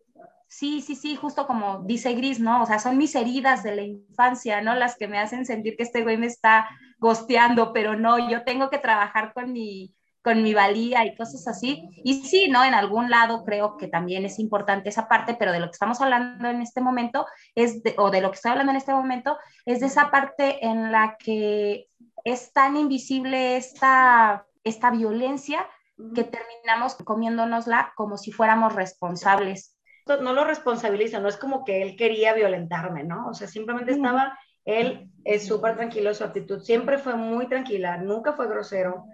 Sí, 0.62 0.80
sí, 0.80 0.94
sí, 0.94 1.16
justo 1.16 1.48
como 1.48 1.82
dice 1.86 2.14
Gris, 2.14 2.38
¿no? 2.38 2.62
O 2.62 2.66
sea, 2.66 2.78
son 2.78 2.96
mis 2.96 3.16
heridas 3.16 3.64
de 3.64 3.74
la 3.74 3.82
infancia, 3.82 4.60
¿no? 4.60 4.76
Las 4.76 4.96
que 4.96 5.08
me 5.08 5.18
hacen 5.18 5.44
sentir 5.44 5.76
que 5.76 5.82
este 5.82 6.04
güey 6.04 6.16
me 6.16 6.28
está 6.28 6.68
gosteando, 7.00 7.72
pero 7.72 7.96
no, 7.96 8.30
yo 8.30 8.44
tengo 8.44 8.70
que 8.70 8.78
trabajar 8.78 9.32
con 9.32 9.52
mi, 9.52 9.92
con 10.22 10.40
mi 10.44 10.54
valía 10.54 11.04
y 11.04 11.16
cosas 11.16 11.48
así. 11.48 11.82
Y 12.04 12.22
sí, 12.22 12.48
¿no? 12.48 12.62
En 12.62 12.74
algún 12.74 13.10
lado 13.10 13.44
creo 13.44 13.76
que 13.76 13.88
también 13.88 14.24
es 14.24 14.38
importante 14.38 14.88
esa 14.88 15.08
parte, 15.08 15.34
pero 15.34 15.50
de 15.50 15.58
lo 15.58 15.66
que 15.66 15.72
estamos 15.72 16.00
hablando 16.00 16.48
en 16.48 16.62
este 16.62 16.80
momento 16.80 17.26
es, 17.56 17.82
de, 17.82 17.96
o 17.98 18.12
de 18.12 18.20
lo 18.20 18.30
que 18.30 18.36
estoy 18.36 18.52
hablando 18.52 18.70
en 18.70 18.78
este 18.78 18.92
momento, 18.92 19.36
es 19.66 19.80
de 19.80 19.86
esa 19.86 20.12
parte 20.12 20.64
en 20.64 20.92
la 20.92 21.16
que 21.18 21.88
es 22.22 22.52
tan 22.52 22.76
invisible 22.76 23.56
esta, 23.56 24.46
esta 24.62 24.92
violencia 24.92 25.66
que 26.14 26.22
terminamos 26.22 26.94
comiéndonosla 26.94 27.94
como 27.96 28.16
si 28.16 28.30
fuéramos 28.30 28.76
responsables 28.76 29.71
no 30.06 30.32
lo 30.32 30.44
responsabiliza, 30.44 31.20
no 31.20 31.28
es 31.28 31.36
como 31.36 31.64
que 31.64 31.82
él 31.82 31.96
quería 31.96 32.34
violentarme, 32.34 33.04
¿no? 33.04 33.28
O 33.28 33.34
sea, 33.34 33.48
simplemente 33.48 33.92
estaba, 33.92 34.38
él 34.64 35.08
es 35.24 35.46
súper 35.46 35.76
tranquilo, 35.76 36.14
su 36.14 36.24
actitud 36.24 36.60
siempre 36.60 36.98
fue 36.98 37.14
muy 37.16 37.48
tranquila, 37.48 37.98
nunca 37.98 38.32
fue 38.32 38.48
grosero, 38.48 39.04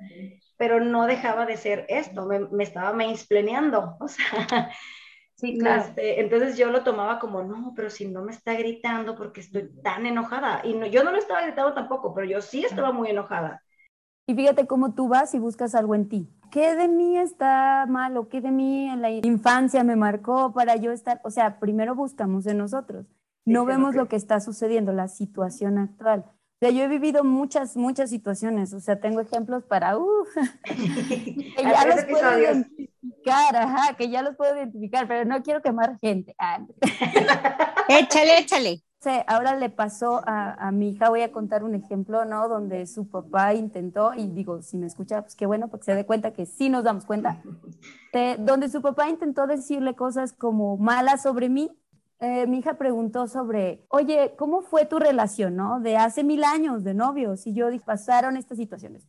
pero 0.57 0.81
no 0.81 1.07
dejaba 1.07 1.47
de 1.47 1.57
ser 1.57 1.87
esto, 1.89 2.27
me, 2.27 2.41
me 2.41 2.65
estaba 2.65 2.93
mainsplaneando, 2.93 3.97
o 4.01 4.09
sea, 4.09 4.71
Sí, 5.39 5.57
claro. 5.57 5.83
Este, 5.83 6.21
entonces 6.21 6.59
yo 6.59 6.69
lo 6.69 6.83
tomaba 6.83 7.21
como, 7.21 7.45
no, 7.45 7.73
pero 7.77 7.91
si 7.91 8.09
no 8.09 8.23
me 8.25 8.33
está 8.33 8.55
gritando 8.55 9.15
porque 9.15 9.41
estoy 9.41 9.71
tan 9.85 10.05
enojada. 10.05 10.63
Y 10.65 10.75
no, 10.75 10.85
yo 10.87 11.05
no 11.05 11.13
lo 11.13 11.19
estaba 11.19 11.43
gritando 11.43 11.75
tampoco, 11.75 12.13
pero 12.13 12.27
yo 12.27 12.41
sí 12.43 12.65
estaba 12.65 12.91
muy 12.91 13.11
enojada. 13.11 13.63
Y 14.29 14.35
fíjate 14.35 14.67
cómo 14.67 14.93
tú 14.93 15.09
vas 15.09 15.33
y 15.33 15.39
buscas 15.39 15.75
algo 15.75 15.95
en 15.95 16.07
ti. 16.07 16.29
¿Qué 16.51 16.75
de 16.75 16.87
mí 16.87 17.17
está 17.17 17.87
mal 17.89 18.15
o 18.19 18.29
qué 18.29 18.43
de 18.43 18.51
mí 18.51 18.87
en 18.87 19.01
la 19.01 19.11
infancia 19.11 19.83
me 19.85 19.97
marcó 19.97 20.53
para 20.53 20.77
yo 20.77 20.93
estar? 20.93 21.19
O 21.25 21.31
sea, 21.31 21.59
primero 21.59 21.95
buscamos 21.95 22.47
en 22.47 22.59
nosotros. 22.59 23.07
No 23.47 23.65
vemos 23.65 23.95
lo 23.95 24.07
que 24.07 24.17
está 24.17 24.41
sucediendo, 24.41 24.93
la 24.93 25.09
situación 25.09 25.79
actual. 25.79 26.27
O 26.27 26.59
sea, 26.61 26.69
yo 26.69 26.83
he 26.83 26.89
vivido 26.89 27.25
muchas, 27.25 27.75
muchas 27.75 28.11
situaciones. 28.11 28.75
O 28.75 28.81
sea, 28.81 29.01
tengo 29.01 29.21
ejemplos 29.21 29.65
para, 29.65 29.97
uh, 29.97 30.25
que 30.65 31.47
ya 31.63 31.87
los 31.87 32.05
puedo 32.05 32.39
identificar, 32.39 33.57
ajá, 33.57 33.97
que 33.97 34.11
ya 34.11 34.21
los 34.21 34.37
puedo 34.37 34.55
identificar, 34.55 35.09
pero 35.09 35.25
no 35.25 35.43
quiero 35.43 35.63
quemar 35.63 35.99
gente. 36.01 36.35
Ah. 36.39 36.67
échale, 37.89 38.83
échale 39.01 39.25
ahora 39.27 39.57
le 39.57 39.71
pasó 39.71 40.21
a, 40.25 40.71
mi 40.73 40.91
hija, 40.91 41.09
voy 41.09 41.23
a 41.23 41.33
contar 41.33 41.65
un 41.65 41.75
ejemplo, 41.75 42.25
¿no? 42.25 42.49
Donde 42.49 42.87
su 42.87 43.09
papá 43.09 43.55
intentó, 43.55 44.15
y 44.15 44.27
digo, 44.29 44.63
si 44.63 44.77
me 44.77 44.87
escucha, 44.87 45.23
pues 45.23 45.35
qué 45.35 45.47
bueno, 45.47 45.69
porque 45.69 45.85
se 45.85 45.95
dé 45.95 46.05
cuenta 46.05 46.33
que 46.33 46.47
sí 46.47 46.69
nos 46.69 46.85
damos 46.85 47.05
cuenta, 47.05 47.43
donde 48.39 48.69
su 48.69 48.83
papá 48.83 49.09
intentó 49.09 49.47
decirle 49.47 49.95
cosas 49.95 50.33
como 50.33 50.77
malas 50.77 51.23
sobre 51.23 51.49
mí, 51.49 51.71
eh, 52.21 52.49
mi 52.49 52.59
hija 52.59 52.75
preguntó 52.75 53.29
sobre, 53.29 53.85
oye, 53.89 54.35
¿cómo 54.37 54.63
fue 54.63 54.87
tu 54.87 54.99
relación, 54.99 55.55
no? 55.55 55.79
De 55.79 55.97
hace 55.97 56.25
mil 56.25 56.43
años, 56.43 56.83
de 56.83 56.93
novios. 56.93 57.47
Y 57.47 57.55
yo 57.55 57.71
dije, 57.71 57.85
pasaron 57.85 58.37
estas 58.37 58.59
situaciones. 58.59 59.07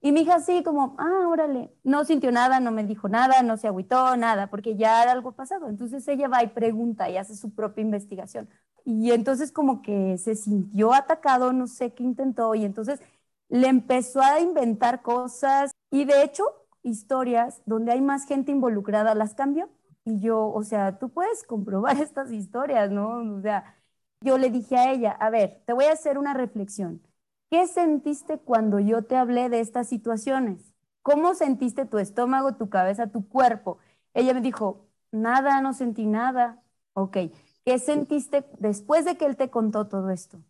Y 0.00 0.12
mi 0.12 0.20
hija 0.20 0.36
así 0.36 0.62
como, 0.62 0.94
ah, 0.98 1.26
órale, 1.28 1.74
no 1.82 2.04
sintió 2.04 2.30
nada, 2.30 2.60
no 2.60 2.70
me 2.70 2.84
dijo 2.84 3.08
nada, 3.08 3.42
no 3.42 3.56
se 3.56 3.66
agüitó, 3.66 4.16
nada, 4.16 4.48
porque 4.48 4.76
ya 4.76 5.02
era 5.02 5.12
algo 5.12 5.32
pasado. 5.32 5.68
Entonces 5.68 6.06
ella 6.06 6.28
va 6.28 6.42
y 6.44 6.48
pregunta 6.48 7.10
y 7.10 7.16
hace 7.16 7.34
su 7.36 7.52
propia 7.54 7.82
investigación. 7.82 8.48
Y 8.84 9.10
entonces 9.12 9.50
como 9.52 9.82
que 9.82 10.16
se 10.18 10.36
sintió 10.36 10.94
atacado, 10.94 11.52
no 11.52 11.66
sé 11.66 11.92
qué 11.94 12.04
intentó, 12.04 12.54
y 12.54 12.64
entonces 12.64 13.00
le 13.48 13.68
empezó 13.68 14.20
a 14.22 14.40
inventar 14.40 15.02
cosas 15.02 15.72
y 15.90 16.04
de 16.04 16.22
hecho 16.22 16.44
historias 16.82 17.62
donde 17.66 17.92
hay 17.92 18.00
más 18.00 18.26
gente 18.26 18.52
involucrada 18.52 19.14
las 19.14 19.34
cambió. 19.34 19.68
Y 20.04 20.20
yo, 20.20 20.48
o 20.50 20.62
sea, 20.62 20.98
tú 20.98 21.10
puedes 21.10 21.42
comprobar 21.44 21.96
estas 22.02 22.32
historias, 22.32 22.90
¿no? 22.90 23.18
O 23.36 23.40
sea, 23.42 23.76
yo 24.20 24.38
le 24.38 24.50
dije 24.50 24.76
a 24.76 24.92
ella, 24.92 25.12
a 25.12 25.30
ver, 25.30 25.62
te 25.66 25.72
voy 25.72 25.86
a 25.86 25.92
hacer 25.92 26.18
una 26.18 26.34
reflexión. 26.34 27.02
¿Qué 27.50 27.66
sentiste 27.66 28.38
cuando 28.38 28.78
yo 28.78 29.02
te 29.04 29.16
hablé 29.16 29.48
de 29.48 29.60
estas 29.60 29.88
situaciones? 29.88 30.74
¿Cómo 31.02 31.34
sentiste 31.34 31.86
tu 31.86 31.98
estómago, 31.98 32.56
tu 32.56 32.68
cabeza, 32.68 33.06
tu 33.10 33.26
cuerpo? 33.28 33.78
Ella 34.14 34.34
me 34.34 34.42
dijo, 34.42 34.86
nada, 35.12 35.60
no 35.62 35.72
sentí 35.72 36.06
nada. 36.06 36.62
Ok, 36.92 37.16
¿qué 37.64 37.78
sentiste 37.78 38.44
después 38.58 39.04
de 39.06 39.16
que 39.16 39.24
él 39.26 39.36
te 39.36 39.48
contó 39.50 39.86
todo 39.88 40.10
esto? 40.10 40.42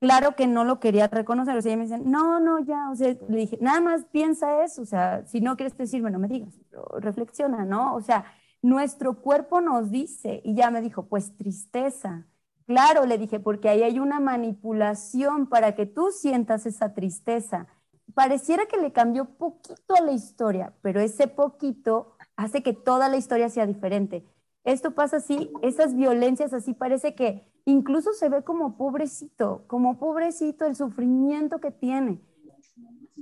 Claro 0.00 0.34
que 0.34 0.46
no 0.46 0.64
lo 0.64 0.80
quería 0.80 1.08
reconocer, 1.08 1.56
o 1.56 1.60
sea, 1.62 1.72
ella 1.72 1.76
me 1.76 1.84
dice, 1.84 1.98
no, 1.98 2.40
no, 2.40 2.58
ya, 2.60 2.88
o 2.90 2.94
sea, 2.96 3.14
le 3.28 3.36
dije, 3.36 3.58
nada 3.60 3.80
más 3.82 4.06
piensa 4.06 4.64
eso, 4.64 4.80
o 4.82 4.86
sea, 4.86 5.26
si 5.26 5.42
no 5.42 5.56
quieres 5.56 5.76
decirme, 5.76 6.10
no 6.10 6.18
me 6.18 6.26
digas, 6.28 6.54
reflexiona, 7.00 7.66
¿no? 7.66 7.94
O 7.94 8.00
sea, 8.00 8.24
nuestro 8.62 9.20
cuerpo 9.20 9.60
nos 9.60 9.90
dice, 9.90 10.40
y 10.42 10.54
ya 10.54 10.70
me 10.70 10.80
dijo, 10.80 11.06
pues 11.06 11.36
tristeza, 11.36 12.26
Claro, 12.70 13.04
le 13.04 13.18
dije, 13.18 13.40
porque 13.40 13.68
ahí 13.68 13.82
hay 13.82 13.98
una 13.98 14.20
manipulación 14.20 15.48
para 15.48 15.74
que 15.74 15.86
tú 15.86 16.12
sientas 16.12 16.66
esa 16.66 16.94
tristeza. 16.94 17.66
Pareciera 18.14 18.66
que 18.66 18.76
le 18.76 18.92
cambió 18.92 19.24
poquito 19.24 19.96
a 19.98 20.00
la 20.00 20.12
historia, 20.12 20.72
pero 20.80 21.00
ese 21.00 21.26
poquito 21.26 22.14
hace 22.36 22.62
que 22.62 22.72
toda 22.72 23.08
la 23.08 23.16
historia 23.16 23.48
sea 23.48 23.66
diferente. 23.66 24.24
Esto 24.62 24.92
pasa 24.92 25.16
así, 25.16 25.50
esas 25.62 25.96
violencias 25.96 26.52
así 26.52 26.72
parece 26.72 27.16
que 27.16 27.44
incluso 27.64 28.12
se 28.12 28.28
ve 28.28 28.44
como 28.44 28.76
pobrecito, 28.76 29.64
como 29.66 29.98
pobrecito 29.98 30.64
el 30.64 30.76
sufrimiento 30.76 31.58
que 31.58 31.72
tiene. 31.72 32.20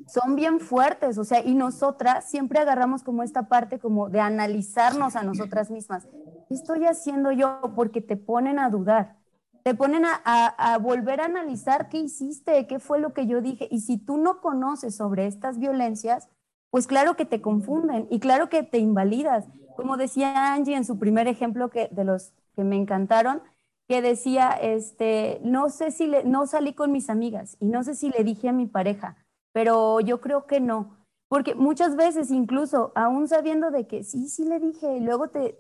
Son 0.09 0.37
bien 0.37 0.61
fuertes, 0.61 1.17
o 1.17 1.25
sea, 1.25 1.43
y 1.43 1.55
nosotras 1.55 2.29
siempre 2.29 2.59
agarramos 2.59 3.03
como 3.03 3.23
esta 3.23 3.49
parte 3.49 3.79
como 3.79 4.11
de 4.11 4.21
analizarnos 4.21 5.17
a 5.17 5.23
nosotras 5.23 5.71
mismas. 5.71 6.07
¿Qué 6.49 6.55
estoy 6.55 6.85
haciendo 6.85 7.33
yo? 7.33 7.73
Porque 7.75 8.03
te 8.03 8.19
ponen 8.19 8.59
a 8.59 8.69
dudar 8.69 9.18
te 9.63 9.75
ponen 9.75 10.05
a, 10.05 10.79
volver 10.81 11.21
a 11.21 11.27
analizar 11.27 11.89
qué 11.89 11.99
hiciste, 11.99 12.67
qué 12.67 12.79
fue 12.79 13.01
lo 13.01 13.13
que 13.13 13.27
yo 13.27 13.41
dije. 13.41 13.69
Y 13.71 13.81
si 13.81 13.99
tú 13.99 14.17
no 14.17 14.41
conoces 14.41 14.97
sobre 14.97 15.27
estas 15.27 15.59
violencias, 15.59 16.29
pues 16.71 16.87
claro 16.87 17.17
que 17.17 17.25
te 17.25 17.41
confunden 17.41 18.07
y 18.11 18.21
claro 18.21 18.49
que 18.49 18.63
te 18.63 18.79
invalidas. 18.79 19.47
Como 19.77 19.97
decía 19.97 20.55
Angie 20.55 20.77
en 20.77 20.85
su 20.85 20.99
primer 20.99 21.29
ejemplo 21.29 21.71
que, 21.71 21.89
de 21.91 22.05
los 22.05 22.33
que 22.57 22.65
me 22.65 22.77
encantaron, 22.77 23.43
que 23.89 24.03
decía, 24.03 24.51
este, 24.51 25.41
no 25.43 25.71
sé 25.71 25.91
si 25.91 26.07
le, 26.07 26.25
no 26.25 26.47
salí 26.47 26.75
con 26.75 26.93
mis 26.93 27.09
amigas 27.09 27.57
y 27.59 27.67
no 27.67 27.83
sé 27.83 27.95
si 27.95 28.11
le 28.11 28.23
dije 28.23 28.49
a 28.49 28.53
mi 28.53 28.67
pareja, 28.67 29.17
pero 29.53 30.01
yo 30.01 30.21
creo 30.21 30.47
que 30.47 30.61
no. 30.61 30.99
Porque 31.29 31.55
muchas 31.55 31.97
veces 31.97 32.31
incluso, 32.31 32.93
aún 32.95 33.29
sabiendo 33.29 33.71
de 33.71 33.87
que 33.87 34.03
sí, 34.03 34.29
sí 34.29 34.45
le 34.45 34.61
dije, 34.61 34.97
y 34.97 35.01
luego 35.01 35.29
te, 35.29 35.59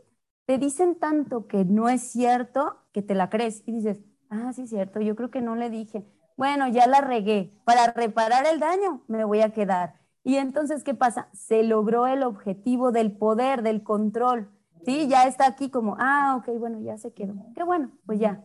te 0.48 0.56
dicen 0.56 0.94
tanto 0.94 1.46
que 1.46 1.66
no 1.66 1.90
es 1.90 2.00
cierto 2.00 2.78
que 2.92 3.02
te 3.02 3.14
la 3.14 3.28
crees 3.28 3.62
y 3.66 3.72
dices, 3.72 4.00
ah, 4.30 4.50
sí 4.54 4.62
es 4.62 4.70
cierto, 4.70 4.98
yo 4.98 5.14
creo 5.14 5.30
que 5.30 5.42
no 5.42 5.56
le 5.56 5.68
dije. 5.68 6.06
Bueno, 6.38 6.66
ya 6.68 6.86
la 6.86 7.02
regué. 7.02 7.52
Para 7.64 7.92
reparar 7.92 8.46
el 8.46 8.58
daño 8.58 9.02
me 9.08 9.24
voy 9.24 9.42
a 9.42 9.52
quedar. 9.52 10.00
Y 10.24 10.36
entonces, 10.36 10.84
¿qué 10.84 10.94
pasa? 10.94 11.28
Se 11.34 11.62
logró 11.64 12.06
el 12.06 12.22
objetivo 12.22 12.92
del 12.92 13.12
poder, 13.12 13.60
del 13.62 13.82
control. 13.82 14.48
Sí, 14.86 15.06
ya 15.06 15.24
está 15.24 15.46
aquí 15.46 15.68
como, 15.68 15.96
ah, 15.98 16.36
ok, 16.38 16.58
bueno, 16.58 16.80
ya 16.80 16.96
se 16.96 17.12
quedó. 17.12 17.34
Qué 17.54 17.62
bueno, 17.62 17.90
pues 18.06 18.18
ya. 18.18 18.42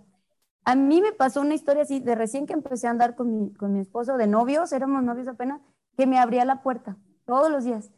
A 0.66 0.76
mí 0.76 1.02
me 1.02 1.14
pasó 1.14 1.40
una 1.40 1.54
historia 1.54 1.84
así, 1.84 2.02
de 2.02 2.16
recién 2.16 2.48
que 2.48 2.54
empecé 2.54 2.88
a 2.88 2.90
andar 2.90 3.16
con 3.16 3.32
mi, 3.32 3.54
con 3.54 3.72
mi 3.72 3.80
esposo 3.80 4.18
de 4.18 4.28
novios, 4.28 4.74
éramos 4.74 5.04
novios 5.04 5.30
apenas, 5.30 5.62
que 5.96 6.06
me 6.06 6.20
abría 6.20 6.44
la 6.44 6.64
puerta 6.64 6.98
todos 7.26 7.50
los 7.50 7.64
días. 7.64 7.92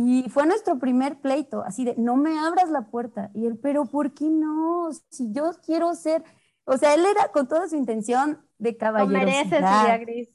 Y 0.00 0.30
fue 0.30 0.46
nuestro 0.46 0.78
primer 0.78 1.20
pleito, 1.20 1.64
así 1.64 1.84
de, 1.84 1.96
no 1.96 2.14
me 2.14 2.38
abras 2.38 2.70
la 2.70 2.82
puerta. 2.82 3.32
Y 3.34 3.46
él, 3.46 3.58
pero 3.60 3.84
¿por 3.84 4.14
qué 4.14 4.30
no? 4.30 4.90
Si 5.10 5.32
yo 5.32 5.50
quiero 5.66 5.92
ser, 5.96 6.22
o 6.64 6.76
sea, 6.78 6.94
él 6.94 7.04
era 7.04 7.32
con 7.32 7.48
toda 7.48 7.68
su 7.68 7.74
intención 7.74 8.38
de 8.58 8.76
caballerosidad. 8.76 9.60
Lo 9.60 9.66
mereces, 9.66 10.00
Gris. 10.06 10.28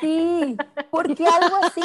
Sí, 0.00 0.56
porque 0.90 1.26
algo 1.26 1.56
así, 1.62 1.82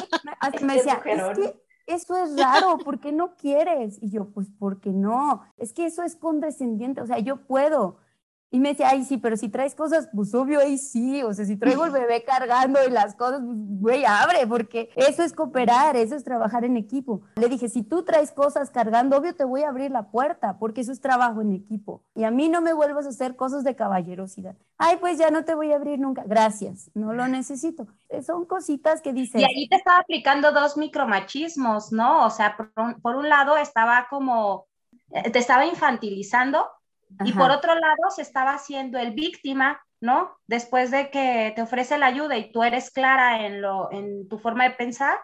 me 0.64 0.76
decía, 0.78 1.02
es 1.04 1.38
que 1.38 1.62
eso 1.88 2.16
es 2.24 2.38
raro, 2.38 2.78
¿por 2.78 3.02
qué 3.02 3.12
no 3.12 3.36
quieres? 3.36 4.02
Y 4.02 4.12
yo, 4.12 4.30
pues, 4.30 4.50
¿por 4.58 4.80
qué 4.80 4.92
no? 4.92 5.42
Es 5.58 5.74
que 5.74 5.86
eso 5.86 6.04
es 6.04 6.16
condescendiente, 6.16 7.02
o 7.02 7.06
sea, 7.06 7.20
yo 7.20 7.46
puedo. 7.46 7.98
Y 8.56 8.60
me 8.62 8.70
decía, 8.70 8.88
ay, 8.92 9.04
sí, 9.04 9.18
pero 9.18 9.36
si 9.36 9.50
traes 9.50 9.76
cosas, 9.76 10.08
pues 10.16 10.34
obvio 10.34 10.62
ahí 10.62 10.78
sí, 10.78 11.22
o 11.24 11.34
sea, 11.34 11.44
si 11.44 11.58
traigo 11.58 11.84
el 11.84 11.92
bebé 11.92 12.24
cargando 12.26 12.80
y 12.88 12.90
las 12.90 13.14
cosas, 13.14 13.42
pues 13.46 13.58
güey, 13.60 14.06
abre, 14.06 14.48
porque 14.48 14.90
eso 14.96 15.24
es 15.24 15.34
cooperar, 15.34 15.98
eso 15.98 16.16
es 16.16 16.24
trabajar 16.24 16.64
en 16.64 16.78
equipo. 16.78 17.22
Le 17.36 17.50
dije, 17.50 17.68
si 17.68 17.84
tú 17.84 18.06
traes 18.06 18.32
cosas 18.32 18.72
cargando, 18.72 19.18
obvio 19.18 19.36
te 19.36 19.44
voy 19.44 19.64
a 19.64 19.68
abrir 19.68 19.92
la 19.92 20.04
puerta, 20.04 20.58
porque 20.58 20.80
eso 20.80 20.94
es 20.94 21.02
trabajo 21.02 21.42
en 21.42 21.52
equipo. 21.52 22.02
Y 22.16 22.24
a 22.24 22.32
mí 22.32 22.48
no 22.48 22.62
me 22.62 22.72
vuelvas 22.72 23.06
a 23.08 23.10
hacer 23.10 23.36
cosas 23.36 23.66
de 23.66 23.76
caballerosidad. 23.76 24.56
Ay, 24.78 25.00
pues 25.02 25.18
ya 25.18 25.32
no 25.32 25.44
te 25.44 25.54
voy 25.54 25.74
a 25.74 25.76
abrir 25.76 26.00
nunca. 26.00 26.24
Gracias, 26.26 26.90
no 26.94 27.12
lo 27.12 27.28
necesito. 27.28 27.88
Eh, 28.08 28.24
son 28.24 28.46
cositas 28.46 29.02
que 29.02 29.12
dicen. 29.12 29.42
Y 29.42 29.44
ahí 29.44 29.68
te 29.68 29.76
estaba 29.76 30.00
aplicando 30.00 30.54
dos 30.54 30.78
micromachismos, 30.78 31.92
¿no? 31.92 32.26
O 32.26 32.30
sea, 32.30 32.56
por 32.56 33.02
por 33.02 33.18
un 33.18 33.28
lado 33.28 33.58
estaba 33.58 34.08
como, 34.10 34.68
eh, 35.12 35.30
te 35.30 35.40
estaba 35.40 35.66
infantilizando 35.66 36.66
y 37.24 37.34
por 37.34 37.52
otro 37.52 37.74
lado, 37.76 38.10
se 38.16 38.22
estaba 38.22 38.54
haciendo 38.54 38.98
el 38.98 39.12
víctima, 39.12 39.80
¿no? 40.02 40.32
Después 40.48 40.92
de 40.92 41.10
que 41.10 41.54
te 41.56 41.62
ofrece 41.62 41.98
la 41.98 42.08
ayuda 42.08 42.38
y 42.38 42.52
tú 42.52 42.64
eres 42.64 42.92
clara 42.92 43.46
en, 43.46 43.62
lo, 43.62 43.92
en 43.92 44.28
tu 44.28 44.38
forma 44.40 44.66
de 44.66 44.72
pensar, 44.72 45.18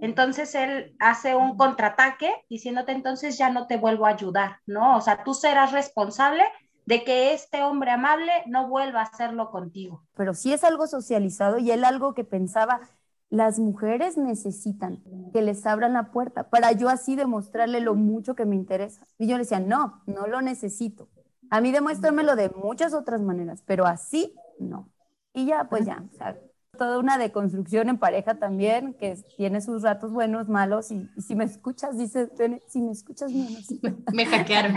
entonces 0.00 0.54
él 0.54 0.94
hace 0.98 1.34
un 1.34 1.56
contraataque 1.56 2.32
diciéndote 2.48 2.92
entonces 2.92 3.38
ya 3.38 3.50
no 3.50 3.66
te 3.66 3.76
vuelvo 3.76 4.06
a 4.06 4.10
ayudar, 4.10 4.58
¿no? 4.66 4.96
O 4.96 5.00
sea, 5.00 5.24
tú 5.24 5.34
serás 5.34 5.72
responsable 5.72 6.42
de 6.86 7.02
que 7.02 7.32
este 7.32 7.62
hombre 7.62 7.90
amable 7.90 8.32
no 8.46 8.68
vuelva 8.68 9.00
a 9.00 9.04
hacerlo 9.04 9.50
contigo. 9.50 10.04
Pero 10.14 10.34
sí 10.34 10.52
es 10.52 10.64
algo 10.64 10.86
socializado 10.86 11.58
y 11.58 11.70
él 11.70 11.84
algo 11.84 12.14
que 12.14 12.24
pensaba, 12.24 12.80
las 13.28 13.58
mujeres 13.58 14.16
necesitan 14.16 15.02
que 15.32 15.42
les 15.42 15.66
abran 15.66 15.94
la 15.94 16.12
puerta 16.12 16.48
para 16.48 16.72
yo 16.72 16.88
así 16.88 17.16
demostrarle 17.16 17.80
lo 17.80 17.94
mucho 17.94 18.36
que 18.36 18.46
me 18.46 18.54
interesa. 18.54 19.04
Y 19.18 19.26
yo 19.26 19.36
le 19.36 19.42
decía, 19.42 19.60
no, 19.60 20.02
no 20.06 20.26
lo 20.28 20.42
necesito. 20.42 21.08
A 21.50 21.60
mí 21.60 21.72
demuéstramelo 21.72 22.36
de 22.36 22.50
muchas 22.50 22.94
otras 22.94 23.20
maneras, 23.20 23.62
pero 23.66 23.86
así 23.86 24.34
no. 24.58 24.90
Y 25.32 25.46
ya, 25.46 25.68
pues 25.68 25.84
ya, 25.84 26.02
o 26.12 26.16
sea, 26.16 26.38
toda 26.76 26.98
una 26.98 27.18
deconstrucción 27.18 27.88
en 27.88 27.98
pareja 27.98 28.36
también, 28.36 28.94
que 28.94 29.16
tiene 29.36 29.60
sus 29.60 29.82
ratos 29.82 30.12
buenos, 30.12 30.48
malos, 30.48 30.90
y, 30.90 31.08
si 31.18 31.34
me 31.34 31.44
escuchas, 31.44 31.98
dice, 31.98 32.30
si 32.68 32.82
me 32.82 32.92
escuchas 32.92 33.32
menos. 33.32 33.66
me 34.12 34.26
hackearon. 34.26 34.76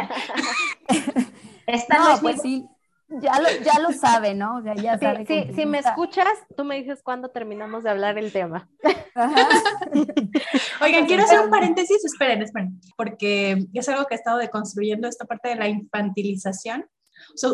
Esta 1.67 1.97
no, 1.99 2.19
pues 2.21 2.41
sí, 2.41 2.67
ya 3.09 3.39
lo, 3.39 3.49
ya 3.63 3.79
lo 3.79 3.91
sabe, 3.91 4.35
¿no? 4.35 4.57
O 4.57 4.61
sea, 4.61 4.75
ya 4.75 4.97
sabe. 4.99 5.25
Sí, 5.25 5.51
si 5.55 5.65
me 5.65 5.79
escuchas, 5.79 6.27
tú 6.55 6.63
me 6.63 6.75
dices 6.75 7.01
cuándo 7.01 7.29
terminamos 7.29 7.83
de 7.83 7.89
hablar 7.89 8.17
el 8.19 8.31
tema. 8.31 8.69
Oigan, 10.81 11.05
quiero 11.07 11.23
hacer 11.23 11.39
un 11.39 11.49
paréntesis, 11.49 12.05
esperen, 12.05 12.43
esperen, 12.43 12.79
porque 12.95 13.65
es 13.73 13.89
algo 13.89 14.05
que 14.05 14.13
he 14.13 14.17
estado 14.17 14.37
deconstruyendo 14.37 15.07
esta 15.07 15.25
parte 15.25 15.49
de 15.49 15.55
la 15.55 15.67
infantilización. 15.67 16.87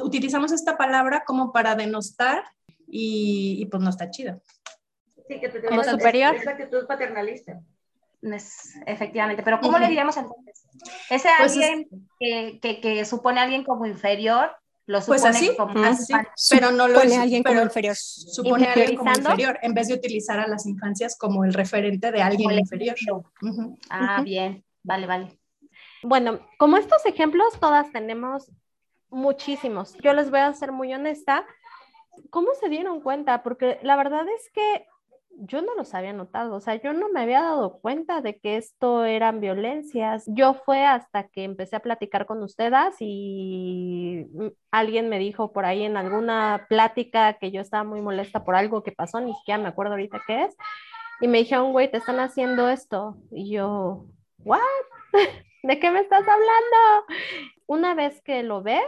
utilizamos 0.04 0.52
esta 0.52 0.78
palabra 0.78 1.24
como 1.26 1.54
para 1.54 1.76
denostar 1.76 2.44
y, 2.88 3.66
pues 3.72 3.82
no 3.82 3.90
está 3.90 4.10
chido. 4.12 4.42
Sí, 5.28 5.40
que 5.40 5.50
te 5.50 5.64
como 5.64 5.84
superior. 5.84 6.36
Es, 6.36 6.48
actitud 6.48 6.86
paternalista. 6.86 7.62
efectivamente, 8.86 9.42
pero 9.42 9.60
¿cómo 9.62 9.80
le 9.80 9.88
diríamos 9.88 10.18
entonces? 10.18 10.66
Ese 11.10 11.30
pues 11.38 11.54
alguien 11.54 11.88
que, 12.20 12.60
que, 12.62 12.82
que 12.82 13.06
supone 13.06 13.40
a 13.40 13.44
alguien 13.44 13.64
como 13.64 13.86
inferior 13.86 14.52
lo 14.88 15.02
pues 15.02 15.22
supone 15.22 15.38
así, 15.38 15.56
como 15.58 15.84
así 15.84 16.14
pero 16.52 16.72
no 16.72 16.88
lo 16.88 17.00
supone 17.00 17.18
alguien 17.18 17.44
como 17.44 17.62
inferior. 17.62 17.96
Supone 17.96 18.68
a 18.68 18.74
alguien 18.74 18.96
como 18.96 19.12
inferior, 19.12 19.58
en 19.62 19.74
vez 19.74 19.88
de 19.88 19.96
utilizar 19.96 20.40
a 20.40 20.48
las 20.48 20.66
infancias 20.66 21.18
como 21.18 21.44
el 21.44 21.54
referente 21.54 22.12
de 22.12 22.22
alguien 22.22 22.52
inferior. 22.52 22.96
Ah, 23.90 24.22
bien, 24.24 24.64
vale, 24.84 25.08
vale. 25.08 25.40
Bueno, 26.04 26.40
como 26.58 26.78
estos 26.78 27.06
ejemplos, 27.06 27.60
todas 27.60 27.92
tenemos 27.92 28.52
muchísimos. 29.10 29.96
Yo 30.04 30.14
les 30.14 30.30
voy 30.30 30.42
a 30.42 30.54
ser 30.54 30.72
muy 30.72 30.94
honesta. 30.94 31.46
¿Cómo 32.30 32.50
se 32.60 32.70
dieron 32.70 33.02
cuenta? 33.02 33.42
Porque 33.42 33.80
la 33.82 33.96
verdad 33.96 34.26
es 34.28 34.50
que 34.52 34.86
yo 35.38 35.62
no 35.62 35.76
los 35.76 35.94
había 35.94 36.14
notado, 36.14 36.56
o 36.56 36.60
sea, 36.60 36.76
yo 36.82 36.94
no 36.94 37.10
me 37.10 37.22
había 37.22 37.42
dado 37.42 37.80
cuenta 37.80 38.22
de 38.22 38.40
que 38.40 38.58
esto 38.58 39.06
eran 39.06 39.40
violencias. 39.42 40.24
Yo 40.28 40.54
fue 40.54 40.86
hasta 40.86 41.28
que 41.28 41.44
empecé 41.44 41.76
a 41.76 41.82
platicar 41.82 42.26
con 42.26 42.42
ustedes 42.44 42.96
y 43.00 44.28
alguien 44.72 45.10
me 45.10 45.20
dijo 45.20 45.52
por 45.52 45.66
ahí 45.66 45.84
en 45.84 45.98
alguna 45.98 46.66
plática 46.70 47.34
que 47.34 47.52
yo 47.52 47.62
estaba 47.62 47.84
muy 47.84 48.02
molesta 48.02 48.44
por 48.44 48.56
algo 48.56 48.84
que 48.84 48.92
pasó, 48.92 49.20
ni 49.20 49.34
siquiera 49.36 49.62
me 49.62 49.70
acuerdo 49.70 49.94
ahorita 49.94 50.22
qué 50.28 50.46
es, 50.46 50.56
y 51.22 51.28
me 51.28 51.40
dijeron, 51.40 51.72
güey, 51.72 51.90
te 51.90 51.98
están 51.98 52.20
haciendo 52.20 52.70
esto. 52.70 53.18
Y 53.32 53.52
yo, 53.52 54.06
¿what? 54.40 54.60
¿De 55.64 55.80
qué 55.80 55.92
me 55.92 56.00
estás 56.00 56.22
hablando? 56.22 57.16
Una 57.68 57.96
vez 57.96 58.22
que 58.22 58.44
lo 58.44 58.62
ves, 58.62 58.84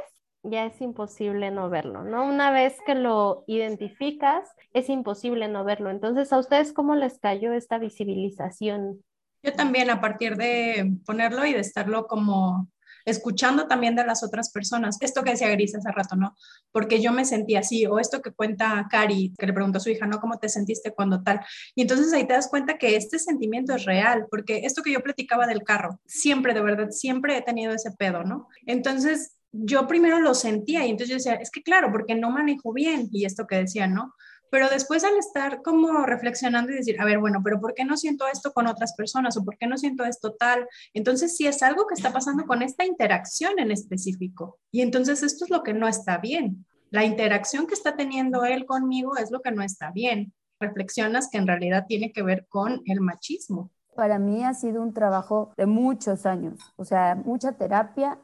ya 0.50 0.66
es 0.66 0.82
imposible 0.82 1.52
no 1.52 1.70
verlo, 1.70 2.04
¿no? 2.04 2.26
Una 2.26 2.52
vez 2.52 2.78
que 2.86 2.95
lo 2.95 3.43
identificas, 3.48 4.50
es 4.74 4.89
imposible 4.89 5.48
no 5.48 5.64
verlo. 5.64 5.89
Entonces, 5.89 6.32
¿a 6.34 6.39
ustedes 6.39 6.74
cómo 6.74 6.95
les 6.95 7.20
cayó 7.20 7.54
esta 7.54 7.78
visibilización? 7.78 9.04
Yo 9.43 9.54
también, 9.54 9.89
a 9.89 10.02
partir 10.02 10.36
de 10.36 10.98
ponerlo 11.06 11.45
y 11.45 11.54
de 11.54 11.60
estarlo 11.60 12.08
como 12.08 12.68
escuchando 13.08 13.68
también 13.68 13.95
de 13.95 14.06
las 14.06 14.22
otras 14.22 14.52
personas. 14.52 14.98
Esto 15.00 15.24
que 15.24 15.32
decía 15.32 15.50
Gris 15.50 15.74
hace 15.74 15.89
rato, 15.91 16.18
¿no? 16.18 16.36
Porque 16.74 17.02
yo 17.02 17.14
me 17.14 17.24
sentí 17.24 17.56
así, 17.56 17.86
o 17.86 18.00
esto 18.00 18.22
que 18.22 18.32
cuenta 18.32 18.86
Cari, 18.91 19.34
que 19.38 19.48
le 19.48 19.54
preguntó 19.54 19.78
a 19.78 19.80
su 19.80 19.89
hija, 19.89 20.06
¿no? 20.06 20.20
¿Cómo 20.20 20.38
te 20.39 20.50
sentiste 20.50 20.93
cuando 20.93 21.24
tal? 21.24 21.39
Y 21.74 21.84
entonces 21.84 22.12
ahí 22.12 22.28
te 22.28 22.34
das 22.34 22.50
cuenta 22.50 22.78
que 22.78 22.98
este 22.98 23.18
sentimiento 23.18 23.74
es 23.74 23.86
real, 23.86 24.28
porque 24.30 24.60
esto 24.66 24.84
que 24.84 24.91
yo 24.91 25.00
platicaba 25.02 25.48
del 25.48 25.64
carro, 25.64 26.02
siempre, 26.06 26.54
de 26.54 26.62
verdad, 26.62 26.89
siempre 26.89 27.38
he 27.38 27.41
tenido 27.41 27.74
ese 27.74 27.91
pedo, 27.91 28.26
¿no? 28.26 28.50
Entonces, 28.66 29.37
yo 29.52 29.88
primero 29.88 30.20
lo 30.20 30.34
sentía 30.34 30.86
y 30.86 30.91
entonces 30.91 31.10
yo 31.10 31.16
decía, 31.16 31.34
es 31.36 31.52
que 31.52 31.64
claro, 31.64 31.91
porque 31.91 32.16
no 32.16 32.30
manejo 32.30 32.74
bien 32.74 33.10
y 33.12 33.26
esto 33.26 33.48
que 33.48 33.58
decía, 33.58 33.88
¿no? 33.88 34.14
Pero 34.50 34.70
después 34.70 35.04
al 35.04 35.18
estar 35.18 35.62
como 35.62 36.06
reflexionando 36.06 36.72
y 36.72 36.76
decir, 36.76 37.02
a 37.02 37.06
ver, 37.06 37.20
bueno, 37.20 37.41
pero 37.43 37.60
¿por 37.60 37.74
qué 37.74 37.84
no 37.84 37.98
siento 37.98 38.28
esto 38.28 38.54
con 38.54 38.68
otras 38.68 38.93
personas 38.95 39.36
o 39.38 39.43
por 39.43 39.58
qué 39.58 39.68
no 39.68 39.78
siento 39.78 40.06
esto 40.06 40.34
tal? 40.34 40.68
Entonces 40.93 41.36
sí 41.36 41.48
es 41.48 41.62
algo 41.64 41.86
que 41.86 41.95
está 41.95 42.14
pasando 42.14 42.45
con 42.45 42.62
esta 42.62 42.86
interacción 42.86 43.60
en 43.60 43.72
específico. 43.72 44.60
Y 44.72 44.82
entonces 44.82 45.22
esto 45.24 45.45
es 45.45 45.52
lo 45.52 45.64
que 45.64 45.74
no 45.74 45.88
está 45.88 46.18
bien. 46.20 46.66
La 46.89 47.04
interacción 47.04 47.68
que 47.68 47.74
está 47.74 47.98
teniendo 47.98 48.45
él 48.45 48.66
conmigo 48.66 49.18
es 49.18 49.32
lo 49.32 49.41
que 49.41 49.52
no 49.52 49.64
está 49.64 49.91
bien. 49.91 50.34
Reflexionas 50.60 51.30
que 51.30 51.38
en 51.38 51.48
realidad 51.48 51.86
tiene 51.88 52.14
que 52.14 52.24
ver 52.24 52.48
con 52.48 52.82
el 52.86 53.02
machismo. 53.02 53.72
Para 53.95 54.18
mí 54.20 54.43
ha 54.45 54.54
sido 54.54 54.82
un 54.82 54.93
trabajo 54.93 55.54
de 55.58 55.66
muchos 55.66 56.26
años, 56.28 56.60
o 56.76 56.86
sea, 56.86 57.16
mucha 57.16 57.54
terapia 57.54 58.20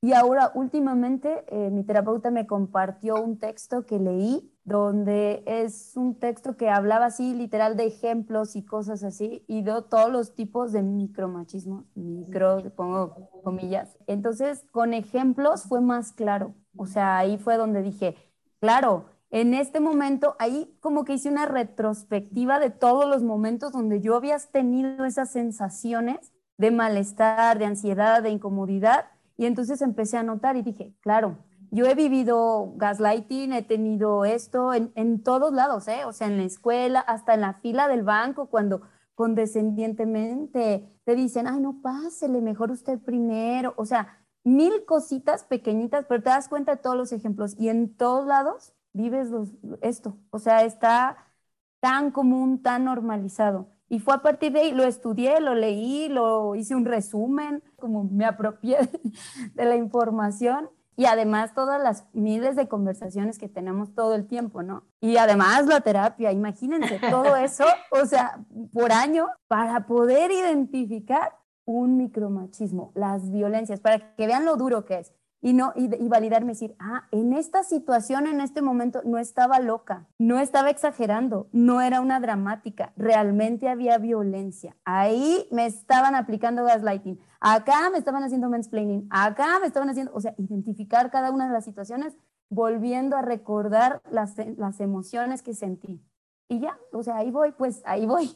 y 0.00 0.12
ahora, 0.12 0.52
últimamente, 0.54 1.44
eh, 1.48 1.70
mi 1.70 1.82
terapeuta 1.82 2.30
me 2.30 2.46
compartió 2.46 3.20
un 3.20 3.38
texto 3.38 3.84
que 3.84 3.98
leí, 3.98 4.52
donde 4.62 5.42
es 5.44 5.96
un 5.96 6.14
texto 6.20 6.56
que 6.56 6.70
hablaba 6.70 7.06
así, 7.06 7.34
literal, 7.34 7.76
de 7.76 7.86
ejemplos 7.86 8.54
y 8.54 8.64
cosas 8.64 9.02
así, 9.02 9.44
y 9.48 9.62
de 9.62 9.82
todos 9.90 10.12
los 10.12 10.36
tipos 10.36 10.70
de 10.70 10.82
micromachismo, 10.82 11.84
micro, 11.96 12.62
pongo 12.76 13.28
comillas. 13.42 13.96
Entonces, 14.06 14.64
con 14.70 14.94
ejemplos 14.94 15.64
fue 15.64 15.80
más 15.80 16.12
claro. 16.12 16.54
O 16.76 16.86
sea, 16.86 17.18
ahí 17.18 17.36
fue 17.36 17.56
donde 17.56 17.82
dije, 17.82 18.14
claro, 18.60 19.06
en 19.30 19.52
este 19.52 19.80
momento, 19.80 20.36
ahí 20.38 20.76
como 20.80 21.04
que 21.04 21.14
hice 21.14 21.28
una 21.28 21.46
retrospectiva 21.46 22.60
de 22.60 22.70
todos 22.70 23.08
los 23.08 23.24
momentos 23.24 23.72
donde 23.72 24.00
yo 24.00 24.14
había 24.14 24.38
tenido 24.38 25.04
esas 25.04 25.30
sensaciones 25.32 26.32
de 26.56 26.70
malestar, 26.70 27.58
de 27.58 27.66
ansiedad, 27.66 28.22
de 28.22 28.30
incomodidad 28.30 29.06
y 29.38 29.46
entonces 29.46 29.80
empecé 29.80 30.18
a 30.18 30.22
notar 30.22 30.56
y 30.56 30.62
dije, 30.62 30.94
claro, 31.00 31.38
yo 31.70 31.86
he 31.86 31.94
vivido 31.94 32.74
gaslighting, 32.76 33.52
he 33.52 33.62
tenido 33.62 34.24
esto 34.24 34.74
en, 34.74 34.92
en 34.96 35.22
todos 35.22 35.52
lados, 35.52 35.88
¿eh? 35.88 36.04
o 36.04 36.12
sea, 36.12 36.26
en 36.26 36.36
la 36.38 36.44
escuela, 36.44 37.00
hasta 37.00 37.34
en 37.34 37.42
la 37.42 37.54
fila 37.54 37.88
del 37.88 38.02
banco, 38.02 38.46
cuando 38.50 38.82
condescendientemente 39.14 41.00
te 41.04 41.14
dicen, 41.14 41.46
ay, 41.46 41.60
no, 41.60 41.80
pásele, 41.82 42.40
mejor 42.40 42.70
usted 42.70 42.98
primero, 42.98 43.74
o 43.76 43.84
sea, 43.84 44.18
mil 44.44 44.84
cositas 44.86 45.44
pequeñitas, 45.44 46.06
pero 46.08 46.22
te 46.22 46.30
das 46.30 46.48
cuenta 46.48 46.76
de 46.76 46.82
todos 46.82 46.96
los 46.96 47.12
ejemplos 47.12 47.54
y 47.58 47.68
en 47.68 47.96
todos 47.96 48.26
lados 48.26 48.74
vives 48.92 49.28
esto, 49.82 50.18
o 50.30 50.38
sea, 50.38 50.64
está 50.64 51.16
tan 51.80 52.10
común, 52.10 52.62
tan 52.62 52.84
normalizado. 52.84 53.77
Y 53.88 54.00
fue 54.00 54.14
a 54.14 54.22
partir 54.22 54.52
de 54.52 54.60
ahí, 54.60 54.72
lo 54.72 54.84
estudié, 54.84 55.40
lo 55.40 55.54
leí, 55.54 56.08
lo 56.08 56.54
hice 56.54 56.74
un 56.74 56.84
resumen, 56.84 57.62
como 57.76 58.04
me 58.04 58.24
apropié 58.24 58.78
de 59.54 59.64
la 59.64 59.76
información 59.76 60.70
y 60.98 61.06
además 61.06 61.54
todas 61.54 61.80
las 61.80 62.06
miles 62.12 62.56
de 62.56 62.66
conversaciones 62.66 63.38
que 63.38 63.48
tenemos 63.48 63.94
todo 63.94 64.16
el 64.16 64.26
tiempo, 64.26 64.64
¿no? 64.64 64.82
Y 65.00 65.16
además 65.16 65.66
la 65.66 65.80
terapia, 65.80 66.32
imagínense 66.32 66.98
todo 67.10 67.36
eso, 67.36 67.64
o 67.92 68.04
sea, 68.04 68.44
por 68.72 68.90
año, 68.90 69.28
para 69.46 69.86
poder 69.86 70.32
identificar 70.32 71.36
un 71.64 71.98
micromachismo, 71.98 72.90
las 72.96 73.30
violencias, 73.30 73.78
para 73.78 74.16
que 74.16 74.26
vean 74.26 74.44
lo 74.44 74.56
duro 74.56 74.84
que 74.84 74.98
es 74.98 75.14
y 75.40 75.52
no 75.52 75.72
y, 75.76 75.88
validarme 76.08 76.52
decir, 76.52 76.74
ah, 76.78 77.06
en 77.12 77.32
esta 77.32 77.62
situación, 77.62 78.26
en 78.26 78.40
este 78.40 78.62
momento, 78.62 79.02
no 79.04 79.18
estaba 79.18 79.60
loca, 79.60 80.06
no 80.18 80.38
estaba 80.38 80.70
exagerando, 80.70 81.48
no 81.52 81.80
era 81.80 82.00
una 82.00 82.20
dramática, 82.20 82.92
realmente 82.96 83.68
había 83.68 83.98
violencia. 83.98 84.76
Ahí 84.84 85.46
me 85.50 85.66
estaban 85.66 86.14
aplicando 86.14 86.64
gaslighting, 86.64 87.20
acá 87.40 87.90
me 87.90 87.98
estaban 87.98 88.22
haciendo 88.22 88.50
mansplaining, 88.50 89.06
acá 89.10 89.58
me 89.60 89.66
estaban 89.66 89.90
haciendo, 89.90 90.12
o 90.14 90.20
sea, 90.20 90.34
identificar 90.38 91.10
cada 91.10 91.30
una 91.30 91.46
de 91.46 91.52
las 91.52 91.64
situaciones, 91.64 92.16
volviendo 92.50 93.16
a 93.16 93.22
recordar 93.22 94.02
las, 94.10 94.34
las 94.56 94.80
emociones 94.80 95.42
que 95.42 95.54
sentí 95.54 96.02
y 96.48 96.60
ya, 96.60 96.78
o 96.92 97.02
sea, 97.02 97.18
ahí 97.18 97.30
voy, 97.30 97.52
pues 97.52 97.82
ahí 97.84 98.06
voy. 98.06 98.30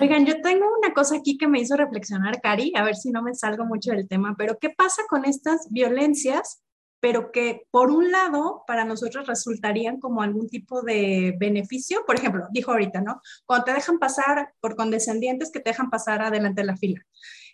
Oigan, 0.00 0.24
yo 0.24 0.40
tengo 0.40 0.66
una 0.78 0.94
cosa 0.94 1.16
aquí 1.16 1.36
que 1.36 1.48
me 1.48 1.60
hizo 1.60 1.76
reflexionar, 1.76 2.40
Cari, 2.40 2.72
a 2.76 2.82
ver 2.82 2.96
si 2.96 3.10
no 3.10 3.22
me 3.22 3.34
salgo 3.34 3.66
mucho 3.66 3.92
del 3.92 4.08
tema, 4.08 4.34
pero 4.38 4.58
¿qué 4.58 4.70
pasa 4.70 5.02
con 5.08 5.26
estas 5.26 5.68
violencias, 5.70 6.62
pero 7.00 7.30
que 7.30 7.66
por 7.70 7.90
un 7.90 8.10
lado 8.10 8.62
para 8.66 8.84
nosotros 8.84 9.26
resultarían 9.26 10.00
como 10.00 10.22
algún 10.22 10.48
tipo 10.48 10.80
de 10.82 11.36
beneficio? 11.38 12.04
Por 12.06 12.16
ejemplo, 12.16 12.46
dijo 12.52 12.70
ahorita, 12.70 13.02
¿no? 13.02 13.20
Cuando 13.44 13.66
te 13.66 13.74
dejan 13.74 13.98
pasar 13.98 14.54
por 14.60 14.74
condescendientes 14.74 15.50
que 15.52 15.60
te 15.60 15.70
dejan 15.70 15.90
pasar 15.90 16.22
adelante 16.22 16.62
de 16.62 16.66
la 16.66 16.76
fila. 16.76 17.02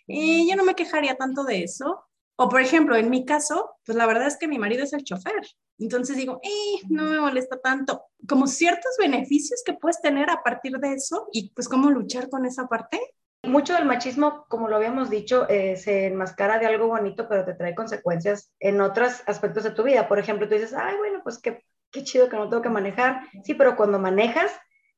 Y 0.07 0.49
yo 0.49 0.55
no 0.55 0.63
me 0.63 0.75
quejaría 0.75 1.15
tanto 1.15 1.43
de 1.43 1.63
eso, 1.63 2.08
o 2.41 2.47
por 2.47 2.61
ejemplo, 2.61 2.95
en 2.95 3.09
mi 3.09 3.25
caso, 3.25 3.75
pues 3.85 3.97
la 3.97 4.05
verdad 4.05 4.27
es 4.27 4.37
que 4.37 4.47
mi 4.47 4.57
marido 4.57 4.85
es 4.85 4.93
el 4.93 5.03
chofer. 5.03 5.45
Entonces 5.77 6.15
digo, 6.15 6.39
eh, 6.41 6.81
no 6.87 7.03
me 7.03 7.19
molesta 7.19 7.59
tanto. 7.59 8.05
Como 8.29 8.47
ciertos 8.47 8.95
beneficios 8.97 9.61
que 9.65 9.73
puedes 9.73 10.01
tener 10.01 10.29
a 10.29 10.41
partir 10.41 10.77
de 10.77 10.93
eso 10.93 11.27
y 11.33 11.51
pues 11.53 11.67
cómo 11.67 11.89
luchar 11.89 12.29
con 12.29 12.45
esa 12.45 12.67
parte. 12.67 12.97
Mucho 13.43 13.73
del 13.73 13.83
machismo, 13.83 14.45
como 14.47 14.69
lo 14.69 14.77
habíamos 14.77 15.09
dicho, 15.09 15.49
eh, 15.49 15.75
se 15.75 16.05
enmascara 16.05 16.59
de 16.59 16.67
algo 16.67 16.87
bonito, 16.87 17.27
pero 17.27 17.43
te 17.43 17.55
trae 17.55 17.75
consecuencias 17.75 18.53
en 18.61 18.79
otros 18.79 19.21
aspectos 19.25 19.65
de 19.65 19.71
tu 19.71 19.83
vida. 19.83 20.07
Por 20.07 20.17
ejemplo, 20.17 20.47
tú 20.47 20.53
dices, 20.53 20.73
ay, 20.73 20.95
bueno, 20.95 21.19
pues 21.21 21.39
qué, 21.39 21.65
qué 21.91 22.05
chido 22.05 22.29
que 22.29 22.37
no 22.37 22.47
tengo 22.47 22.63
que 22.63 22.69
manejar. 22.69 23.23
Sí, 23.43 23.53
pero 23.53 23.75
cuando 23.75 23.99
manejas, 23.99 24.49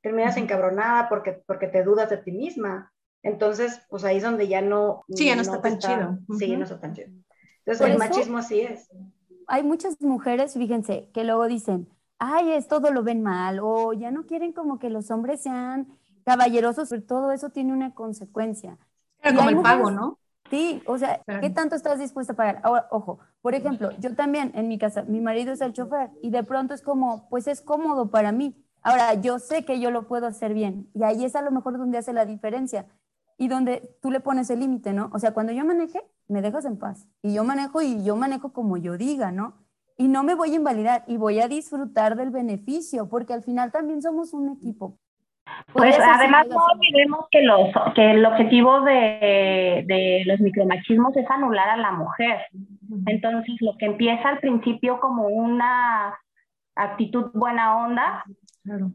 terminas 0.03 0.37
encabronada 0.37 1.09
porque, 1.09 1.41
porque 1.47 1.65
te 1.65 1.83
dudas 1.83 2.11
de 2.11 2.17
ti 2.17 2.33
misma. 2.33 2.93
Entonces, 3.23 3.81
pues 3.89 4.03
ahí 4.03 4.17
es 4.17 4.23
donde 4.23 4.47
ya 4.47 4.61
no... 4.61 5.05
Sí, 5.09 5.25
ya 5.25 5.35
no, 5.35 5.41
está 5.41 5.59
tan 5.59 5.79
chido. 5.79 6.19
Sí, 6.37 6.47
ya 6.47 6.57
no 6.57 6.65
está 6.65 6.79
tan 6.79 6.93
chido. 6.93 7.09
Entonces, 7.65 7.87
el 7.87 7.97
machismo 7.97 8.37
así 8.37 8.61
es. 8.61 8.89
Hay 9.47 9.63
muchas 9.63 9.99
mujeres, 10.01 10.53
fíjense, 10.53 11.09
que 11.13 11.23
luego 11.23 11.47
dicen, 11.47 11.87
ay, 12.19 12.51
es 12.51 12.67
todo 12.67 12.91
lo 12.91 13.03
ven 13.03 13.21
mal, 13.21 13.59
o 13.61 13.93
ya 13.93 14.11
no 14.11 14.25
quieren 14.25 14.53
como 14.53 14.79
que 14.79 14.89
los 14.89 15.11
hombres 15.11 15.41
sean 15.41 15.87
caballerosos, 16.23 16.89
pero 16.89 17.03
todo 17.03 17.31
eso 17.31 17.49
tiene 17.49 17.73
una 17.73 17.93
consecuencia. 17.93 18.77
como 19.23 19.49
el 19.49 19.61
pago, 19.61 19.91
¿no? 19.91 20.17
Sí, 20.49 20.83
o 20.85 20.97
sea, 20.97 21.21
¿qué 21.39 21.49
tanto 21.49 21.75
estás 21.75 21.97
dispuesta 21.97 22.33
a 22.33 22.35
pagar? 22.35 22.59
Ahora, 22.63 22.87
ojo, 22.91 23.19
por 23.41 23.55
ejemplo, 23.55 23.91
yo 23.99 24.13
también 24.15 24.51
en 24.53 24.67
mi 24.67 24.77
casa, 24.77 25.03
mi 25.03 25.21
marido 25.21 25.53
es 25.53 25.61
el 25.61 25.71
chofer 25.71 26.09
y 26.21 26.29
de 26.29 26.43
pronto 26.43 26.73
es 26.73 26.81
como, 26.81 27.29
pues 27.29 27.47
es 27.47 27.61
cómodo 27.61 28.09
para 28.11 28.33
mí. 28.33 28.55
Ahora, 28.81 29.13
yo 29.13 29.39
sé 29.39 29.63
que 29.63 29.79
yo 29.79 29.91
lo 29.91 30.07
puedo 30.07 30.27
hacer 30.27 30.53
bien 30.53 30.89
y 30.93 31.03
ahí 31.03 31.23
es 31.23 31.35
a 31.37 31.41
lo 31.41 31.51
mejor 31.51 31.77
donde 31.77 31.99
hace 31.99 32.11
la 32.11 32.25
diferencia 32.25 32.85
y 33.37 33.47
donde 33.47 33.95
tú 34.01 34.11
le 34.11 34.19
pones 34.19 34.49
el 34.49 34.59
límite, 34.59 34.93
¿no? 34.93 35.09
O 35.13 35.19
sea, 35.19 35.33
cuando 35.33 35.53
yo 35.53 35.65
maneje, 35.65 36.01
me 36.27 36.41
dejas 36.41 36.65
en 36.65 36.77
paz. 36.77 37.07
Y 37.21 37.33
yo 37.33 37.43
manejo 37.43 37.81
y 37.81 38.03
yo 38.03 38.15
manejo 38.15 38.53
como 38.53 38.77
yo 38.77 38.97
diga, 38.97 39.31
¿no? 39.31 39.55
Y 39.97 40.07
no 40.07 40.23
me 40.23 40.35
voy 40.35 40.53
a 40.53 40.55
invalidar 40.55 41.03
y 41.07 41.17
voy 41.17 41.39
a 41.39 41.47
disfrutar 41.47 42.15
del 42.15 42.31
beneficio, 42.31 43.09
porque 43.09 43.33
al 43.33 43.43
final 43.43 43.71
también 43.71 44.01
somos 44.01 44.33
un 44.33 44.49
equipo. 44.49 44.97
Pues 45.73 45.97
además 45.99 46.47
no 46.49 46.57
olvidemos 46.57 47.25
que, 47.29 47.41
los, 47.41 47.69
que 47.95 48.11
el 48.11 48.25
objetivo 48.25 48.81
de, 48.81 49.83
de 49.87 50.23
los 50.25 50.39
micromachismos 50.39 51.15
es 51.17 51.29
anular 51.29 51.69
a 51.69 51.77
la 51.77 51.91
mujer. 51.91 52.41
Entonces, 53.05 53.55
lo 53.61 53.77
que 53.77 53.85
empieza 53.85 54.29
al 54.29 54.39
principio 54.39 54.99
como 54.99 55.27
una 55.27 56.17
actitud 56.75 57.31
buena 57.33 57.85
onda, 57.85 58.23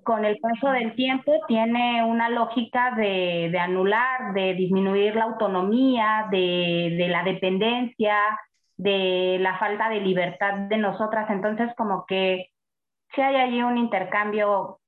con 0.05 0.25
el 0.25 0.39
paso 0.39 0.71
del 0.71 0.95
tiempo 0.95 1.33
tiene 1.49 2.05
una 2.05 2.29
lógica 2.29 2.93
de, 2.97 3.49
de 3.51 3.59
anular, 3.59 4.33
de 4.33 4.55
disminuir 4.55 5.17
la 5.17 5.25
autonomía, 5.25 6.29
de, 6.31 6.95
de, 6.97 7.09
la 7.09 7.25
dependencia, 7.25 8.17
de 8.77 9.39
la 9.41 9.59
falta 9.59 9.89
de 9.89 10.01
libertad 10.01 10.55
de 10.69 10.77
nosotras. 10.77 11.29
Entonces, 11.31 11.71
como 11.77 12.07
que 12.07 12.53
si 13.15 13.21
hay 13.21 13.37
allí 13.37 13.63
un 13.63 13.77
intercambio. 13.77 14.79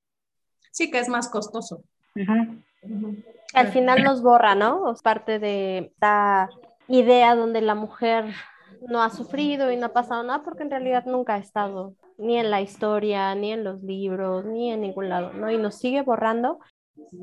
Sí, 0.70 0.90
que 0.90 1.00
es 1.00 1.08
más 1.08 1.28
costoso. 1.28 1.82
Al 3.54 3.68
final 3.68 4.04
nos 4.04 4.22
borra, 4.22 4.54
¿no? 4.54 4.92
Es 4.92 5.02
parte 5.02 5.40
de 5.40 5.78
esta 5.78 6.50
idea 6.86 7.34
donde 7.34 7.60
la 7.62 7.74
mujer 7.74 8.26
no 8.86 9.02
ha 9.02 9.10
sufrido 9.10 9.72
y 9.72 9.76
no 9.76 9.86
ha 9.86 9.92
pasado 9.92 10.22
nada 10.22 10.44
porque 10.44 10.62
en 10.62 10.70
realidad 10.70 11.04
nunca 11.04 11.34
ha 11.34 11.38
estado 11.38 11.94
ni 12.18 12.38
en 12.38 12.50
la 12.50 12.60
historia, 12.60 13.34
ni 13.34 13.52
en 13.52 13.64
los 13.64 13.82
libros, 13.82 14.44
ni 14.44 14.72
en 14.72 14.82
ningún 14.82 15.08
lado, 15.08 15.32
¿no? 15.32 15.50
Y 15.50 15.56
nos 15.56 15.76
sigue 15.76 16.02
borrando 16.02 16.58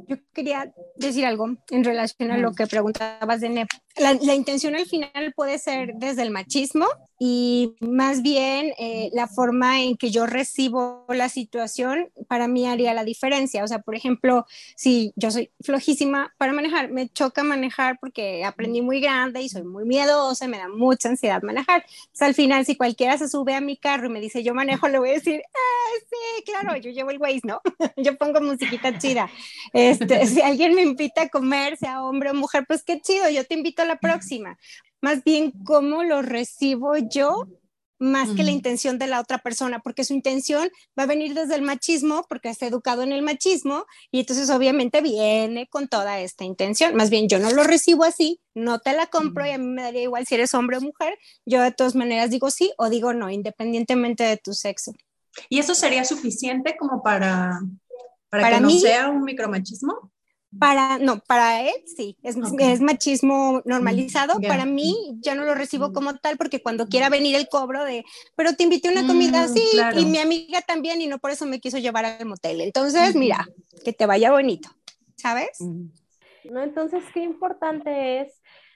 yo 0.08 0.18
quería 0.34 0.74
decir 0.96 1.26
algo 1.26 1.50
en 1.70 1.84
relación 1.84 2.32
a 2.32 2.38
lo 2.38 2.54
que 2.54 2.68
preguntabas 2.68 3.42
de 3.42 3.50
NEP. 3.50 3.70
La, 3.98 4.34
intención 4.34 4.76
al 4.76 4.86
final 4.86 5.34
puede 5.36 5.58
ser 5.58 5.94
desde 5.96 6.22
el 6.22 6.30
machismo 6.30 6.86
y 7.18 7.76
más 7.80 8.22
bien 8.22 8.74
eh, 8.78 9.10
la 9.14 9.28
forma 9.28 9.82
en 9.82 9.96
que 9.96 10.12
yo 10.12 10.26
recibo 10.26 11.06
la 11.08 11.30
situación 11.30 12.10
para 12.28 12.50
mí 12.50 12.68
haría 12.68 12.94
la 12.94 13.06
diferencia. 13.06 13.64
O 13.64 13.68
sea, 13.68 13.80
por 13.80 13.96
ejemplo, 13.96 14.46
si 14.76 15.14
yo 15.16 15.32
soy 15.32 15.50
flojísima 15.62 16.34
para 16.38 16.52
manejar, 16.52 16.92
me 16.92 17.08
choca 17.08 17.44
manejar 17.44 17.98
porque 18.02 18.44
aprendí 18.44 18.82
muy 18.82 19.00
grande 19.00 19.42
y 19.42 19.48
soy 19.48 19.64
muy 19.64 19.86
miedosa, 19.86 20.48
me 20.50 20.58
da 20.58 20.68
mucha 20.68 21.08
ansiedad 21.08 21.42
manejar. 21.42 21.86
Entonces, 21.88 22.22
al 22.22 22.36
final, 22.36 22.66
si 22.66 22.76
cualquiera 22.76 23.18
se 23.18 23.30
sube 23.30 23.56
a 23.56 23.62
mi 23.62 23.78
carro 23.78 24.08
y 24.08 24.10
me 24.10 24.20
dice 24.20 24.44
yo 24.44 24.54
manejo, 24.54 24.90
le 24.90 25.00
voy 25.00 25.12
a 25.12 25.14
decir, 25.14 25.42
ah, 25.46 26.04
sí, 26.10 26.44
claro, 26.44 26.76
yo 26.76 26.92
llevo 26.92 27.12
el 27.12 27.20
Waze, 27.20 27.42
¿no? 27.44 27.62
yo 27.98 28.18
pongo 28.18 28.42
musiquita 28.42 28.98
chida. 28.98 29.30
Este, 29.72 30.26
si 30.28 30.42
alguien 30.42 30.76
me 30.76 30.82
invita 30.82 31.24
a 31.24 31.30
comer, 31.30 31.78
sea 31.78 32.04
hombre 32.04 32.32
o 32.32 32.34
mujer, 32.34 32.66
pues 32.68 32.84
qué 32.84 33.00
chido, 33.00 33.30
yo 33.30 33.46
te 33.46 33.54
invito 33.54 33.85
la 33.86 33.98
próxima. 33.98 34.58
Más 35.02 35.24
bien, 35.24 35.52
¿cómo 35.64 36.04
lo 36.04 36.22
recibo 36.22 36.98
yo? 36.98 37.48
más 37.98 38.30
que 38.32 38.44
la 38.44 38.52
intención 38.52 39.00
de 39.00 39.08
la 39.08 39.22
otra 39.22 39.38
persona, 39.38 39.80
porque 39.80 40.04
su 40.04 40.14
intención 40.14 40.70
va 41.00 41.04
a 41.04 41.08
venir 41.08 41.34
desde 41.34 41.56
el 41.56 41.62
machismo, 41.62 42.26
porque 42.28 42.50
está 42.50 42.68
educado 42.68 43.04
en 43.04 43.14
el 43.14 43.22
machismo, 43.22 43.86
y 44.12 44.20
entonces 44.20 44.50
obviamente 44.50 45.00
viene 45.00 45.68
con 45.68 45.88
toda 45.88 46.20
esta 46.20 46.44
intención. 46.44 46.94
Más 46.96 47.10
bien, 47.10 47.30
yo 47.30 47.40
no 47.40 47.52
lo 47.52 47.64
recibo 47.64 48.04
así, 48.04 48.42
no 48.54 48.80
te 48.80 48.92
la 48.92 49.08
compro 49.08 49.46
y 49.46 49.52
a 49.52 49.58
mí 49.58 49.66
me 49.66 49.82
daría 49.82 50.04
igual 50.04 50.26
si 50.26 50.36
eres 50.36 50.54
hombre 50.54 50.78
o 50.78 50.82
mujer, 50.82 51.18
yo 51.46 51.62
de 51.62 51.72
todas 51.72 51.96
maneras 51.96 52.30
digo 52.30 52.52
sí 52.52 52.74
o 52.78 52.90
digo 52.90 53.14
no, 53.14 53.30
independientemente 53.30 54.26
de 54.26 54.36
tu 54.36 54.54
sexo. 54.54 54.94
¿Y 55.48 55.60
eso 55.60 55.74
sería 55.74 56.04
suficiente 56.04 56.76
como 56.78 57.02
para 57.02 57.62
para, 58.30 58.58
que 58.58 58.62
no 58.62 58.70
sea 58.70 59.10
un 59.10 59.24
micromachismo. 59.24 60.12
Para, 60.60 61.00
no, 61.00 61.20
para 61.20 61.62
él 61.62 61.74
sí, 61.86 62.18
es, 62.24 62.38
es 62.60 62.82
machismo 62.82 63.62
normalizado. 63.66 64.40
Para 64.40 64.66
mí, 64.66 65.18
ya 65.20 65.36
no 65.36 65.44
lo 65.44 65.56
recibo 65.56 65.92
como 65.92 66.16
tal 66.16 66.38
porque 66.38 66.62
cuando 66.62 66.88
quiera 66.88 67.10
venir 67.10 67.36
el 67.36 67.50
cobro 67.50 67.84
de, 67.84 68.06
pero 68.36 68.54
te 68.54 68.64
invité 68.64 68.90
a 68.90 68.92
una 68.92 69.08
comida, 69.08 69.48
mm, 69.48 69.54
sí, 69.54 69.64
y 69.98 70.06
mi 70.06 70.18
amiga 70.18 70.62
también, 70.62 71.02
y 71.02 71.08
no 71.08 71.20
por 71.20 71.32
eso 71.32 71.46
me 71.46 71.60
quiso 71.60 71.78
llevar 71.78 72.06
al 72.06 72.26
motel. 72.26 72.62
Entonces, 72.62 73.16
mira, 73.16 73.48
que 73.84 73.94
te 73.94 74.06
vaya 74.06 74.32
bonito, 74.32 74.70
¿sabes? 75.16 75.60
No, 75.60 76.62
entonces, 76.62 77.04
qué 77.14 77.22
importante 77.22 78.22
es 78.22 78.34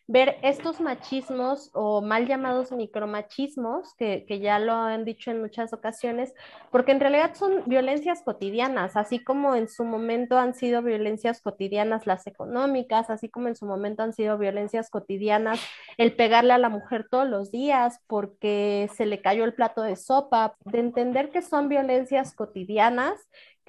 ver 0.09 0.37
estos 0.41 0.81
machismos 0.81 1.69
o 1.73 2.01
mal 2.01 2.25
llamados 2.25 2.71
micromachismos, 2.71 3.93
que, 3.93 4.25
que 4.27 4.39
ya 4.39 4.57
lo 4.57 4.73
han 4.73 5.05
dicho 5.05 5.29
en 5.29 5.39
muchas 5.39 5.71
ocasiones, 5.71 6.33
porque 6.71 6.93
en 6.93 6.99
realidad 6.99 7.35
son 7.35 7.61
violencias 7.67 8.23
cotidianas, 8.23 8.97
así 8.97 9.23
como 9.23 9.53
en 9.53 9.69
su 9.69 9.83
momento 9.83 10.39
han 10.39 10.55
sido 10.55 10.81
violencias 10.81 11.41
cotidianas 11.41 12.07
las 12.07 12.25
económicas, 12.25 13.11
así 13.11 13.29
como 13.29 13.49
en 13.49 13.55
su 13.55 13.67
momento 13.67 14.01
han 14.01 14.13
sido 14.13 14.39
violencias 14.39 14.89
cotidianas 14.89 15.59
el 15.97 16.15
pegarle 16.15 16.53
a 16.53 16.57
la 16.57 16.69
mujer 16.69 17.05
todos 17.07 17.29
los 17.29 17.51
días 17.51 18.01
porque 18.07 18.89
se 18.95 19.05
le 19.05 19.21
cayó 19.21 19.45
el 19.45 19.53
plato 19.53 19.83
de 19.83 19.95
sopa, 19.95 20.55
de 20.65 20.79
entender 20.79 21.29
que 21.29 21.43
son 21.43 21.69
violencias 21.69 22.33
cotidianas 22.33 23.13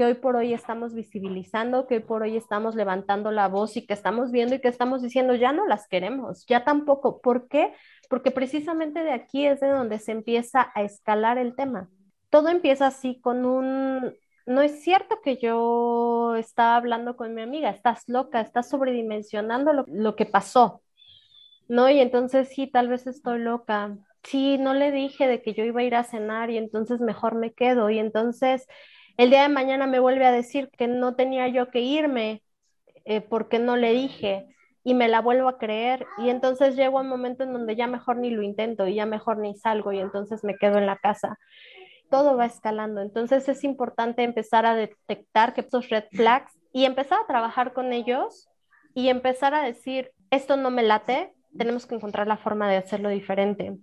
que 0.00 0.06
hoy 0.06 0.14
por 0.14 0.34
hoy 0.34 0.54
estamos 0.54 0.94
visibilizando, 0.94 1.86
que 1.86 1.96
hoy 1.96 2.00
por 2.00 2.22
hoy 2.22 2.34
estamos 2.34 2.74
levantando 2.74 3.30
la 3.30 3.48
voz 3.48 3.76
y 3.76 3.86
que 3.86 3.92
estamos 3.92 4.30
viendo 4.30 4.54
y 4.54 4.58
que 4.58 4.68
estamos 4.68 5.02
diciendo, 5.02 5.34
ya 5.34 5.52
no 5.52 5.66
las 5.66 5.88
queremos, 5.88 6.46
ya 6.46 6.64
tampoco. 6.64 7.20
¿Por 7.20 7.48
qué? 7.48 7.74
Porque 8.08 8.30
precisamente 8.30 9.02
de 9.02 9.12
aquí 9.12 9.44
es 9.44 9.60
de 9.60 9.68
donde 9.68 9.98
se 9.98 10.12
empieza 10.12 10.72
a 10.74 10.84
escalar 10.84 11.36
el 11.36 11.54
tema. 11.54 11.90
Todo 12.30 12.48
empieza 12.48 12.86
así 12.86 13.20
con 13.20 13.44
un, 13.44 14.14
no 14.46 14.62
es 14.62 14.82
cierto 14.82 15.20
que 15.22 15.36
yo 15.36 16.34
estaba 16.36 16.76
hablando 16.76 17.14
con 17.14 17.34
mi 17.34 17.42
amiga, 17.42 17.68
estás 17.68 18.04
loca, 18.06 18.40
estás 18.40 18.70
sobredimensionando 18.70 19.74
lo, 19.74 19.84
lo 19.86 20.16
que 20.16 20.24
pasó, 20.24 20.80
¿no? 21.68 21.90
Y 21.90 22.00
entonces 22.00 22.48
sí, 22.48 22.68
tal 22.68 22.88
vez 22.88 23.06
estoy 23.06 23.40
loca. 23.40 23.98
Sí, 24.22 24.56
no 24.56 24.72
le 24.72 24.92
dije 24.92 25.26
de 25.26 25.42
que 25.42 25.52
yo 25.52 25.62
iba 25.62 25.82
a 25.82 25.84
ir 25.84 25.94
a 25.94 26.04
cenar 26.04 26.48
y 26.48 26.56
entonces 26.56 27.00
mejor 27.00 27.34
me 27.34 27.52
quedo. 27.52 27.90
Y 27.90 27.98
entonces 27.98 28.66
el 29.20 29.28
día 29.28 29.42
de 29.42 29.50
mañana 29.50 29.86
me 29.86 30.00
vuelve 30.00 30.24
a 30.24 30.32
decir 30.32 30.70
que 30.78 30.88
no 30.88 31.14
tenía 31.14 31.46
yo 31.48 31.70
que 31.70 31.80
irme 31.80 32.42
eh, 33.04 33.20
porque 33.20 33.58
no 33.58 33.76
le 33.76 33.92
dije 33.92 34.46
y 34.82 34.94
me 34.94 35.08
la 35.08 35.20
vuelvo 35.20 35.46
a 35.46 35.58
creer 35.58 36.06
y 36.16 36.30
entonces 36.30 36.74
llego 36.74 36.98
a 36.98 37.02
un 37.02 37.08
momento 37.10 37.44
en 37.44 37.52
donde 37.52 37.76
ya 37.76 37.86
mejor 37.86 38.16
ni 38.16 38.30
lo 38.30 38.42
intento 38.42 38.86
y 38.86 38.94
ya 38.94 39.04
mejor 39.04 39.36
ni 39.36 39.54
salgo 39.56 39.92
y 39.92 39.98
entonces 39.98 40.42
me 40.42 40.56
quedo 40.56 40.78
en 40.78 40.86
la 40.86 40.96
casa. 40.96 41.38
Todo 42.08 42.34
va 42.34 42.46
escalando, 42.46 43.02
entonces 43.02 43.46
es 43.50 43.62
importante 43.62 44.22
empezar 44.22 44.64
a 44.64 44.74
detectar 44.74 45.52
que 45.52 45.60
esos 45.60 45.90
red 45.90 46.04
flags 46.12 46.58
y 46.72 46.86
empezar 46.86 47.18
a 47.22 47.26
trabajar 47.26 47.74
con 47.74 47.92
ellos 47.92 48.48
y 48.94 49.10
empezar 49.10 49.52
a 49.52 49.62
decir, 49.62 50.12
esto 50.30 50.56
no 50.56 50.70
me 50.70 50.82
late, 50.82 51.34
tenemos 51.58 51.84
que 51.84 51.94
encontrar 51.94 52.26
la 52.26 52.38
forma 52.38 52.70
de 52.70 52.78
hacerlo 52.78 53.10
diferente. 53.10 53.76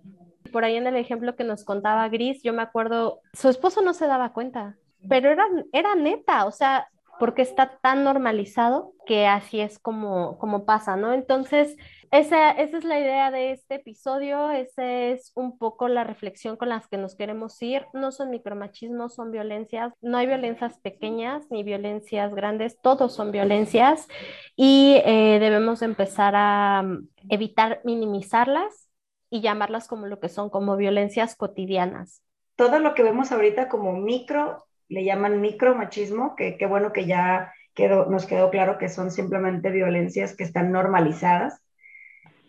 Por 0.52 0.64
ahí 0.64 0.78
en 0.78 0.88
el 0.88 0.96
ejemplo 0.96 1.36
que 1.36 1.44
nos 1.44 1.64
contaba 1.64 2.10
Gris, 2.10 2.42
yo 2.42 2.54
me 2.54 2.64
acuerdo, 2.64 3.20
su 3.34 3.50
esposo 3.50 3.84
no 3.84 3.94
se 3.94 4.08
daba 4.08 4.34
cuenta, 4.34 4.78
pero 5.10 5.32
era, 5.32 5.46
era 5.72 5.96
neta, 5.96 6.46
o 6.46 6.52
sea, 6.52 6.88
porque 7.20 7.42
está 7.42 7.80
tan 7.82 8.04
normalizado 8.04 8.94
que 9.06 9.28
así 9.28 9.60
es 9.60 9.80
como, 9.80 10.38
como 10.38 10.66
pasa, 10.66 10.96
¿no? 10.96 11.14
Entonces, 11.14 11.76
esa, 12.12 12.52
esa 12.52 12.78
es 12.78 12.84
la 12.84 13.00
idea 13.00 13.32
de 13.32 13.52
este 13.52 13.76
episodio, 13.76 14.52
esa 14.52 14.86
es 14.86 15.32
un 15.36 15.58
poco 15.58 15.88
la 15.88 16.04
reflexión 16.04 16.56
con 16.56 16.70
las 16.70 16.88
que 16.88 16.98
nos 16.98 17.16
queremos 17.16 17.62
ir. 17.62 17.86
No 17.94 18.12
son 18.12 18.30
micromachismos, 18.30 19.16
son 19.16 19.32
violencias, 19.32 19.94
no 20.02 20.18
hay 20.18 20.28
violencias 20.28 20.80
pequeñas 20.80 21.46
ni 21.50 21.64
violencias 21.64 22.34
grandes, 22.34 22.80
todos 22.82 23.14
son 23.14 23.32
violencias 23.32 24.08
y 24.56 25.02
eh, 25.06 25.40
debemos 25.40 25.82
empezar 25.82 26.34
a 26.36 26.84
mm, 26.84 27.10
evitar 27.30 27.82
minimizarlas 27.84 28.90
y 29.30 29.42
llamarlas 29.42 29.88
como 29.88 30.08
lo 30.08 30.20
que 30.20 30.30
son, 30.30 30.50
como 30.50 30.78
violencias 30.78 31.36
cotidianas. 31.36 32.22
Todo 32.56 32.80
lo 32.80 32.94
que 32.96 33.04
vemos 33.04 33.32
ahorita 33.32 33.68
como 33.68 33.94
micro 33.94 34.67
le 34.90 35.04
llaman 35.04 35.42
micromachismo, 35.42 36.36
que 36.36 36.58
qué 36.58 36.66
bueno 36.66 36.94
que 36.94 37.06
ya 37.06 37.54
quedó, 37.74 38.06
nos 38.08 38.26
quedó 38.26 38.50
claro 38.50 38.78
que 38.78 38.90
son 38.90 39.12
simplemente 39.12 39.70
violencias 39.70 40.36
que 40.36 40.44
están 40.44 40.72
normalizadas. 40.72 41.62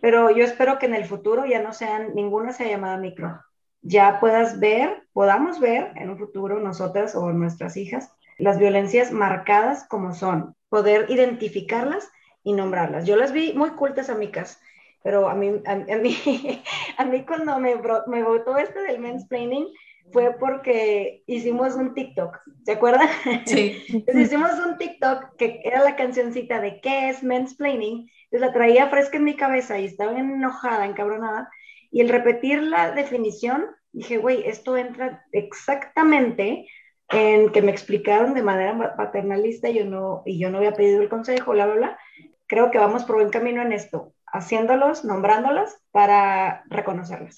Pero 0.01 0.31
yo 0.31 0.45
espero 0.45 0.79
que 0.79 0.87
en 0.87 0.95
el 0.95 1.05
futuro 1.05 1.45
ya 1.45 1.61
no 1.61 1.73
sean, 1.73 2.15
ninguna 2.15 2.53
sea 2.53 2.69
llamada 2.69 2.97
micro. 2.99 3.41
Ya 3.83 4.21
puedas 4.21 4.61
ver, 4.61 5.03
podamos 5.13 5.61
ver 5.61 5.93
en 5.97 6.11
un 6.11 6.19
futuro 6.19 6.61
nosotras 6.61 7.15
o 7.15 7.33
nuestras 7.33 7.77
hijas 7.77 8.13
las 8.39 8.59
violencias 8.59 9.13
marcadas 9.13 9.85
como 9.89 10.15
son, 10.15 10.55
poder 10.69 11.07
identificarlas 11.11 12.09
y 12.45 12.53
nombrarlas. 12.53 13.05
Yo 13.05 13.17
las 13.17 13.33
vi 13.33 13.53
muy 13.53 13.71
cultas, 13.71 14.09
amigas, 14.09 14.61
pero 15.03 15.29
a 15.29 15.35
mí, 15.35 15.61
a, 15.67 15.75
mí, 15.75 16.63
a 16.97 17.05
mí 17.05 17.25
cuando 17.25 17.59
me, 17.59 17.75
me 18.07 18.25
este 18.63 18.81
del 18.83 19.01
mansplaining, 19.01 19.67
fue 20.13 20.37
porque 20.39 21.23
hicimos 21.27 21.75
un 21.75 21.95
TikTok, 21.95 22.39
¿se 22.65 22.73
acuerdan? 22.73 23.09
Sí. 23.47 23.83
hicimos 24.15 24.53
un 24.67 24.79
TikTok 24.79 25.37
que 25.37 25.61
era 25.65 25.83
la 25.83 25.97
cancioncita 25.97 26.61
de 26.61 26.81
¿qué 26.81 27.09
es 27.09 27.23
mansplaining? 27.23 28.11
Entonces 28.25 28.47
la 28.47 28.53
traía 28.53 28.89
fresca 28.89 29.17
en 29.17 29.25
mi 29.25 29.37
cabeza 29.37 29.79
y 29.79 29.87
estaba 29.87 30.19
enojada, 30.19 30.87
encabronada. 30.87 31.51
Y 31.91 32.01
el 32.01 32.09
repetir 32.09 32.63
la 32.63 32.93
definición, 32.93 33.67
dije, 33.93 34.19
güey, 34.19 34.47
esto 34.47 34.77
entra 34.77 35.25
exactamente 35.33 36.67
en 37.09 37.51
que 37.51 37.63
me 37.63 37.71
explicaron 37.71 38.35
de 38.35 38.43
manera 38.43 38.97
paternalista 38.97 39.71
yo 39.71 39.87
no, 39.87 40.23
y 40.27 40.39
yo 40.39 40.51
no 40.51 40.59
había 40.59 40.75
pedido 40.75 41.01
el 41.01 41.09
consejo, 41.09 41.53
bla, 41.53 41.67
bla, 41.67 41.75
bla. 41.75 41.99
Creo 42.47 42.71
que 42.71 42.79
vamos 42.79 43.05
por 43.05 43.17
buen 43.17 43.31
camino 43.31 43.63
en 43.63 43.73
esto, 43.73 44.13
haciéndolos, 44.27 45.05
nombrándolas 45.05 45.83
para 45.91 46.65
reconocerlas. 46.69 47.37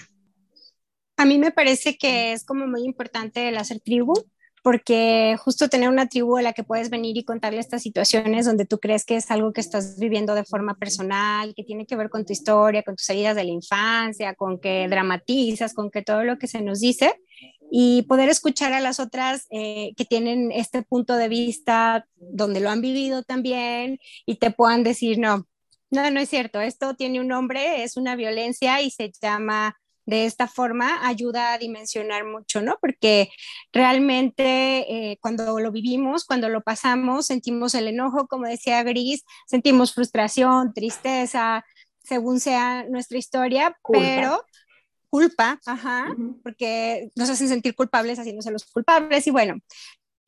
A 1.21 1.27
mí 1.27 1.37
me 1.37 1.51
parece 1.51 1.99
que 1.99 2.33
es 2.33 2.47
como 2.47 2.67
muy 2.67 2.83
importante 2.83 3.47
el 3.51 3.59
hacer 3.59 3.79
tribu, 3.81 4.15
porque 4.63 5.37
justo 5.39 5.69
tener 5.69 5.91
una 5.91 6.09
tribu 6.09 6.39
a 6.39 6.43
la 6.43 6.55
que 6.55 6.65
puedes 6.65 6.89
venir 6.89 7.19
y 7.19 7.25
contarle 7.25 7.61
estas 7.61 7.83
situaciones 7.83 8.47
donde 8.47 8.65
tú 8.65 8.79
crees 8.79 9.05
que 9.05 9.17
es 9.17 9.31
algo 9.31 9.53
que 9.53 9.61
estás 9.61 9.99
viviendo 9.99 10.35
de 10.35 10.45
forma 10.45 10.79
personal, 10.79 11.53
que 11.55 11.63
tiene 11.63 11.85
que 11.85 11.95
ver 11.95 12.09
con 12.09 12.25
tu 12.25 12.33
historia, 12.33 12.83
con 12.83 12.97
tus 12.97 13.07
heridas 13.11 13.37
de 13.37 13.45
la 13.45 13.51
infancia, 13.51 14.35
con 14.35 14.59
que 14.59 14.89
dramatizas, 14.89 15.75
con 15.75 15.91
que 15.91 16.01
todo 16.01 16.25
lo 16.25 16.39
que 16.39 16.47
se 16.47 16.63
nos 16.63 16.81
dice, 16.81 17.13
y 17.71 18.01
poder 18.09 18.31
escuchar 18.31 18.73
a 18.73 18.81
las 18.81 18.99
otras 18.99 19.47
eh, 19.51 19.93
que 19.99 20.07
tienen 20.07 20.51
este 20.51 20.83
punto 20.83 21.19
de 21.19 21.29
vista 21.29 22.07
donde 22.17 22.61
lo 22.61 22.71
han 22.71 22.81
vivido 22.81 23.25
también 23.25 23.99
y 24.25 24.37
te 24.37 24.53
puedan 24.53 24.85
decir, 24.85 25.19
no, 25.19 25.47
no, 25.91 26.11
no 26.11 26.19
es 26.19 26.31
cierto, 26.31 26.63
esto 26.63 26.95
tiene 26.95 27.21
un 27.21 27.29
nombre, 27.29 27.83
es 27.83 27.99
una 27.99 28.17
violencia 28.17 28.81
y 28.81 28.91
se 28.91 29.13
llama 29.21 29.77
de 30.11 30.27
esta 30.27 30.49
forma 30.49 31.07
ayuda 31.07 31.53
a 31.53 31.59
dimensionar 31.59 32.25
mucho, 32.25 32.61
¿no? 32.61 32.77
Porque 32.81 33.31
realmente 33.73 34.43
eh, 35.13 35.19
cuando 35.21 35.61
lo 35.61 35.71
vivimos, 35.71 36.25
cuando 36.25 36.49
lo 36.49 36.63
pasamos, 36.63 37.27
sentimos 37.27 37.75
el 37.75 37.87
enojo, 37.87 38.27
como 38.27 38.47
decía 38.47 38.83
Gris, 38.83 39.23
sentimos 39.47 39.95
frustración, 39.95 40.75
tristeza, 40.75 41.65
según 42.03 42.41
sea 42.41 42.85
nuestra 42.89 43.19
historia, 43.19 43.79
pero 43.91 44.45
culpa, 45.11 45.61
ajá, 45.65 46.15
porque 46.43 47.11
nos 47.15 47.31
hacen 47.31 47.49
sentir 47.49 47.75
culpables 47.75 48.19
haciéndose 48.19 48.51
los 48.51 48.65
culpables 48.65 49.27
y 49.27 49.31
bueno, 49.31 49.57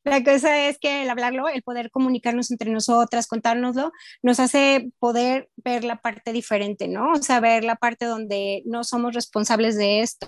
la 0.03 0.23
cosa 0.23 0.67
es 0.67 0.79
que 0.79 1.03
el 1.03 1.09
hablarlo, 1.09 1.47
el 1.47 1.63
poder 1.63 1.89
comunicarnos 1.89 2.51
entre 2.51 2.71
nosotras, 2.71 3.27
contárnoslo, 3.27 3.91
nos 4.21 4.39
hace 4.39 4.91
poder 4.99 5.49
ver 5.55 5.83
la 5.83 5.97
parte 5.97 6.33
diferente, 6.33 6.87
¿no? 6.87 7.11
O 7.11 7.15
sea, 7.15 7.39
ver 7.39 7.63
la 7.63 7.75
parte 7.75 8.05
donde 8.05 8.63
no 8.65 8.83
somos 8.83 9.13
responsables 9.13 9.77
de 9.77 10.01
esto 10.01 10.27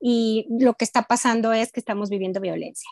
y 0.00 0.46
lo 0.60 0.74
que 0.74 0.84
está 0.84 1.02
pasando 1.02 1.52
es 1.52 1.72
que 1.72 1.80
estamos 1.80 2.10
viviendo 2.10 2.40
violencia. 2.40 2.90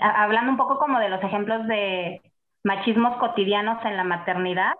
Hablando 0.00 0.50
un 0.50 0.56
poco 0.56 0.78
como 0.78 0.98
de 0.98 1.08
los 1.08 1.22
ejemplos 1.22 1.66
de 1.68 2.20
machismos 2.64 3.16
cotidianos 3.18 3.84
en 3.84 3.96
la 3.96 4.04
maternidad, 4.04 4.72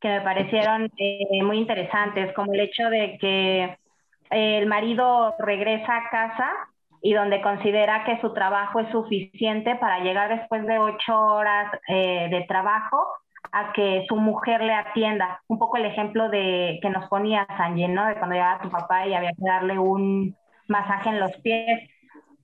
que 0.00 0.08
me 0.08 0.20
parecieron 0.22 0.90
eh, 0.96 1.42
muy 1.42 1.58
interesantes, 1.58 2.32
como 2.34 2.54
el 2.54 2.60
hecho 2.60 2.88
de 2.88 3.18
que 3.20 3.78
el 4.30 4.66
marido 4.66 5.34
regresa 5.38 5.96
a 5.96 6.10
casa 6.10 6.50
y 7.04 7.12
donde 7.12 7.42
considera 7.42 8.02
que 8.04 8.18
su 8.22 8.32
trabajo 8.32 8.80
es 8.80 8.88
suficiente 8.88 9.76
para 9.76 9.98
llegar 9.98 10.30
después 10.30 10.66
de 10.66 10.78
ocho 10.78 11.20
horas 11.20 11.70
eh, 11.86 12.28
de 12.30 12.46
trabajo 12.48 13.06
a 13.52 13.74
que 13.74 14.06
su 14.08 14.16
mujer 14.16 14.62
le 14.62 14.72
atienda. 14.72 15.42
Un 15.46 15.58
poco 15.58 15.76
el 15.76 15.84
ejemplo 15.84 16.30
de 16.30 16.78
que 16.80 16.88
nos 16.88 17.06
ponía 17.10 17.46
Sanjay, 17.58 17.88
¿no? 17.88 18.06
De 18.06 18.14
cuando 18.14 18.34
llegaba 18.36 18.62
tu 18.62 18.70
papá 18.70 19.06
y 19.06 19.12
había 19.12 19.32
que 19.32 19.44
darle 19.44 19.78
un 19.78 20.34
masaje 20.66 21.10
en 21.10 21.20
los 21.20 21.30
pies. 21.42 21.90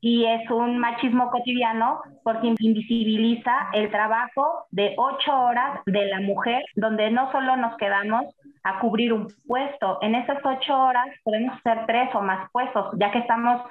Y 0.03 0.27
es 0.27 0.51
un 0.51 0.77
machismo 0.77 1.31
cotidiano 1.31 2.03
porque 2.23 2.55
invisibiliza 2.59 3.71
el 3.73 3.91
trabajo 3.91 4.67
de 4.73 4.95
ocho 4.99 5.41
horas 5.41 5.81
de 5.87 6.05
la 6.05 6.21
mujer, 6.21 6.63
donde 6.77 7.11
no 7.11 7.33
solo 7.33 7.57
nos 7.57 7.79
quedamos 7.79 8.27
a 8.63 8.79
cubrir 8.79 9.15
un 9.15 9.27
puesto, 9.49 9.99
en 10.03 10.15
esas 10.15 10.39
ocho 10.45 10.79
horas 10.79 11.07
podemos 11.25 11.57
hacer 11.57 11.87
tres 11.87 12.15
o 12.15 12.21
más 12.21 12.51
puestos, 12.53 12.95
ya 12.99 13.11
que 13.11 13.21
estamos 13.21 13.63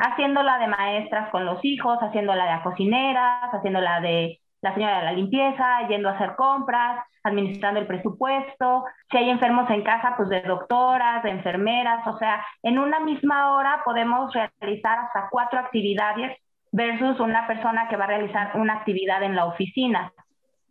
haciéndola 0.00 0.58
de 0.58 0.66
maestras 0.66 1.30
con 1.30 1.44
los 1.44 1.64
hijos, 1.64 1.98
haciéndola 2.00 2.56
de 2.56 2.62
cocineras, 2.62 3.50
haciéndola 3.52 4.00
de 4.00 4.40
la 4.62 4.74
señora 4.74 4.98
de 4.98 5.04
la 5.04 5.12
limpieza, 5.12 5.86
yendo 5.88 6.08
a 6.08 6.12
hacer 6.12 6.34
compras, 6.36 7.04
administrando 7.22 7.80
el 7.80 7.86
presupuesto, 7.86 8.84
si 9.10 9.16
hay 9.18 9.30
enfermos 9.30 9.68
en 9.70 9.82
casa, 9.82 10.14
pues 10.16 10.28
de 10.28 10.42
doctoras, 10.42 11.22
de 11.22 11.30
enfermeras, 11.30 12.06
o 12.06 12.18
sea, 12.18 12.44
en 12.62 12.78
una 12.78 13.00
misma 13.00 13.54
hora 13.54 13.82
podemos 13.84 14.32
realizar 14.32 14.98
hasta 14.98 15.28
cuatro 15.30 15.58
actividades 15.58 16.36
versus 16.72 17.20
una 17.20 17.46
persona 17.46 17.88
que 17.88 17.96
va 17.96 18.04
a 18.04 18.08
realizar 18.08 18.52
una 18.54 18.74
actividad 18.74 19.22
en 19.22 19.36
la 19.36 19.46
oficina. 19.46 20.12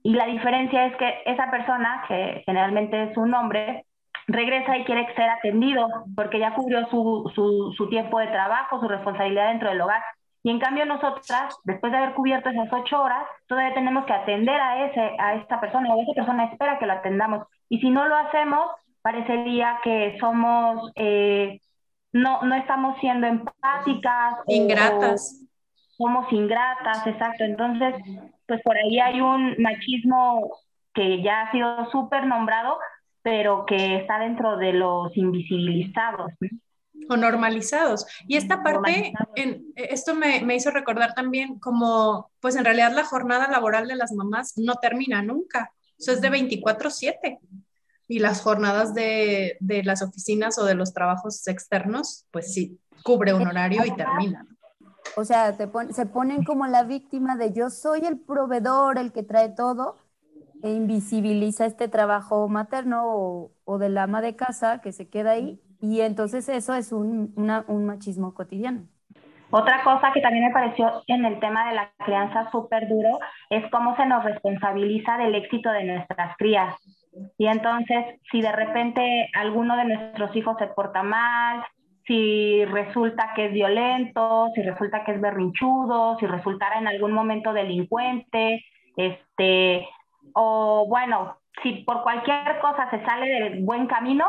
Y 0.01 0.13
la 0.13 0.25
diferencia 0.25 0.85
es 0.85 0.95
que 0.95 1.21
esa 1.25 1.51
persona, 1.51 2.03
que 2.07 2.43
generalmente 2.45 3.11
es 3.11 3.17
un 3.17 3.33
hombre, 3.33 3.85
regresa 4.29 4.77
y 4.77 4.85
quiere 4.85 5.13
ser 5.15 5.29
atendido 5.29 5.87
porque 6.15 6.39
ya 6.39 6.53
cubrió 6.53 6.87
su, 6.89 7.31
su, 7.33 7.73
su, 7.75 7.89
tiempo 7.89 8.19
de 8.19 8.27
trabajo, 8.27 8.79
su 8.79 8.87
responsabilidad 8.87 9.49
dentro 9.49 9.69
del 9.69 9.81
hogar. 9.81 10.01
Y 10.43 10.51
en 10.51 10.59
cambio 10.59 10.85
nosotras, 10.85 11.57
después 11.63 11.91
de 11.91 11.97
haber 11.97 12.13
cubierto 12.13 12.49
esas 12.49 12.71
ocho 12.71 13.01
horas, 13.01 13.25
todavía 13.47 13.73
tenemos 13.73 14.05
que 14.05 14.13
atender 14.13 14.59
a, 14.59 14.85
ese, 14.85 15.15
a 15.17 15.35
esta 15.35 15.59
persona 15.59 15.93
o 15.93 16.01
esa 16.01 16.13
persona 16.13 16.45
espera 16.45 16.79
que 16.79 16.85
la 16.85 16.93
atendamos. 16.93 17.47
Y 17.67 17.79
si 17.79 17.89
no 17.89 18.07
lo 18.07 18.15
hacemos, 18.15 18.69
parecería 19.01 19.79
que 19.83 20.17
somos, 20.19 20.91
eh, 20.95 21.59
no, 22.13 22.41
no 22.43 22.55
estamos 22.55 22.97
siendo 22.99 23.27
empáticas. 23.27 24.35
Ingratas. 24.47 25.45
somos 25.97 26.31
ingratas, 26.31 27.05
exacto. 27.05 27.43
Entonces, 27.43 27.95
pues 28.47 28.61
por 28.63 28.77
ahí 28.77 28.99
hay 28.99 29.19
un 29.19 29.55
machismo 29.57 30.49
que 30.93 31.21
ya 31.21 31.41
ha 31.41 31.51
sido 31.51 31.89
súper 31.91 32.25
nombrado, 32.25 32.77
pero 33.21 33.65
que 33.65 33.97
está 33.97 34.19
dentro 34.19 34.57
de 34.57 34.73
los 34.73 35.15
invisibilizados. 35.15 36.31
O 37.09 37.17
normalizados. 37.17 38.05
Y 38.27 38.37
esta 38.37 38.61
parte, 38.61 39.13
en, 39.35 39.65
esto 39.75 40.13
me, 40.13 40.41
me, 40.41 40.55
hizo 40.55 40.69
recordar 40.69 41.13
también 41.13 41.57
como, 41.59 42.29
pues 42.39 42.55
en 42.55 42.65
realidad 42.65 42.91
la 42.93 43.03
jornada 43.03 43.49
laboral 43.49 43.87
de 43.87 43.95
las 43.95 44.11
mamás 44.11 44.57
no 44.57 44.75
termina 44.75 45.21
nunca. 45.21 45.71
Eso 45.97 46.11
es 46.11 46.21
de 46.21 46.29
24/7. 46.29 47.39
Y 48.07 48.19
las 48.19 48.41
jornadas 48.41 48.93
de, 48.93 49.57
de, 49.59 49.83
las 49.83 50.01
oficinas 50.01 50.57
o 50.57 50.65
de 50.65 50.75
los 50.75 50.93
trabajos 50.93 51.47
externos, 51.47 52.25
pues 52.31 52.53
sí, 52.53 52.79
cubre 53.03 53.33
un 53.33 53.47
horario 53.47 53.85
y 53.85 53.95
termina. 53.95 54.47
O 55.15 55.25
sea, 55.25 55.55
te 55.55 55.69
se 55.93 56.05
ponen 56.05 56.43
como 56.43 56.67
la 56.67 56.83
víctima 56.83 57.35
de 57.35 57.53
yo 57.53 57.69
soy 57.69 58.01
el 58.05 58.19
proveedor, 58.19 58.97
el 58.97 59.11
que 59.11 59.23
trae 59.23 59.49
todo, 59.49 59.97
e 60.63 60.71
invisibiliza 60.71 61.65
este 61.65 61.87
trabajo 61.87 62.47
materno 62.47 63.51
o, 63.65 63.77
de 63.77 63.89
la 63.89 64.03
ama 64.03 64.21
de 64.21 64.35
casa 64.35 64.81
que 64.81 64.91
se 64.91 65.09
queda 65.09 65.31
ahí 65.31 65.59
y 65.81 66.01
entonces 66.01 66.49
eso 66.49 66.73
es 66.73 66.91
un, 66.91 67.33
un 67.35 67.85
machismo 67.85 68.33
cotidiano. 68.33 68.87
Otra 69.51 69.83
cosa 69.83 70.11
que 70.13 70.21
también 70.21 70.45
me 70.45 70.51
pareció 70.51 71.01
en 71.07 71.25
el 71.25 71.39
tema 71.39 71.69
de 71.69 71.75
la 71.75 71.91
crianza 72.05 72.51
súper 72.51 72.87
duro 72.87 73.19
es 73.49 73.69
cómo 73.71 73.95
se 73.95 74.05
nos 74.05 74.23
responsabiliza 74.23 75.17
del 75.17 75.33
éxito 75.33 75.71
de 75.71 75.85
nuestras 75.85 76.37
crías. 76.37 76.75
Y 77.37 77.47
entonces, 77.47 78.05
si 78.31 78.41
de 78.41 78.51
repente 78.51 79.29
alguno 79.33 79.75
de 79.75 79.85
nuestros 79.85 80.35
hijos 80.35 80.55
se 80.59 80.67
porta 80.67 81.01
mal, 81.01 81.63
si 82.05 82.63
resulta 82.65 83.33
que 83.35 83.47
es 83.47 83.53
violento, 83.53 84.49
si 84.53 84.61
resulta 84.61 85.03
que 85.03 85.13
es 85.13 85.21
berrinchudo, 85.21 86.17
si 86.19 86.27
resultara 86.27 86.77
en 86.77 86.87
algún 86.87 87.11
momento 87.11 87.51
delincuente, 87.51 88.63
este, 88.97 89.87
o 90.33 90.85
bueno, 90.87 91.37
si 91.63 91.83
por 91.83 92.03
cualquier 92.03 92.59
cosa 92.59 92.89
se 92.89 93.03
sale 93.05 93.27
del 93.27 93.63
buen 93.63 93.87
camino, 93.87 94.25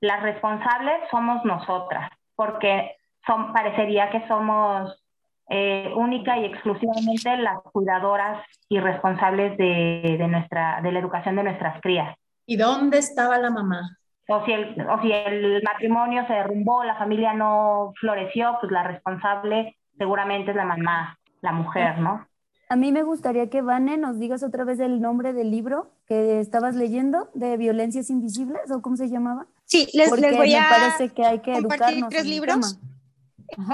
las 0.00 0.22
responsables 0.22 0.94
somos 1.10 1.44
nosotras, 1.44 2.10
porque 2.34 2.96
son, 3.26 3.52
parecería 3.52 4.10
que 4.10 4.26
somos 4.28 5.02
eh, 5.48 5.92
única 5.96 6.38
y 6.38 6.44
exclusivamente 6.46 7.36
las 7.36 7.60
cuidadoras 7.72 8.44
y 8.68 8.80
responsables 8.80 9.56
de, 9.56 10.16
de, 10.18 10.28
nuestra, 10.28 10.80
de 10.82 10.92
la 10.92 10.98
educación 10.98 11.36
de 11.36 11.44
nuestras 11.44 11.80
crías. 11.80 12.16
¿Y 12.46 12.56
dónde 12.56 12.98
estaba 12.98 13.38
la 13.38 13.50
mamá? 13.50 13.96
O 14.28 14.44
si, 14.46 14.52
el, 14.52 14.86
o 14.88 15.02
si 15.02 15.12
el 15.12 15.62
matrimonio 15.62 16.26
se 16.26 16.32
derrumbó, 16.32 16.82
la 16.82 16.96
familia 16.96 17.34
no 17.34 17.92
floreció, 18.00 18.56
pues 18.60 18.72
la 18.72 18.82
responsable 18.82 19.76
seguramente 19.98 20.50
es 20.50 20.56
la 20.56 20.64
mamá, 20.64 21.18
la 21.42 21.52
mujer, 21.52 21.98
¿no? 21.98 22.26
A 22.74 22.76
mí 22.76 22.90
me 22.90 23.04
gustaría 23.04 23.48
que, 23.48 23.62
Vane, 23.62 23.98
nos 23.98 24.18
digas 24.18 24.42
otra 24.42 24.64
vez 24.64 24.80
el 24.80 25.00
nombre 25.00 25.32
del 25.32 25.52
libro 25.52 25.92
que 26.08 26.40
estabas 26.40 26.74
leyendo, 26.74 27.30
de 27.32 27.56
Violencias 27.56 28.10
Invisibles, 28.10 28.68
o 28.68 28.82
cómo 28.82 28.96
se 28.96 29.08
llamaba. 29.08 29.46
Sí, 29.64 29.86
les, 29.92 30.10
les 30.10 30.36
voy 30.36 30.50
me 30.50 30.58
a 30.58 30.68
parece 30.68 31.10
que 31.10 31.24
hay 31.24 31.38
que 31.38 31.52
compartir 31.52 32.04
tres 32.10 32.26
libros. 32.26 32.76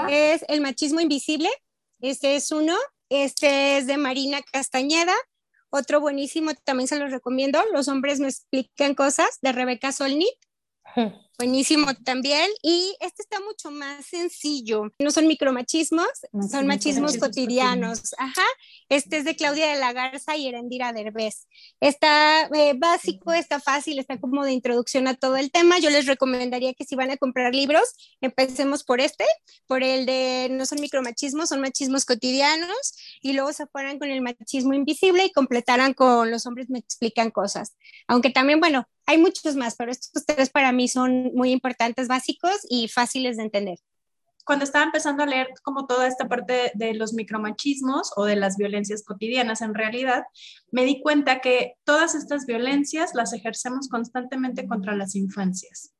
Es 0.07 0.45
El 0.47 0.61
Machismo 0.61 0.99
Invisible, 0.99 1.49
este 1.99 2.35
es 2.35 2.51
uno, 2.51 2.75
este 3.09 3.79
es 3.79 3.87
de 3.87 3.97
Marina 3.97 4.37
Castañeda, 4.53 5.15
otro 5.71 5.99
buenísimo, 5.99 6.51
también 6.63 6.87
se 6.87 6.99
los 6.99 7.09
recomiendo, 7.09 7.59
Los 7.73 7.87
hombres 7.87 8.19
me 8.19 8.27
explican 8.27 8.93
cosas, 8.93 9.39
de 9.41 9.51
Rebeca 9.51 9.91
Solnit. 9.91 10.29
Buenísimo 11.41 11.87
también. 12.05 12.47
Y 12.61 12.95
este 12.99 13.23
está 13.23 13.39
mucho 13.39 13.71
más 13.71 14.05
sencillo. 14.05 14.91
No 14.99 15.09
son 15.09 15.25
micromachismos, 15.25 16.05
son 16.51 16.67
machismos, 16.67 17.17
cotidianos. 17.17 18.13
Ajá. 18.19 18.45
Este 18.89 19.17
es 19.17 19.25
de 19.25 19.35
Claudia 19.35 19.73
de 19.73 19.79
la 19.79 19.91
Garza 19.91 20.37
y 20.37 20.47
Erendira 20.47 20.93
Derbez. 20.93 21.47
Está 21.79 22.47
eh, 22.53 22.73
básico, 22.77 23.33
está 23.33 23.59
fácil, 23.59 23.97
está 23.97 24.19
como 24.19 24.43
de 24.43 24.51
introducción 24.51 25.07
a 25.07 25.15
todo 25.15 25.35
el 25.35 25.49
tema. 25.49 25.79
Yo 25.79 25.89
les 25.89 26.05
recomendaría 26.05 26.75
que 26.75 26.85
si 26.85 26.95
van 26.95 27.09
a 27.09 27.17
comprar 27.17 27.55
libros, 27.55 28.15
empecemos 28.21 28.83
por 28.83 29.01
este, 29.01 29.25
por 29.65 29.81
el 29.81 30.05
de 30.05 30.49
no 30.51 30.67
son 30.67 30.79
micromachismos, 30.79 31.49
son 31.49 31.61
machismos 31.61 32.05
cotidianos. 32.05 32.93
Y 33.23 33.33
luego 33.33 33.51
se 33.51 33.65
fueran 33.65 33.97
con 33.97 34.11
el 34.11 34.21
machismo 34.21 34.75
invisible 34.75 35.25
y 35.25 35.31
completaran 35.31 35.95
con 35.95 36.29
los 36.29 36.45
hombres 36.45 36.69
me 36.69 36.77
explican 36.77 37.31
cosas. 37.31 37.75
Aunque 38.07 38.29
también, 38.29 38.59
bueno, 38.59 38.87
hay 39.11 39.17
muchos 39.17 39.57
más, 39.57 39.75
pero 39.75 39.91
estos 39.91 40.25
tres 40.25 40.49
para 40.49 40.71
mí 40.71 40.87
son 40.87 41.33
muy 41.33 41.51
importantes, 41.51 42.07
básicos 42.07 42.65
y 42.69 42.87
fáciles 42.87 43.35
de 43.35 43.43
entender. 43.43 43.77
Cuando 44.45 44.63
estaba 44.63 44.85
empezando 44.85 45.23
a 45.23 45.25
leer 45.25 45.49
como 45.63 45.85
toda 45.85 46.07
esta 46.07 46.29
parte 46.29 46.71
de 46.75 46.93
los 46.93 47.13
micromachismos 47.13 48.13
o 48.15 48.23
de 48.23 48.37
las 48.37 48.55
violencias 48.55 49.03
cotidianas 49.03 49.61
en 49.61 49.75
realidad, 49.75 50.23
me 50.71 50.85
di 50.85 51.01
cuenta 51.01 51.41
que 51.41 51.73
todas 51.83 52.15
estas 52.15 52.45
violencias 52.45 53.13
las 53.13 53.33
ejercemos 53.33 53.89
constantemente 53.89 54.65
contra 54.65 54.95
las 54.95 55.13
infancias. 55.15 55.93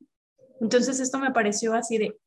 Entonces 0.62 1.02
esto 1.02 1.20
me 1.20 1.32
pareció 1.32 1.74
así 1.74 1.98
de, 1.98 2.18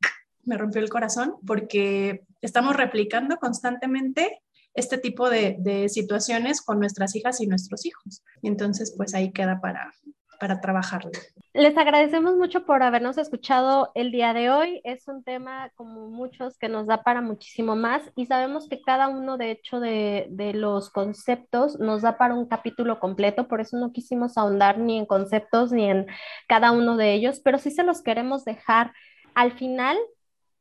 me 0.43 0.57
rompió 0.57 0.81
el 0.81 0.89
corazón 0.89 1.33
porque 1.47 2.25
estamos 2.41 2.75
replicando 2.75 3.37
constantemente 3.37 4.43
este 4.75 4.99
tipo 4.99 5.31
de, 5.31 5.55
de 5.57 5.89
situaciones 5.89 6.61
con 6.61 6.79
nuestras 6.79 7.15
hijas 7.15 7.41
y 7.41 7.47
nuestros 7.47 7.85
hijos. 7.87 8.23
Entonces, 8.43 8.93
pues 8.95 9.15
ahí 9.15 9.31
queda 9.31 9.61
para, 9.61 9.93
para 10.39 10.61
trabajarlo. 10.61 11.11
Les 11.53 11.77
agradecemos 11.77 12.35
mucho 12.35 12.65
por 12.65 12.83
habernos 12.83 13.17
escuchado 13.17 13.91
el 13.95 14.11
día 14.11 14.33
de 14.33 14.49
hoy. 14.49 14.81
Es 14.83 15.07
un 15.07 15.23
tema, 15.23 15.71
como 15.75 16.09
muchos, 16.09 16.57
que 16.57 16.69
nos 16.69 16.87
da 16.87 17.03
para 17.03 17.21
muchísimo 17.21 17.75
más 17.75 18.01
y 18.15 18.25
sabemos 18.25 18.67
que 18.67 18.81
cada 18.81 19.07
uno, 19.07 19.37
de 19.37 19.51
hecho, 19.51 19.79
de, 19.79 20.27
de 20.29 20.53
los 20.53 20.89
conceptos 20.89 21.79
nos 21.79 22.01
da 22.01 22.17
para 22.17 22.35
un 22.35 22.47
capítulo 22.47 22.99
completo, 22.99 23.47
por 23.47 23.61
eso 23.61 23.77
no 23.77 23.93
quisimos 23.93 24.37
ahondar 24.37 24.77
ni 24.77 24.97
en 24.97 25.05
conceptos 25.05 25.71
ni 25.71 25.89
en 25.89 26.07
cada 26.47 26.71
uno 26.71 26.97
de 26.97 27.13
ellos, 27.13 27.39
pero 27.39 27.57
sí 27.57 27.71
se 27.71 27.83
los 27.83 28.01
queremos 28.01 28.45
dejar 28.45 28.93
al 29.33 29.51
final 29.51 29.97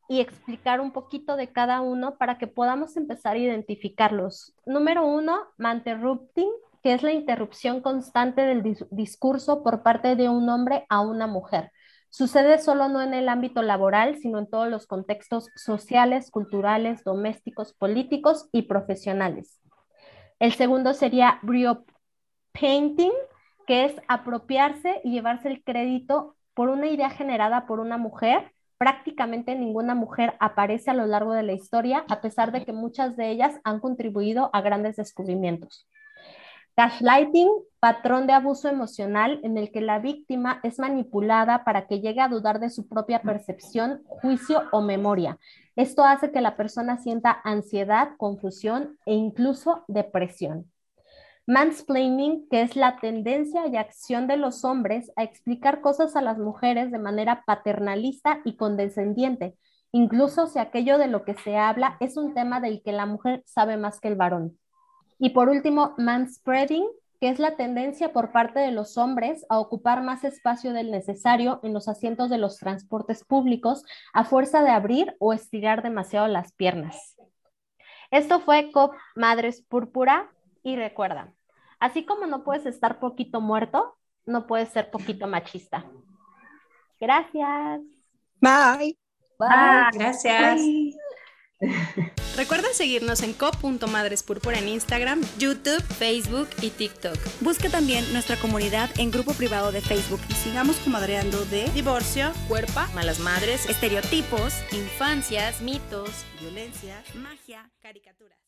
y 0.09 0.21
explicar 0.21 0.81
un 0.81 0.93
poquito 0.93 1.37
de 1.37 1.51
cada 1.51 1.81
uno 1.81 2.17
para 2.19 2.39
que 2.39 2.47
podamos 2.47 2.97
empezar 2.97 3.37
a 3.37 3.39
identificarlos. 3.39 4.55
Número 4.67 5.07
uno, 5.07 5.41
manterrupting, 5.57 6.51
que 6.85 6.93
es 6.93 7.03
la 7.03 7.13
interrupción 7.13 7.81
constante 7.81 8.43
del 8.43 8.63
discurso 8.91 9.63
por 9.63 9.83
parte 9.83 10.17
de 10.17 10.29
un 10.29 10.51
hombre 10.51 10.85
a 10.91 11.01
una 11.01 11.27
mujer. 11.27 11.73
Sucede 12.11 12.59
solo 12.59 12.89
no 12.89 13.01
en 13.01 13.15
el 13.15 13.31
ámbito 13.31 13.63
laboral, 13.63 14.19
sino 14.19 14.39
en 14.39 14.51
todos 14.51 14.69
los 14.69 14.87
contextos 14.87 15.49
sociales, 15.57 16.31
culturales, 16.31 17.03
domésticos, 17.03 17.73
políticos 17.73 18.51
y 18.53 18.63
profesionales. 18.63 19.63
El 20.39 20.53
segundo 20.53 20.93
sería 20.93 21.39
brio 21.41 21.87
painting, 22.53 23.13
que 23.67 23.87
es 23.87 23.95
apropiarse 24.07 25.01
y 25.03 25.13
llevarse 25.13 25.49
el 25.49 25.65
crédito 25.65 26.37
por 26.53 26.69
una 26.69 26.89
idea 26.89 27.09
generada 27.09 27.65
por 27.67 27.81
una 27.81 27.97
mujer 27.97 28.53
prácticamente 28.77 29.55
ninguna 29.55 29.95
mujer 29.95 30.35
aparece 30.41 30.91
a 30.91 30.95
lo 30.95 31.07
largo 31.07 31.33
de 31.33 31.43
la 31.43 31.53
historia, 31.55 32.05
a 32.09 32.21
pesar 32.21 32.53
de 32.53 32.67
que 32.67 32.73
muchas 32.75 33.17
de 33.17 33.31
ellas 33.31 33.59
han 33.65 33.81
contribuido 33.81 34.51
a 34.53 34.61
grandes 34.61 34.97
descubrimientos. 34.97 35.89
Gaslighting, 36.77 37.51
patrón 37.79 38.27
de 38.27 38.33
abuso 38.33 38.69
emocional 38.69 39.39
en 39.45 39.57
el 39.57 39.71
que 39.71 39.81
la 39.81 40.01
víctima 40.01 40.59
es 40.65 40.81
manipulada 40.81 41.63
para 41.63 41.87
que 41.87 42.01
llegue 42.01 42.21
a 42.21 42.29
dudar 42.29 42.59
de 42.59 42.69
su 42.69 42.89
propia 42.89 43.23
percepción, 43.23 44.03
juicio 44.07 44.65
o 44.73 44.81
memoria. 44.81 45.39
Esto 45.77 46.05
hace 46.05 46.33
que 46.33 46.41
la 46.41 46.57
persona 46.57 46.99
sienta 46.99 47.41
ansiedad, 47.45 48.17
confusión 48.17 48.99
e 49.07 49.15
incluso 49.15 49.85
depresión. 49.87 50.69
Mansplaining, 51.47 52.49
que 52.49 52.63
es 52.63 52.75
la 52.75 52.97
tendencia 52.97 53.69
y 53.69 53.77
acción 53.77 54.27
de 54.27 54.37
los 54.37 54.65
hombres 54.65 55.13
a 55.15 55.23
explicar 55.23 55.81
cosas 55.81 56.17
a 56.17 56.23
las 56.23 56.39
mujeres 56.39 56.91
de 56.91 56.99
manera 56.99 57.45
paternalista 57.47 58.41
y 58.45 58.57
condescendiente, 58.57 59.55
incluso 59.93 60.49
si 60.49 60.59
aquello 60.59 60.99
de 60.99 61.07
lo 61.07 61.25
que 61.25 61.35
se 61.35 61.57
habla 61.57 61.99
es 62.01 62.17
un 62.17 62.35
tema 62.35 62.61
del 62.61 62.83
que 62.83 62.93
la 62.93 63.07
mujer 63.07 63.45
sabe 63.47 63.77
más 63.77 64.01
que 64.01 64.09
el 64.09 64.17
varón. 64.17 64.59
Y 65.19 65.31
por 65.31 65.49
último, 65.49 65.95
manspreading, 65.99 66.87
que 67.21 67.29
es 67.29 67.39
la 67.39 67.57
tendencia 67.57 68.13
por 68.13 68.33
parte 68.33 68.61
de 68.61 68.73
los 68.73 68.99
hombres 68.99 69.47
a 69.49 69.59
ocupar 69.59 70.03
más 70.03 70.25
espacio 70.25 70.73
del 70.73 70.91
necesario 70.91 71.61
en 71.63 71.73
los 71.73 71.89
asientos 71.89 72.29
de 72.31 72.39
los 72.39 72.59
transportes 72.59 73.25
públicos 73.25 73.85
a 74.13 74.25
fuerza 74.25 74.63
de 74.63 74.71
abrir 74.71 75.17
o 75.19 75.33
estirar 75.33 75.83
demasiado 75.83 76.29
las 76.29 76.53
piernas. 76.53 77.17
Esto 78.11 78.41
fue 78.41 78.71
COP 78.73 78.95
Madres 79.17 79.63
Púrpura 79.63 80.31
y 80.63 80.77
recuerda, 80.77 81.33
así 81.81 82.05
como 82.05 82.27
no 82.27 82.45
puedes 82.45 82.67
estar 82.67 82.99
poquito 82.99 83.41
muerto, 83.41 83.97
no 84.27 84.47
puedes 84.47 84.69
ser 84.69 84.91
poquito 84.91 85.27
machista. 85.27 85.85
Gracias. 87.01 87.81
Bye. 88.41 88.99
Bye. 89.39 89.91
Gracias. 89.93 90.61
Recuerda 92.37 92.73
seguirnos 92.73 93.23
en 93.23 93.33
co.madrespúrpura 93.33 94.59
en 94.59 94.69
Instagram, 94.69 95.21
YouTube, 95.39 95.83
Facebook 95.83 96.49
y 96.61 96.71
TikTok. 96.71 97.17
Busca 97.41 97.69
también 97.69 98.13
nuestra 98.13 98.37
comunidad 98.37 98.91
en 98.99 99.11
grupo 99.11 99.33
privado 99.35 99.73
de 99.73 99.81
Facebook 99.81 100.21
y 100.29 100.35
sigamos 100.35 100.77
comadreando 100.79 101.45
de 101.47 101.69
divorcio, 101.71 102.33
cuerpa, 102.49 102.89
malas 102.95 103.21
madres, 103.21 103.69
estereotipos, 103.69 104.55
infancias, 104.73 105.61
mitos, 105.61 106.11
violencia, 106.41 107.03
magia, 107.15 107.71
caricaturas. 107.81 108.44